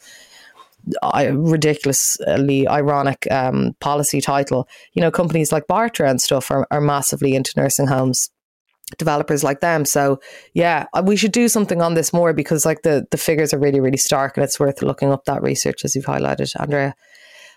uh, 1.03 1.29
ridiculously 1.33 2.67
ironic 2.67 3.27
um, 3.31 3.73
policy 3.79 4.21
title. 4.21 4.67
You 4.93 5.01
know 5.01 5.11
companies 5.11 5.51
like 5.51 5.67
Bartra 5.67 6.09
and 6.09 6.21
stuff 6.21 6.51
are, 6.51 6.67
are 6.71 6.81
massively 6.81 7.35
into 7.35 7.51
nursing 7.55 7.87
homes 7.87 8.29
developers 8.97 9.43
like 9.43 9.61
them. 9.61 9.85
So 9.85 10.19
yeah 10.53 10.85
uh, 10.93 11.03
we 11.05 11.15
should 11.15 11.31
do 11.31 11.47
something 11.47 11.81
on 11.81 11.93
this 11.93 12.11
more 12.11 12.33
because 12.33 12.65
like 12.65 12.81
the 12.81 13.05
the 13.11 13.17
figures 13.17 13.53
are 13.53 13.59
really 13.59 13.79
really 13.79 13.97
stark 13.97 14.35
and 14.35 14.43
it's 14.43 14.59
worth 14.59 14.81
looking 14.81 15.11
up 15.11 15.25
that 15.25 15.41
research 15.41 15.85
as 15.85 15.95
you've 15.95 16.05
highlighted 16.05 16.51
andrea. 16.59 16.93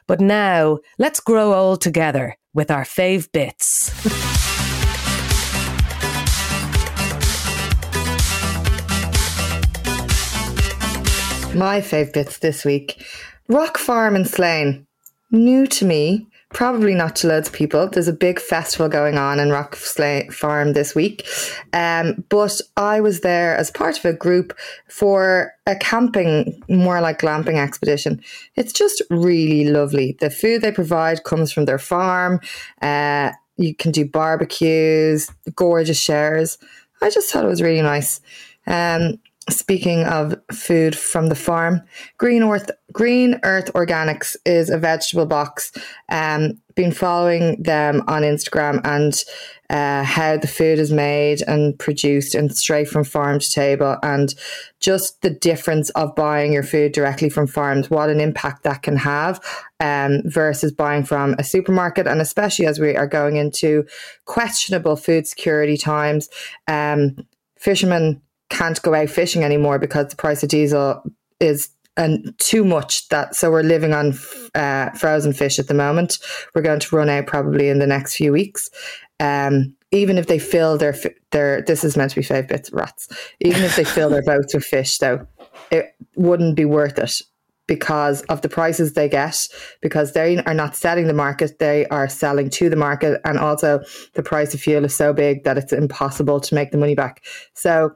But 0.06 0.20
now 0.20 0.78
let's 0.98 1.18
grow 1.18 1.54
old 1.54 1.80
together 1.80 2.36
with 2.52 2.70
our 2.70 2.84
fave 2.84 3.32
bits 3.32 3.90
My 11.54 11.80
favourites 11.80 12.38
this 12.38 12.64
week 12.64 13.06
Rock 13.48 13.78
Farm 13.78 14.16
in 14.16 14.24
Slane. 14.24 14.86
New 15.30 15.66
to 15.68 15.84
me, 15.84 16.26
probably 16.52 16.94
not 16.94 17.16
to 17.16 17.26
loads 17.26 17.48
of 17.48 17.54
people. 17.54 17.88
There's 17.88 18.08
a 18.08 18.12
big 18.12 18.40
festival 18.40 18.88
going 18.88 19.18
on 19.18 19.38
in 19.38 19.50
Rock 19.50 19.76
Slane 19.76 20.30
Farm 20.30 20.72
this 20.72 20.94
week. 20.94 21.26
Um, 21.72 22.24
but 22.28 22.60
I 22.76 23.00
was 23.00 23.20
there 23.20 23.56
as 23.56 23.70
part 23.70 23.98
of 23.98 24.04
a 24.04 24.12
group 24.12 24.56
for 24.88 25.52
a 25.66 25.76
camping, 25.76 26.62
more 26.68 27.00
like 27.00 27.20
glamping 27.20 27.56
expedition. 27.56 28.22
It's 28.56 28.72
just 28.72 29.02
really 29.10 29.70
lovely. 29.70 30.16
The 30.20 30.30
food 30.30 30.62
they 30.62 30.72
provide 30.72 31.24
comes 31.24 31.52
from 31.52 31.66
their 31.66 31.78
farm. 31.78 32.40
Uh, 32.80 33.30
you 33.56 33.74
can 33.74 33.92
do 33.92 34.04
barbecues, 34.04 35.30
gorgeous 35.54 36.00
shares. 36.00 36.58
I 37.02 37.10
just 37.10 37.30
thought 37.30 37.44
it 37.44 37.48
was 37.48 37.62
really 37.62 37.82
nice. 37.82 38.20
Um, 38.66 39.18
Speaking 39.50 40.04
of 40.04 40.34
food 40.52 40.96
from 40.96 41.26
the 41.26 41.34
farm, 41.34 41.82
Green 42.16 42.42
Earth 42.42 42.70
Green 42.92 43.38
Earth 43.42 43.70
Organics 43.74 44.36
is 44.46 44.70
a 44.70 44.78
vegetable 44.78 45.26
box. 45.26 45.70
Um, 46.10 46.62
been 46.74 46.92
following 46.92 47.62
them 47.62 48.02
on 48.08 48.22
Instagram 48.22 48.80
and 48.84 49.22
uh, 49.68 50.02
how 50.02 50.38
the 50.38 50.46
food 50.46 50.78
is 50.78 50.90
made 50.90 51.42
and 51.42 51.78
produced 51.78 52.34
and 52.34 52.56
straight 52.56 52.88
from 52.88 53.04
farm 53.04 53.38
to 53.38 53.50
table, 53.50 53.98
and 54.02 54.34
just 54.80 55.20
the 55.20 55.30
difference 55.30 55.90
of 55.90 56.14
buying 56.14 56.54
your 56.54 56.62
food 56.62 56.92
directly 56.92 57.28
from 57.28 57.46
farms, 57.46 57.90
what 57.90 58.08
an 58.08 58.20
impact 58.20 58.62
that 58.62 58.82
can 58.82 58.96
have 58.96 59.40
um, 59.78 60.22
versus 60.24 60.72
buying 60.72 61.04
from 61.04 61.34
a 61.38 61.44
supermarket, 61.44 62.06
and 62.06 62.22
especially 62.22 62.64
as 62.64 62.80
we 62.80 62.96
are 62.96 63.06
going 63.06 63.36
into 63.36 63.84
questionable 64.24 64.96
food 64.96 65.26
security 65.26 65.76
times. 65.76 66.30
Um, 66.66 67.26
fishermen 67.58 68.22
can't 68.50 68.80
go 68.82 68.94
out 68.94 69.10
fishing 69.10 69.44
anymore 69.44 69.78
because 69.78 70.08
the 70.08 70.16
price 70.16 70.42
of 70.42 70.48
diesel 70.48 71.02
is 71.40 71.70
and 71.96 72.34
too 72.38 72.64
much 72.64 73.08
that 73.08 73.36
so 73.36 73.50
we're 73.50 73.62
living 73.62 73.92
on 73.92 74.18
uh, 74.54 74.90
frozen 74.90 75.32
fish 75.32 75.58
at 75.58 75.68
the 75.68 75.74
moment. 75.74 76.18
We're 76.54 76.62
going 76.62 76.80
to 76.80 76.96
run 76.96 77.08
out 77.08 77.26
probably 77.26 77.68
in 77.68 77.78
the 77.78 77.86
next 77.86 78.16
few 78.16 78.32
weeks. 78.32 78.68
Um, 79.20 79.76
even 79.92 80.18
if 80.18 80.26
they 80.26 80.40
fill 80.40 80.76
their 80.76 80.96
their 81.30 81.62
this 81.62 81.84
is 81.84 81.96
meant 81.96 82.10
to 82.10 82.16
be 82.16 82.22
five 82.22 82.48
bits 82.48 82.68
of 82.68 82.74
rats. 82.74 83.08
Even 83.40 83.62
if 83.62 83.76
they 83.76 83.84
fill 83.84 84.10
their 84.10 84.22
boats 84.26 84.54
with 84.54 84.64
fish 84.64 84.98
though 84.98 85.26
it 85.70 85.94
wouldn't 86.16 86.56
be 86.56 86.64
worth 86.64 86.98
it 86.98 87.12
because 87.66 88.20
of 88.22 88.42
the 88.42 88.48
prices 88.48 88.92
they 88.92 89.08
get 89.08 89.36
because 89.80 90.12
they 90.12 90.36
are 90.44 90.52
not 90.52 90.76
selling 90.76 91.06
the 91.06 91.14
market 91.14 91.58
they 91.58 91.86
are 91.86 92.08
selling 92.08 92.50
to 92.50 92.68
the 92.68 92.76
market 92.76 93.20
and 93.24 93.38
also 93.38 93.80
the 94.14 94.22
price 94.22 94.52
of 94.52 94.60
fuel 94.60 94.84
is 94.84 94.94
so 94.94 95.12
big 95.12 95.44
that 95.44 95.56
it's 95.56 95.72
impossible 95.72 96.40
to 96.40 96.54
make 96.54 96.72
the 96.72 96.76
money 96.76 96.94
back. 96.94 97.22
So 97.54 97.94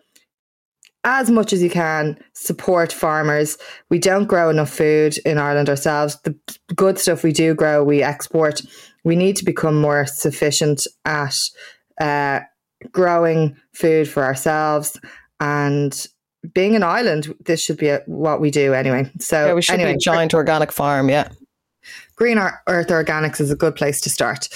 as 1.05 1.31
much 1.31 1.53
as 1.53 1.63
you 1.63 1.71
can 1.71 2.19
support 2.35 2.93
farmers. 2.93 3.57
We 3.89 3.99
don't 3.99 4.27
grow 4.27 4.51
enough 4.51 4.71
food 4.71 5.17
in 5.25 5.39
Ireland 5.39 5.69
ourselves. 5.69 6.19
The 6.23 6.37
good 6.75 6.99
stuff 6.99 7.23
we 7.23 7.33
do 7.33 7.55
grow, 7.55 7.85
we 7.85 8.03
export. 8.03 8.61
We 9.05 9.17
need 9.17 9.37
to 9.37 9.45
become 9.45 9.81
more 9.81 10.07
sufficient 10.07 10.87
at 11.05 11.37
uh, 12.01 12.41
growing 12.93 13.57
food 13.73 14.09
for 14.09 14.25
ourselves 14.25 15.01
and 15.41 16.07
being 16.53 16.77
an 16.77 16.83
island. 16.83 17.35
This 17.45 17.61
should 17.61 17.79
be 17.79 17.89
a, 17.89 18.03
what 18.07 18.41
we 18.41 18.51
do 18.51 18.75
anyway. 18.75 19.11
So 19.19 19.47
yeah, 19.47 19.55
we 19.55 19.63
should 19.63 19.75
anyway, 19.75 19.93
be 19.93 19.97
a 19.97 19.99
giant 19.99 20.35
organic 20.35 20.73
farm. 20.73 21.09
Yeah, 21.09 21.29
Green 22.17 22.39
Earth 22.39 22.89
Organics 22.89 23.41
is 23.41 23.51
a 23.51 23.57
good 23.57 23.77
place 23.77 24.01
to 24.03 24.11
start. 24.11 24.49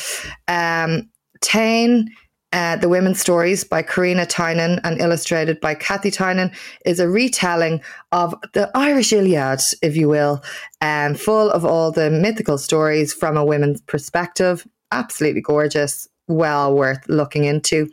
Um, 0.48 1.08
Tain 1.40 2.08
uh, 2.52 2.76
The 2.76 2.88
Women's 2.88 3.20
Stories 3.20 3.64
by 3.64 3.82
Karina 3.82 4.26
Tynan 4.26 4.80
and 4.84 5.00
illustrated 5.00 5.60
by 5.60 5.74
Kathy 5.74 6.10
Tynan 6.10 6.52
is 6.84 7.00
a 7.00 7.08
retelling 7.08 7.80
of 8.12 8.34
the 8.52 8.70
Irish 8.74 9.12
Iliad, 9.12 9.60
if 9.82 9.96
you 9.96 10.08
will, 10.08 10.42
um, 10.80 11.14
full 11.14 11.50
of 11.50 11.64
all 11.64 11.90
the 11.90 12.10
mythical 12.10 12.58
stories 12.58 13.12
from 13.12 13.36
a 13.36 13.44
women's 13.44 13.80
perspective. 13.82 14.66
Absolutely 14.90 15.40
gorgeous, 15.40 16.08
well 16.28 16.74
worth 16.74 17.06
looking 17.08 17.44
into. 17.44 17.90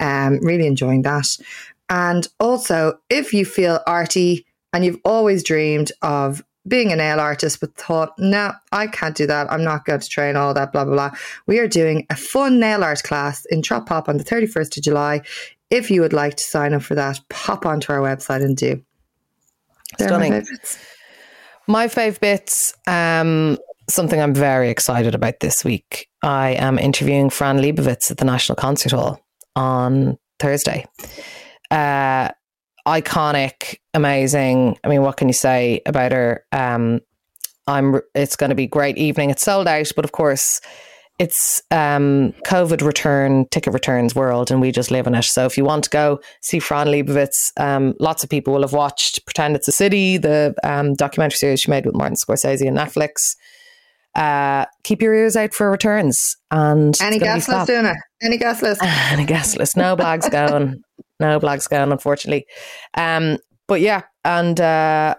Um, 0.00 0.38
really 0.40 0.66
enjoying 0.66 1.02
that. 1.02 1.26
And 1.88 2.26
also, 2.38 2.98
if 3.08 3.32
you 3.32 3.44
feel 3.44 3.80
arty 3.86 4.46
and 4.72 4.84
you've 4.84 5.00
always 5.04 5.42
dreamed 5.42 5.92
of 6.02 6.42
being 6.68 6.92
a 6.92 6.96
nail 6.96 7.20
artist, 7.20 7.60
but 7.60 7.74
thought, 7.74 8.12
no, 8.18 8.52
I 8.72 8.86
can't 8.86 9.16
do 9.16 9.26
that. 9.26 9.50
I'm 9.50 9.64
not 9.64 9.84
going 9.84 10.00
to 10.00 10.08
train 10.08 10.36
all 10.36 10.52
that, 10.54 10.72
blah, 10.72 10.84
blah, 10.84 10.94
blah. 10.94 11.10
We 11.46 11.58
are 11.58 11.68
doing 11.68 12.06
a 12.10 12.16
fun 12.16 12.60
nail 12.60 12.84
art 12.84 13.02
class 13.02 13.44
in 13.46 13.62
Trop 13.62 13.86
Pop 13.86 14.08
on 14.08 14.18
the 14.18 14.24
31st 14.24 14.76
of 14.76 14.82
July. 14.82 15.22
If 15.70 15.90
you 15.90 16.00
would 16.02 16.12
like 16.12 16.36
to 16.36 16.44
sign 16.44 16.74
up 16.74 16.82
for 16.82 16.94
that, 16.94 17.20
pop 17.28 17.64
onto 17.64 17.92
our 17.92 18.00
website 18.00 18.44
and 18.44 18.56
do. 18.56 18.82
Stunning. 19.98 20.32
My, 20.32 20.42
my 21.66 21.86
fave 21.86 22.20
bits, 22.20 22.74
um, 22.86 23.56
something 23.88 24.20
I'm 24.20 24.34
very 24.34 24.68
excited 24.68 25.14
about 25.14 25.40
this 25.40 25.64
week. 25.64 26.08
I 26.22 26.50
am 26.50 26.78
interviewing 26.78 27.30
Fran 27.30 27.58
Lebowitz 27.58 28.10
at 28.10 28.18
the 28.18 28.24
National 28.24 28.56
Concert 28.56 28.92
Hall 28.92 29.20
on 29.56 30.18
Thursday. 30.38 30.86
Uh, 31.70 32.30
iconic, 32.90 33.76
amazing. 33.94 34.76
I 34.82 34.88
mean, 34.88 35.02
what 35.02 35.16
can 35.16 35.28
you 35.28 35.34
say 35.34 35.80
about 35.86 36.12
her? 36.12 36.44
Um, 36.52 37.00
I'm. 37.66 38.00
It's 38.14 38.36
going 38.36 38.50
to 38.50 38.56
be 38.56 38.66
great 38.66 38.98
evening. 38.98 39.30
It's 39.30 39.42
sold 39.42 39.68
out, 39.68 39.92
but 39.94 40.04
of 40.04 40.12
course, 40.12 40.60
it's 41.20 41.62
um, 41.70 42.32
COVID 42.44 42.82
return 42.82 43.46
ticket 43.50 43.72
returns 43.72 44.14
world, 44.14 44.50
and 44.50 44.60
we 44.60 44.72
just 44.72 44.90
live 44.90 45.06
in 45.06 45.14
it. 45.14 45.24
So 45.24 45.46
if 45.46 45.56
you 45.56 45.64
want 45.64 45.84
to 45.84 45.90
go 45.90 46.20
see 46.40 46.58
Fran 46.58 46.88
Lebowitz, 46.88 47.52
um, 47.58 47.94
lots 48.00 48.24
of 48.24 48.30
people 48.30 48.54
will 48.54 48.62
have 48.62 48.72
watched 48.72 49.24
"Pretend 49.24 49.54
It's 49.54 49.68
a 49.68 49.72
City," 49.72 50.16
the 50.16 50.54
um, 50.64 50.94
documentary 50.94 51.36
series 51.36 51.60
she 51.60 51.70
made 51.70 51.86
with 51.86 51.94
Martin 51.94 52.16
Scorsese 52.16 52.66
on 52.66 52.74
Netflix. 52.74 53.36
Uh, 54.16 54.66
keep 54.82 55.00
your 55.00 55.14
ears 55.14 55.36
out 55.36 55.54
for 55.54 55.70
returns 55.70 56.36
and 56.50 57.00
any 57.00 57.20
guest 57.20 57.48
list 57.48 57.68
doing 57.68 57.86
it. 57.86 57.96
Any 58.20 58.36
guest 58.36 58.60
list? 58.60 58.82
any 58.82 59.24
guest 59.24 59.56
list? 59.56 59.76
No 59.76 59.96
blags 59.96 60.28
going 60.28 60.82
no 61.18 61.38
black 61.38 61.62
scan, 61.62 61.92
unfortunately. 61.92 62.46
Um, 62.94 63.38
but 63.68 63.80
yeah, 63.80 64.02
and 64.24 64.60
uh, 64.60 65.14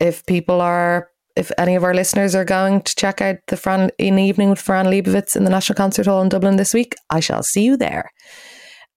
if 0.00 0.24
people 0.26 0.60
are, 0.60 1.08
if 1.34 1.50
any 1.58 1.74
of 1.74 1.84
our 1.84 1.94
listeners 1.94 2.34
are 2.34 2.44
going 2.44 2.82
to 2.82 2.94
check 2.94 3.20
out 3.20 3.36
the 3.48 3.56
Fran 3.56 3.90
in 3.98 4.16
the 4.16 4.22
evening 4.22 4.50
with 4.50 4.60
Fran 4.60 4.86
Lebowitz 4.86 5.36
in 5.36 5.44
the 5.44 5.50
National 5.50 5.76
Concert 5.76 6.06
Hall 6.06 6.22
in 6.22 6.28
Dublin 6.28 6.56
this 6.56 6.72
week, 6.72 6.94
I 7.10 7.20
shall 7.20 7.42
see 7.42 7.62
you 7.62 7.76
there. 7.76 8.10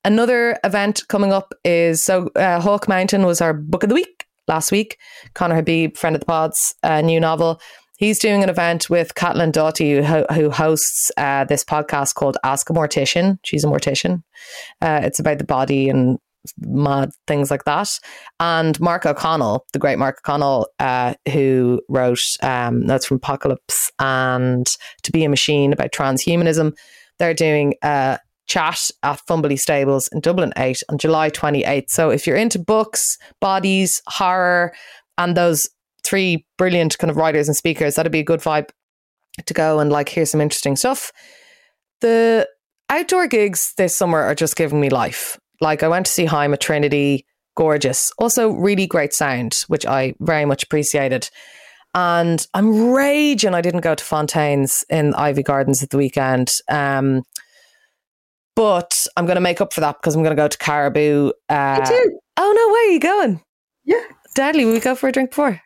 Another 0.05 0.57
event 0.63 1.01
coming 1.09 1.33
up 1.33 1.53
is 1.65 2.03
so 2.03 2.29
uh, 2.35 2.61
Hawk 2.61 2.87
Mountain 2.87 3.25
was 3.25 3.41
our 3.41 3.53
book 3.53 3.83
of 3.83 3.89
the 3.89 3.95
week 3.95 4.25
last 4.47 4.71
week. 4.71 4.97
Conner 5.33 5.55
Habib, 5.55 5.97
friend 5.97 6.15
of 6.15 6.21
the 6.21 6.25
pods, 6.25 6.73
uh, 6.83 7.01
new 7.01 7.19
novel. 7.19 7.59
He's 7.97 8.17
doing 8.17 8.43
an 8.43 8.49
event 8.49 8.89
with 8.89 9.13
Caitlin 9.15 9.51
Doughty, 9.51 10.01
who, 10.01 10.23
who 10.33 10.49
hosts 10.49 11.11
uh, 11.17 11.43
this 11.43 11.65
podcast 11.65 12.15
called 12.15 12.37
Ask 12.45 12.69
a 12.69 12.73
Mortician. 12.73 13.39
She's 13.43 13.65
a 13.65 13.67
mortician. 13.67 14.23
Uh, 14.81 15.01
it's 15.03 15.19
about 15.19 15.37
the 15.37 15.43
body 15.43 15.89
and 15.89 16.17
mad 16.59 17.11
things 17.27 17.51
like 17.51 17.65
that. 17.65 17.89
And 18.39 18.79
Mark 18.79 19.05
O'Connell, 19.05 19.65
the 19.73 19.79
great 19.79 19.99
Mark 19.99 20.19
O'Connell, 20.19 20.67
uh, 20.79 21.13
who 21.31 21.81
wrote 21.89 22.21
um, 22.41 22.85
Notes 22.85 23.05
from 23.05 23.17
Apocalypse 23.17 23.91
and 23.99 24.65
To 25.03 25.11
Be 25.11 25.23
a 25.23 25.29
Machine 25.29 25.73
about 25.73 25.91
transhumanism, 25.91 26.75
they're 27.17 27.33
doing 27.33 27.75
a 27.83 28.19
chat 28.47 28.79
at 29.03 29.21
Fumbally 29.27 29.57
Stables 29.57 30.09
in 30.11 30.21
Dublin 30.21 30.51
8 30.57 30.81
on 30.89 30.97
July 30.97 31.29
28th. 31.29 31.89
So 31.89 32.09
if 32.09 32.25
you're 32.25 32.35
into 32.35 32.59
books, 32.59 33.17
bodies, 33.39 34.01
horror, 34.07 34.73
and 35.17 35.37
those 35.37 35.69
three 36.03 36.45
brilliant 36.57 36.97
kind 36.97 37.11
of 37.11 37.17
writers 37.17 37.47
and 37.47 37.55
speakers, 37.55 37.95
that'd 37.95 38.11
be 38.11 38.19
a 38.19 38.23
good 38.23 38.39
vibe 38.39 38.69
to 39.45 39.53
go 39.53 39.79
and 39.79 39.91
like 39.91 40.09
hear 40.09 40.25
some 40.25 40.41
interesting 40.41 40.75
stuff. 40.75 41.11
The 42.01 42.47
outdoor 42.89 43.27
gigs 43.27 43.73
this 43.77 43.95
summer 43.95 44.19
are 44.19 44.35
just 44.35 44.55
giving 44.55 44.81
me 44.81 44.89
life. 44.89 45.37
Like 45.61 45.83
I 45.83 45.87
went 45.87 46.05
to 46.05 46.11
see 46.11 46.25
Haim 46.25 46.53
at 46.53 46.61
Trinity, 46.61 47.25
gorgeous. 47.55 48.11
Also, 48.17 48.51
really 48.51 48.87
great 48.87 49.13
sound, 49.13 49.53
which 49.67 49.85
I 49.85 50.13
very 50.19 50.45
much 50.45 50.63
appreciated. 50.63 51.29
And 51.93 52.45
I'm 52.53 52.91
raging 52.91 53.53
I 53.53 53.61
didn't 53.61 53.81
go 53.81 53.95
to 53.95 54.03
Fontaines 54.03 54.85
in 54.89 55.13
Iveagh 55.13 55.45
Gardens 55.45 55.81
at 55.81 55.89
the 55.89 55.97
weekend. 55.97 56.49
Um, 56.69 57.23
but 58.55 58.93
I'm 59.17 59.25
going 59.25 59.35
to 59.35 59.41
make 59.41 59.61
up 59.61 59.73
for 59.73 59.81
that 59.81 59.97
because 59.99 60.15
I'm 60.15 60.21
going 60.21 60.35
to 60.35 60.41
go 60.41 60.47
to 60.47 60.57
Caribou. 60.57 61.31
Uh, 61.49 61.79
Me 61.79 61.85
too. 61.85 62.19
Oh, 62.37 62.53
no 62.55 62.67
where 62.71 62.89
Are 62.89 62.91
you 62.91 62.99
going? 62.99 63.41
Yeah. 63.85 64.03
Deadly. 64.35 64.65
Will 64.65 64.73
we 64.73 64.79
go 64.79 64.95
for 64.95 65.07
a 65.07 65.11
drink 65.11 65.31
before? 65.31 65.61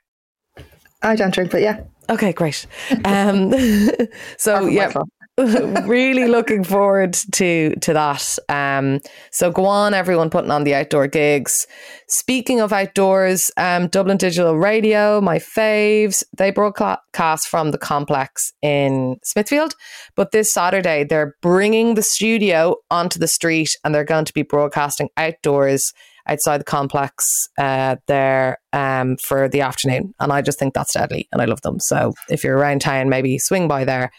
I 1.01 1.15
don't 1.15 1.33
drink, 1.33 1.51
but 1.51 1.61
yeah. 1.61 1.81
Okay, 2.09 2.31
great. 2.33 2.65
Um, 3.03 3.51
so, 4.37 4.67
yeah. 4.67 4.93
really 5.37 6.27
looking 6.27 6.63
forward 6.63 7.13
to 7.31 7.73
to 7.77 7.93
that. 7.93 8.37
Um, 8.49 8.99
so 9.31 9.49
go 9.51 9.65
on, 9.65 9.95
everyone 9.95 10.29
putting 10.29 10.51
on 10.51 10.63
the 10.63 10.75
outdoor 10.75 11.07
gigs. 11.07 11.65
Speaking 12.07 12.61
of 12.61 12.71
outdoors, 12.71 13.49
um, 13.57 13.87
Dublin 13.87 14.17
Digital 14.17 14.55
Radio, 14.55 15.19
my 15.21 15.39
faves, 15.39 16.23
they 16.37 16.51
broadcast 16.51 17.47
from 17.47 17.71
the 17.71 17.79
complex 17.79 18.51
in 18.61 19.17
Smithfield. 19.23 19.73
But 20.15 20.33
this 20.33 20.53
Saturday, 20.53 21.03
they're 21.03 21.35
bringing 21.41 21.95
the 21.95 22.03
studio 22.03 22.75
onto 22.91 23.17
the 23.17 23.27
street, 23.27 23.69
and 23.83 23.95
they're 23.95 24.03
going 24.03 24.25
to 24.25 24.33
be 24.33 24.43
broadcasting 24.43 25.09
outdoors 25.17 25.93
outside 26.27 26.59
the 26.59 26.65
complex 26.65 27.25
uh, 27.57 27.95
there 28.07 28.59
um, 28.71 29.17
for 29.17 29.49
the 29.49 29.61
afternoon. 29.61 30.13
And 30.19 30.31
I 30.31 30.43
just 30.43 30.59
think 30.59 30.75
that's 30.75 30.93
deadly, 30.93 31.27
and 31.31 31.41
I 31.41 31.45
love 31.45 31.61
them. 31.61 31.79
So 31.79 32.13
if 32.29 32.43
you're 32.43 32.55
around 32.55 32.81
town, 32.81 33.09
maybe 33.09 33.39
swing 33.39 33.67
by 33.67 33.83
there 33.83 34.11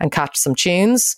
and 0.00 0.12
catch 0.12 0.36
some 0.36 0.54
tunes. 0.54 1.16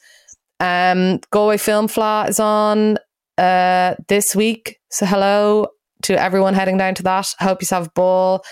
Um, 0.60 1.20
Galway 1.30 1.58
Film 1.58 1.88
Fleadh 1.88 2.28
is 2.28 2.40
on 2.40 2.98
uh, 3.38 3.94
this 4.08 4.34
week. 4.34 4.78
So 4.90 5.06
hello 5.06 5.68
to 6.02 6.20
everyone 6.20 6.54
heading 6.54 6.78
down 6.78 6.94
to 6.96 7.02
that. 7.02 7.34
Hope 7.38 7.62
you 7.62 7.68
have 7.70 7.88
a 7.88 7.90
ball. 7.94 8.44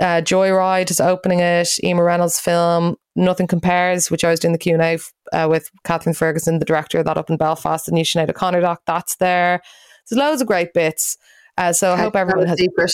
Uh, 0.00 0.22
Joyride 0.22 0.90
is 0.90 1.00
opening 1.00 1.40
it. 1.40 1.68
Emma 1.82 2.02
Reynolds 2.02 2.40
film 2.40 2.96
Nothing 3.14 3.46
Compares, 3.46 4.10
which 4.10 4.24
I 4.24 4.30
was 4.30 4.40
doing 4.40 4.52
the 4.52 4.58
Q 4.58 4.74
and 4.74 4.82
A 4.82 4.98
uh, 5.36 5.48
with 5.48 5.68
Kathryn 5.84 6.16
Ferguson, 6.16 6.58
the 6.58 6.64
director 6.64 6.98
of 6.98 7.04
that 7.04 7.18
up 7.18 7.28
in 7.28 7.36
Belfast, 7.36 7.84
the 7.84 7.92
new 7.92 8.04
Sinead 8.04 8.30
O'Connor 8.30 8.62
doc. 8.62 8.80
That's 8.86 9.16
there. 9.16 9.60
There's 10.08 10.18
loads 10.18 10.40
of 10.40 10.48
great 10.48 10.72
bits. 10.72 11.18
Uh, 11.58 11.74
so 11.74 11.92
I 11.92 11.98
hope 11.98 12.16
everyone 12.16 12.46
has. 12.46 12.58
Secret. 12.58 12.92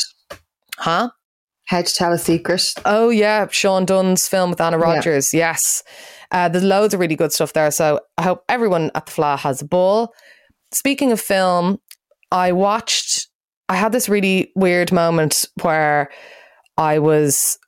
Huh? 0.77 1.11
How 1.67 1.83
to 1.83 1.95
Tell 1.95 2.13
a 2.13 2.19
Secret. 2.19 2.63
Oh 2.85 3.11
yeah, 3.11 3.47
Shaun 3.51 3.85
Dunne's 3.85 4.27
film 4.27 4.51
with 4.51 4.61
Anna 4.61 4.79
Rodgers. 4.79 5.33
Yeah. 5.33 5.51
Yes. 5.51 5.85
Uh, 6.31 6.49
there's 6.49 6.65
loads 6.65 6.95
of 6.95 7.01
really 7.01 7.17
good 7.17 7.33
stuff 7.33 7.53
there. 7.53 7.71
So 7.71 8.01
I 8.17 8.23
hope 8.23 8.45
everyone 8.49 8.91
at 8.95 9.07
the 9.07 9.13
Fleadh 9.13 9.39
has 9.41 9.63
a 9.63 9.65
ball. 9.65 10.13
Speaking 10.73 11.13
of 11.13 11.21
film, 11.21 11.81
I 12.31 12.53
watched, 12.53 13.29
I 13.69 13.77
had 13.77 13.93
this 13.93 14.09
really 14.09 14.53
weird 14.55 14.93
moment 14.93 15.47
where 15.63 16.11
I 16.77 16.99
was 16.99 17.59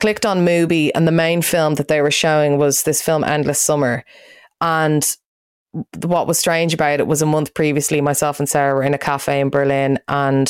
clicked 0.00 0.24
on 0.24 0.46
Mubi 0.46 0.90
and 0.94 1.06
the 1.06 1.12
main 1.12 1.42
film 1.42 1.74
that 1.74 1.88
they 1.88 2.00
were 2.00 2.10
showing 2.10 2.58
was 2.58 2.82
this 2.82 3.02
film 3.02 3.24
Endless 3.24 3.60
Summer. 3.60 4.04
And 4.60 5.04
what 6.04 6.26
was 6.26 6.38
strange 6.38 6.72
about 6.72 7.00
it 7.00 7.06
was 7.06 7.20
a 7.20 7.26
month 7.26 7.54
previously, 7.54 8.00
myself 8.00 8.38
and 8.38 8.48
Sarah 8.48 8.74
were 8.74 8.82
in 8.82 8.94
a 8.94 8.98
cafe 8.98 9.40
in 9.40 9.50
Berlin 9.50 9.98
and 10.08 10.48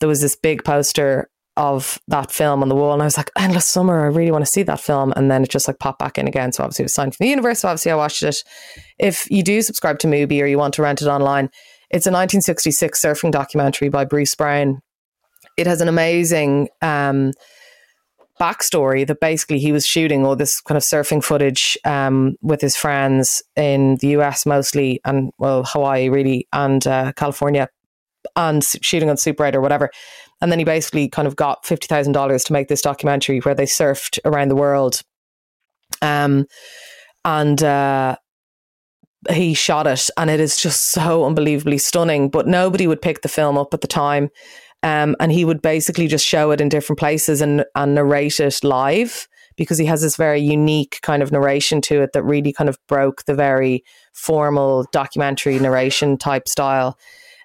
there 0.00 0.08
was 0.08 0.20
this 0.20 0.34
big 0.34 0.64
poster 0.64 1.29
of 1.56 1.98
that 2.08 2.30
film 2.30 2.62
on 2.62 2.68
the 2.68 2.74
wall 2.74 2.92
and 2.92 3.02
I 3.02 3.04
was 3.04 3.16
like, 3.16 3.30
Endless 3.36 3.66
Summer, 3.66 4.02
I 4.02 4.06
really 4.06 4.30
want 4.30 4.44
to 4.44 4.50
see 4.52 4.62
that 4.62 4.80
film. 4.80 5.12
And 5.16 5.30
then 5.30 5.42
it 5.42 5.50
just 5.50 5.68
like 5.68 5.78
popped 5.78 5.98
back 5.98 6.16
in 6.16 6.28
again. 6.28 6.52
So 6.52 6.62
obviously 6.62 6.84
it 6.84 6.86
was 6.86 6.94
signed 6.94 7.14
from 7.14 7.24
the 7.24 7.30
universe. 7.30 7.60
So 7.60 7.68
obviously 7.68 7.92
I 7.92 7.96
watched 7.96 8.22
it. 8.22 8.36
If 8.98 9.30
you 9.30 9.42
do 9.42 9.60
subscribe 9.60 9.98
to 10.00 10.06
Mubi 10.06 10.40
or 10.40 10.46
you 10.46 10.58
want 10.58 10.74
to 10.74 10.82
rent 10.82 11.02
it 11.02 11.08
online, 11.08 11.46
it's 11.90 12.06
a 12.06 12.12
1966 12.12 13.00
surfing 13.02 13.32
documentary 13.32 13.88
by 13.88 14.04
Bruce 14.04 14.34
Brown. 14.34 14.80
It 15.56 15.66
has 15.66 15.80
an 15.80 15.88
amazing 15.88 16.68
um, 16.80 17.32
backstory 18.40 19.06
that 19.06 19.20
basically 19.20 19.58
he 19.58 19.72
was 19.72 19.84
shooting 19.84 20.24
all 20.24 20.36
this 20.36 20.60
kind 20.60 20.76
of 20.76 20.82
surfing 20.82 21.22
footage 21.22 21.76
um, 21.84 22.36
with 22.40 22.60
his 22.60 22.76
friends 22.76 23.42
in 23.56 23.96
the 23.96 24.08
US 24.18 24.46
mostly 24.46 25.00
and 25.04 25.30
well 25.38 25.64
Hawaii 25.64 26.08
really 26.08 26.48
and 26.52 26.86
uh, 26.86 27.12
California 27.16 27.68
and 28.36 28.64
shooting 28.82 29.10
on 29.10 29.16
Super 29.16 29.44
8 29.44 29.56
or 29.56 29.60
whatever. 29.60 29.90
And 30.40 30.50
then 30.50 30.58
he 30.58 30.64
basically 30.64 31.08
kind 31.08 31.28
of 31.28 31.36
got 31.36 31.64
$50,000 31.64 32.44
to 32.44 32.52
make 32.52 32.68
this 32.68 32.82
documentary 32.82 33.40
where 33.40 33.54
they 33.54 33.66
surfed 33.66 34.18
around 34.24 34.48
the 34.48 34.56
world. 34.56 35.02
Um, 36.00 36.46
and 37.24 37.62
uh, 37.62 38.16
he 39.28 39.52
shot 39.52 39.86
it, 39.86 40.08
and 40.16 40.30
it 40.30 40.40
is 40.40 40.56
just 40.56 40.90
so 40.90 41.24
unbelievably 41.24 41.78
stunning. 41.78 42.30
But 42.30 42.46
nobody 42.46 42.86
would 42.86 43.02
pick 43.02 43.22
the 43.22 43.28
film 43.28 43.58
up 43.58 43.74
at 43.74 43.82
the 43.82 43.86
time. 43.86 44.30
Um, 44.82 45.14
and 45.20 45.30
he 45.30 45.44
would 45.44 45.60
basically 45.60 46.06
just 46.06 46.26
show 46.26 46.52
it 46.52 46.60
in 46.60 46.70
different 46.70 46.98
places 46.98 47.42
and, 47.42 47.64
and 47.74 47.94
narrate 47.94 48.40
it 48.40 48.64
live 48.64 49.28
because 49.56 49.76
he 49.76 49.84
has 49.84 50.00
this 50.00 50.16
very 50.16 50.40
unique 50.40 51.00
kind 51.02 51.22
of 51.22 51.30
narration 51.30 51.82
to 51.82 52.00
it 52.00 52.14
that 52.14 52.22
really 52.22 52.50
kind 52.50 52.70
of 52.70 52.78
broke 52.88 53.24
the 53.26 53.34
very 53.34 53.84
formal 54.14 54.86
documentary 54.90 55.58
narration 55.58 56.16
type 56.16 56.48
style. 56.48 56.96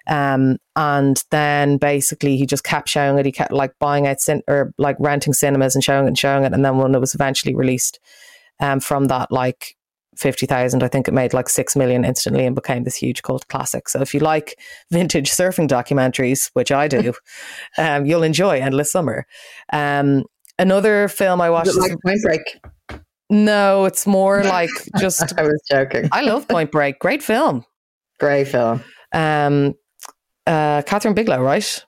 Um, 0.06 0.58
and 0.76 1.16
then 1.30 1.78
basically 1.78 2.36
he 2.36 2.46
just 2.46 2.64
kept 2.64 2.88
showing 2.88 3.18
it. 3.18 3.26
He 3.26 3.32
kept 3.32 3.52
like 3.52 3.72
buying 3.80 4.06
out 4.06 4.20
cin- 4.20 4.42
or 4.48 4.72
like 4.78 4.96
renting 5.00 5.32
cinemas 5.32 5.74
and 5.74 5.82
showing 5.82 6.04
it 6.04 6.08
and 6.08 6.18
showing 6.18 6.44
it. 6.44 6.52
And 6.52 6.64
then 6.64 6.78
when 6.78 6.94
it 6.94 7.00
was 7.00 7.14
eventually 7.14 7.54
released 7.54 7.98
um, 8.60 8.80
from 8.80 9.06
that 9.06 9.30
like 9.30 9.76
50,000, 10.16 10.82
I 10.82 10.88
think 10.88 11.08
it 11.08 11.14
made 11.14 11.34
like 11.34 11.48
6 11.48 11.76
million 11.76 12.04
instantly 12.04 12.46
and 12.46 12.54
became 12.54 12.84
this 12.84 12.96
huge 12.96 13.22
cult 13.22 13.46
classic. 13.48 13.88
So 13.88 14.00
if 14.00 14.14
you 14.14 14.20
like 14.20 14.58
vintage 14.90 15.30
surfing 15.30 15.68
documentaries, 15.68 16.50
which 16.54 16.72
I 16.72 16.88
do, 16.88 17.12
um, 17.78 18.06
you'll 18.06 18.22
enjoy 18.22 18.60
Endless 18.60 18.92
Summer. 18.92 19.26
Um, 19.72 20.24
another 20.58 21.08
film 21.08 21.40
I 21.40 21.50
watched. 21.50 21.74
like 21.76 21.96
Point 22.04 22.22
Break? 22.22 22.60
No, 23.28 23.86
it's 23.86 24.06
more 24.06 24.44
like 24.44 24.70
just. 24.98 25.36
I 25.38 25.42
was 25.42 25.60
joking. 25.68 26.08
I 26.12 26.22
love 26.22 26.46
Point 26.46 26.70
Break. 26.70 26.98
Great 27.00 27.22
film. 27.22 27.64
Great 28.20 28.48
film. 28.48 28.82
Um, 29.12 29.74
uh, 30.46 30.82
Kathryn 30.82 31.14
Bigelow, 31.14 31.42
right? 31.42 31.84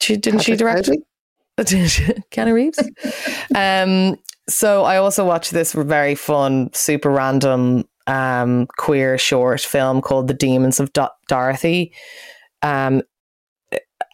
She 0.00 0.16
didn't 0.16 0.40
she 0.40 0.56
direct? 0.56 0.90
Keanu 1.58 2.52
Reeves. 2.52 2.78
um, 3.54 4.16
so 4.48 4.84
I 4.84 4.98
also 4.98 5.24
watched 5.24 5.52
this 5.52 5.72
very 5.72 6.14
fun, 6.14 6.70
super 6.72 7.10
random 7.10 7.84
um, 8.06 8.66
queer 8.76 9.18
short 9.18 9.62
film 9.62 10.00
called 10.00 10.28
The 10.28 10.34
Demons 10.34 10.78
of 10.78 10.92
Do- 10.92 11.08
Dorothy. 11.28 11.92
Um, 12.62 13.02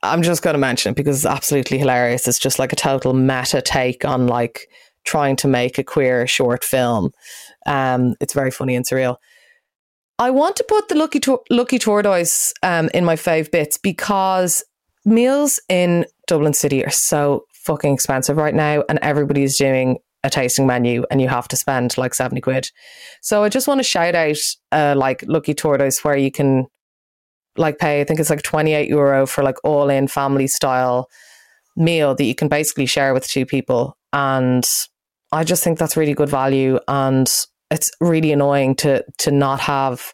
I'm 0.02 0.22
just 0.22 0.42
going 0.42 0.54
to 0.54 0.58
mention 0.58 0.92
it 0.92 0.96
because 0.96 1.18
it's 1.18 1.26
absolutely 1.26 1.78
hilarious. 1.78 2.26
It's 2.26 2.38
just 2.38 2.58
like 2.58 2.72
a 2.72 2.76
total 2.76 3.12
meta 3.12 3.60
take 3.60 4.04
on 4.04 4.26
like 4.26 4.68
trying 5.04 5.36
to 5.36 5.48
make 5.48 5.78
a 5.78 5.84
queer 5.84 6.26
short 6.26 6.64
film. 6.64 7.10
Um, 7.66 8.14
it's 8.20 8.32
very 8.32 8.50
funny 8.50 8.74
and 8.74 8.86
surreal. 8.86 9.16
I 10.22 10.30
want 10.30 10.54
to 10.54 10.64
put 10.68 10.88
the 10.88 10.94
Lucky 10.94 11.18
Tor- 11.18 11.42
Lucky 11.50 11.80
Tortoise 11.80 12.54
um, 12.62 12.88
in 12.94 13.04
my 13.04 13.16
fave 13.16 13.50
bits 13.50 13.76
because 13.76 14.62
meals 15.04 15.58
in 15.68 16.06
Dublin 16.28 16.54
City 16.54 16.84
are 16.84 16.92
so 16.92 17.44
fucking 17.64 17.92
expensive 17.92 18.36
right 18.36 18.54
now, 18.54 18.84
and 18.88 19.00
everybody's 19.02 19.58
doing 19.58 19.98
a 20.22 20.30
tasting 20.30 20.64
menu, 20.64 21.04
and 21.10 21.20
you 21.20 21.26
have 21.26 21.48
to 21.48 21.56
spend 21.56 21.98
like 21.98 22.14
seventy 22.14 22.40
quid. 22.40 22.70
So 23.20 23.42
I 23.42 23.48
just 23.48 23.66
want 23.66 23.80
to 23.80 23.82
shout 23.82 24.14
out 24.14 24.36
uh, 24.70 24.94
like 24.96 25.24
Lucky 25.26 25.54
Tortoise, 25.54 26.04
where 26.04 26.16
you 26.16 26.30
can 26.30 26.66
like 27.56 27.80
pay. 27.80 28.00
I 28.00 28.04
think 28.04 28.20
it's 28.20 28.30
like 28.30 28.42
twenty 28.42 28.74
eight 28.74 28.88
euro 28.88 29.26
for 29.26 29.42
like 29.42 29.56
all 29.64 29.90
in 29.90 30.06
family 30.06 30.46
style 30.46 31.08
meal 31.74 32.14
that 32.14 32.24
you 32.24 32.36
can 32.36 32.46
basically 32.46 32.86
share 32.86 33.12
with 33.12 33.26
two 33.26 33.44
people, 33.44 33.96
and 34.12 34.64
I 35.32 35.42
just 35.42 35.64
think 35.64 35.80
that's 35.80 35.96
really 35.96 36.14
good 36.14 36.28
value 36.28 36.78
and 36.86 37.28
it's 37.72 37.90
really 38.00 38.32
annoying 38.32 38.76
to 38.76 39.04
to 39.18 39.30
not 39.30 39.60
have 39.60 40.12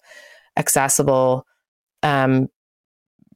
accessible 0.56 1.44
um, 2.02 2.48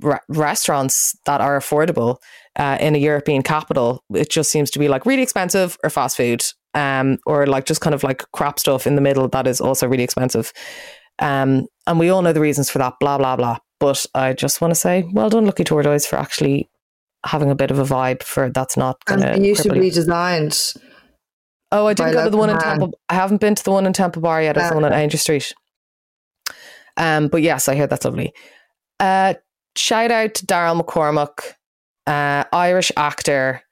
re- 0.00 0.20
restaurants 0.28 1.14
that 1.26 1.40
are 1.40 1.58
affordable 1.58 2.16
uh, 2.56 2.78
in 2.80 2.94
a 2.94 2.98
European 2.98 3.42
capital. 3.42 4.02
It 4.14 4.30
just 4.30 4.50
seems 4.50 4.70
to 4.70 4.78
be 4.78 4.88
like 4.88 5.04
really 5.04 5.22
expensive 5.22 5.76
or 5.82 5.90
fast 5.90 6.16
food, 6.16 6.42
um, 6.74 7.18
or 7.26 7.46
like 7.46 7.66
just 7.66 7.80
kind 7.80 7.94
of 7.94 8.04
like 8.04 8.24
crap 8.32 8.58
stuff 8.58 8.86
in 8.86 8.94
the 8.94 9.02
middle 9.02 9.28
that 9.28 9.46
is 9.46 9.60
also 9.60 9.88
really 9.88 10.04
expensive. 10.04 10.52
Um, 11.18 11.66
and 11.86 11.98
we 11.98 12.08
all 12.08 12.22
know 12.22 12.32
the 12.32 12.40
reasons 12.40 12.70
for 12.70 12.78
that. 12.78 12.94
Blah 13.00 13.18
blah 13.18 13.36
blah. 13.36 13.58
But 13.80 14.06
I 14.14 14.32
just 14.32 14.60
want 14.60 14.70
to 14.70 14.78
say, 14.78 15.04
well 15.12 15.28
done, 15.28 15.44
Lucky 15.44 15.64
Tortoise, 15.64 16.06
for 16.06 16.16
actually 16.16 16.70
having 17.26 17.50
a 17.50 17.56
bit 17.56 17.72
of 17.72 17.78
a 17.80 17.84
vibe 17.84 18.22
for 18.22 18.50
that's 18.50 18.76
not 18.76 19.04
going 19.04 19.20
to 19.20 19.38
beautifully 19.38 19.90
designed 19.90 20.74
Oh, 21.72 21.86
I 21.86 21.94
didn't 21.94 22.12
go 22.12 22.24
to 22.24 22.30
the 22.30 22.36
one 22.36 22.50
in 22.50 22.58
Temple. 22.58 22.92
I 23.08 23.14
haven't 23.14 23.40
been 23.40 23.54
to 23.54 23.64
the 23.64 23.70
one 23.70 23.86
in 23.86 23.94
Temple 23.94 24.20
Bar 24.20 24.42
yet. 24.42 24.56
It's 24.58 24.68
the 24.68 24.74
one 24.74 24.84
on 24.84 24.92
Angel 24.92 25.18
Street. 25.18 25.54
Um, 26.98 27.28
but 27.28 27.40
yes, 27.40 27.66
I 27.66 27.74
hear 27.74 27.86
that's 27.86 28.04
lovely. 28.04 28.34
Uh, 29.00 29.34
shout 29.74 30.10
out 30.10 30.34
to 30.34 30.46
Daryl 30.46 30.78
McCormack, 30.78 31.54
uh, 32.06 32.44
Irish 32.52 32.92
actor. 32.96 33.62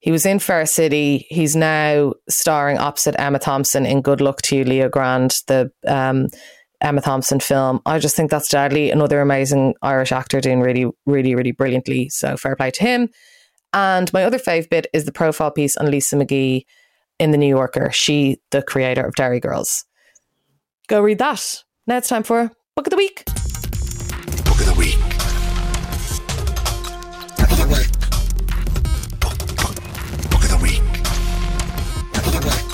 He 0.00 0.10
was 0.12 0.26
in 0.26 0.38
Fair 0.38 0.66
City. 0.66 1.26
He's 1.30 1.56
now 1.56 2.12
starring 2.28 2.76
opposite 2.76 3.18
Emma 3.18 3.38
Thompson 3.38 3.86
in 3.86 4.02
Good 4.02 4.20
Luck 4.20 4.42
to 4.42 4.56
You, 4.56 4.64
Leo 4.64 4.90
Grande, 4.90 5.32
the 5.46 5.72
um, 5.86 6.28
Emma 6.82 7.00
Thompson 7.00 7.40
film. 7.40 7.80
I 7.86 7.98
just 7.98 8.14
think 8.14 8.30
that's 8.30 8.50
deadly. 8.50 8.90
Another 8.90 9.22
amazing 9.22 9.74
Irish 9.80 10.12
actor 10.12 10.42
doing 10.42 10.60
really, 10.60 10.86
really, 11.06 11.34
really 11.34 11.52
brilliantly. 11.52 12.10
So 12.10 12.36
fair 12.36 12.54
play 12.54 12.70
to 12.72 12.82
him. 12.82 13.08
And 13.72 14.12
my 14.12 14.24
other 14.24 14.38
fave 14.38 14.68
bit 14.68 14.86
is 14.92 15.06
the 15.06 15.12
profile 15.12 15.50
piece 15.50 15.76
on 15.78 15.90
Lisa 15.90 16.16
McGee 16.16 16.64
in 17.18 17.30
the 17.30 17.38
New 17.38 17.48
Yorker. 17.48 17.90
She, 17.92 18.40
the 18.50 18.62
creator 18.62 19.04
of 19.04 19.14
Derry 19.14 19.40
Girls. 19.40 19.84
Go 20.88 21.00
read 21.00 21.18
that. 21.18 21.62
Now 21.86 21.98
it's 21.98 22.08
time 22.08 22.22
for 22.22 22.50
Book 22.74 22.86
of 22.86 22.90
the 22.90 22.96
Week. 22.96 23.24
Book 23.24 24.60
of 24.60 24.66
the 24.66 24.74
Week. 24.76 24.98
Book 27.38 27.50
of 27.50 27.58
the 27.58 27.66
Week. 27.68 27.92
Book, 29.20 29.38
book, 29.56 29.76
book 30.30 30.42
of 30.44 30.50
the 30.50 30.58
Week. 30.62 30.82
Book 32.12 32.26
of 32.26 32.32
the 32.32 32.40
Week. 32.46 32.66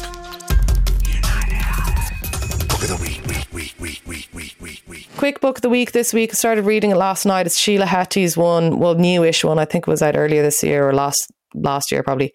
Book 2.68 2.82
of 2.82 2.88
the 2.88 2.96
Week. 3.00 3.20
Week, 3.52 3.74
week, 3.78 4.02
week, 4.06 4.28
week, 4.34 4.56
week, 4.60 4.82
week. 4.88 5.08
Quick 5.16 5.40
book 5.40 5.58
of 5.58 5.62
the 5.62 5.70
week 5.70 5.92
this 5.92 6.12
week. 6.12 6.30
I 6.32 6.34
started 6.34 6.64
reading 6.64 6.90
it 6.90 6.96
last 6.96 7.24
night. 7.26 7.46
It's 7.46 7.58
Sheila 7.58 7.86
Heti's 7.86 8.36
one, 8.36 8.78
well, 8.78 8.94
newish 8.94 9.44
one. 9.44 9.58
I 9.58 9.64
think 9.64 9.86
it 9.86 9.90
was 9.90 10.02
out 10.02 10.16
earlier 10.16 10.42
this 10.42 10.62
year 10.62 10.88
or 10.88 10.92
last 10.92 11.30
last 11.54 11.92
year 11.92 12.02
probably. 12.02 12.32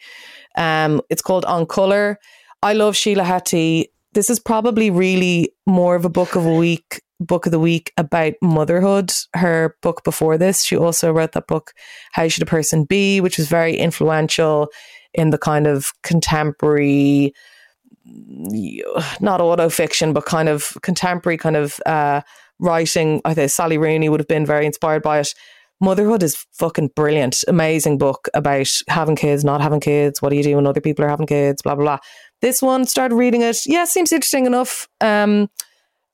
Um, 0.58 1.02
it's 1.10 1.22
called 1.22 1.46
On 1.46 1.66
Color. 1.66 2.20
I 2.62 2.74
love 2.74 2.96
Sheila 2.96 3.24
Heti. 3.24 3.86
This 4.14 4.30
is 4.30 4.40
probably 4.40 4.90
really 4.90 5.54
more 5.66 5.96
of 5.96 6.04
a 6.04 6.10
book 6.10 6.36
of 6.36 6.46
a 6.46 6.56
week, 6.56 7.02
book 7.20 7.46
of 7.46 7.52
the 7.52 7.60
week 7.60 7.94
about 7.98 8.34
motherhood. 8.42 9.12
Her 9.36 9.76
book 9.82 10.04
before 10.04 10.38
this, 10.38 10.66
she 10.66 10.76
also 10.76 11.12
wrote 11.12 11.34
that 11.34 11.48
book, 11.48 11.72
How 12.14 12.28
Should 12.28 12.44
a 12.44 12.48
Person 12.48 12.84
Be, 12.84 13.22
which 13.22 13.38
was 13.38 13.48
very 13.48 13.78
influential 13.78 14.70
in 15.14 15.30
the 15.30 15.38
kind 15.38 15.68
of 15.68 15.92
contemporary, 16.04 17.34
not 19.20 19.42
auto 19.42 19.70
fiction, 19.70 20.14
but 20.14 20.26
kind 20.26 20.50
of 20.50 20.76
contemporary 20.82 21.38
kind 21.38 21.56
of 21.56 21.80
uh, 21.86 22.22
writing. 22.60 23.22
I 23.24 23.34
think 23.34 23.52
Sally 23.52 23.78
Rooney 23.78 24.10
would 24.10 24.20
have 24.20 24.28
been 24.28 24.46
very 24.46 24.66
inspired 24.66 25.04
by 25.04 25.20
it. 25.20 25.30
Motherhood 25.80 26.24
is 26.24 26.44
fucking 26.54 26.92
brilliant. 26.96 27.44
Amazing 27.48 27.98
book 28.00 28.30
about 28.34 28.68
having 28.88 29.16
kids, 29.16 29.44
not 29.44 29.62
having 29.62 29.80
kids. 29.80 30.22
What 30.22 30.30
do 30.30 30.36
you 30.36 30.44
do 30.44 30.56
when 30.56 30.66
other 30.66 30.82
people 30.82 31.06
are 31.06 31.10
having 31.10 31.28
kids? 31.28 31.62
Blah, 31.62 31.76
blah, 31.76 31.84
blah. 31.84 31.98
This 32.42 32.62
one, 32.62 32.86
started 32.86 33.16
reading 33.16 33.42
it. 33.42 33.58
Yeah, 33.66 33.86
seems 33.86 34.12
interesting 34.12 34.46
enough. 34.46 34.88
Um, 35.02 35.50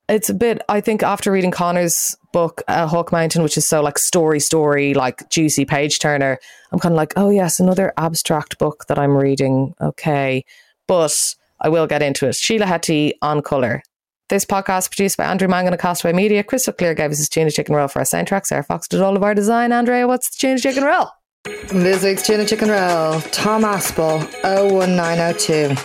it's 0.10 0.30
a 0.30 0.34
bit, 0.34 0.62
I 0.68 0.82
think, 0.82 1.02
after 1.02 1.32
reading 1.32 1.52
Conner's 1.52 2.16
book, 2.34 2.62
uh, 2.68 2.88
Hawk 2.88 3.14
Mountain, 3.14 3.42
which 3.42 3.58
is 3.58 3.68
so 3.68 3.82
like 3.82 3.98
story, 3.98 4.40
story, 4.40 4.94
like 4.94 5.30
juicy 5.30 5.64
page 5.64 6.00
turner, 6.00 6.40
I'm 6.72 6.80
kind 6.80 6.94
of 6.94 6.98
like, 6.98 7.14
oh, 7.16 7.30
yes, 7.30 7.60
another 7.60 7.94
abstract 7.98 8.58
book 8.58 8.86
that 8.90 9.00
I'm 9.00 9.16
reading. 9.16 9.74
Okay. 9.80 10.44
But 10.88 11.16
I 11.62 11.70
will 11.70 11.88
get 11.88 12.02
into 12.02 12.28
it. 12.28 12.36
Sheila 12.36 12.66
Heti 12.66 13.14
on 13.22 13.42
colour. 13.42 13.82
This 14.30 14.46
podcast 14.46 14.90
produced 14.92 15.18
by 15.18 15.26
Andrew 15.26 15.50
Mangan 15.50 15.74
of 15.74 15.80
Castaway 15.80 16.14
Media. 16.14 16.44
Crystal 16.44 16.74
Clear 16.74 16.94
gave 16.94 17.12
us 17.12 17.18
his 17.18 17.28
tuna 17.28 17.52
chicken 17.52 17.76
roll 17.76 17.90
for 17.90 18.00
our 18.00 18.06
soundtrack. 18.06 18.46
Sarah 18.46 18.64
Fox 18.64 18.88
did 18.88 19.02
all 19.02 19.18
of 19.18 19.24
our 19.24 19.36
design. 19.36 19.74
Andrea, 19.74 20.08
what's 20.08 20.30
the 20.32 20.38
tuna 20.40 20.60
chicken 20.60 20.84
roll? 20.86 21.10
This 21.44 22.04
week's 22.04 22.26
tuna 22.26 22.46
chicken 22.46 22.70
roll. 22.70 23.20
Tom 23.32 23.64
Aspaul, 23.64 24.22
01902. 24.44 25.76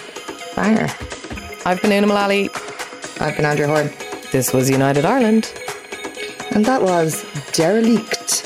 Banger. 0.54 0.88
I've 1.66 1.82
been 1.82 1.90
Una 1.92 2.06
Mullally. 2.06 2.48
I've 3.20 3.36
been 3.36 3.44
Andrea 3.44 3.66
Horan. 3.66 3.90
This 4.30 4.52
was 4.54 4.70
United 4.70 5.04
Ireland. 5.04 5.52
And 6.52 6.64
that 6.64 6.82
was 6.82 7.24
Derelict. 7.52 8.44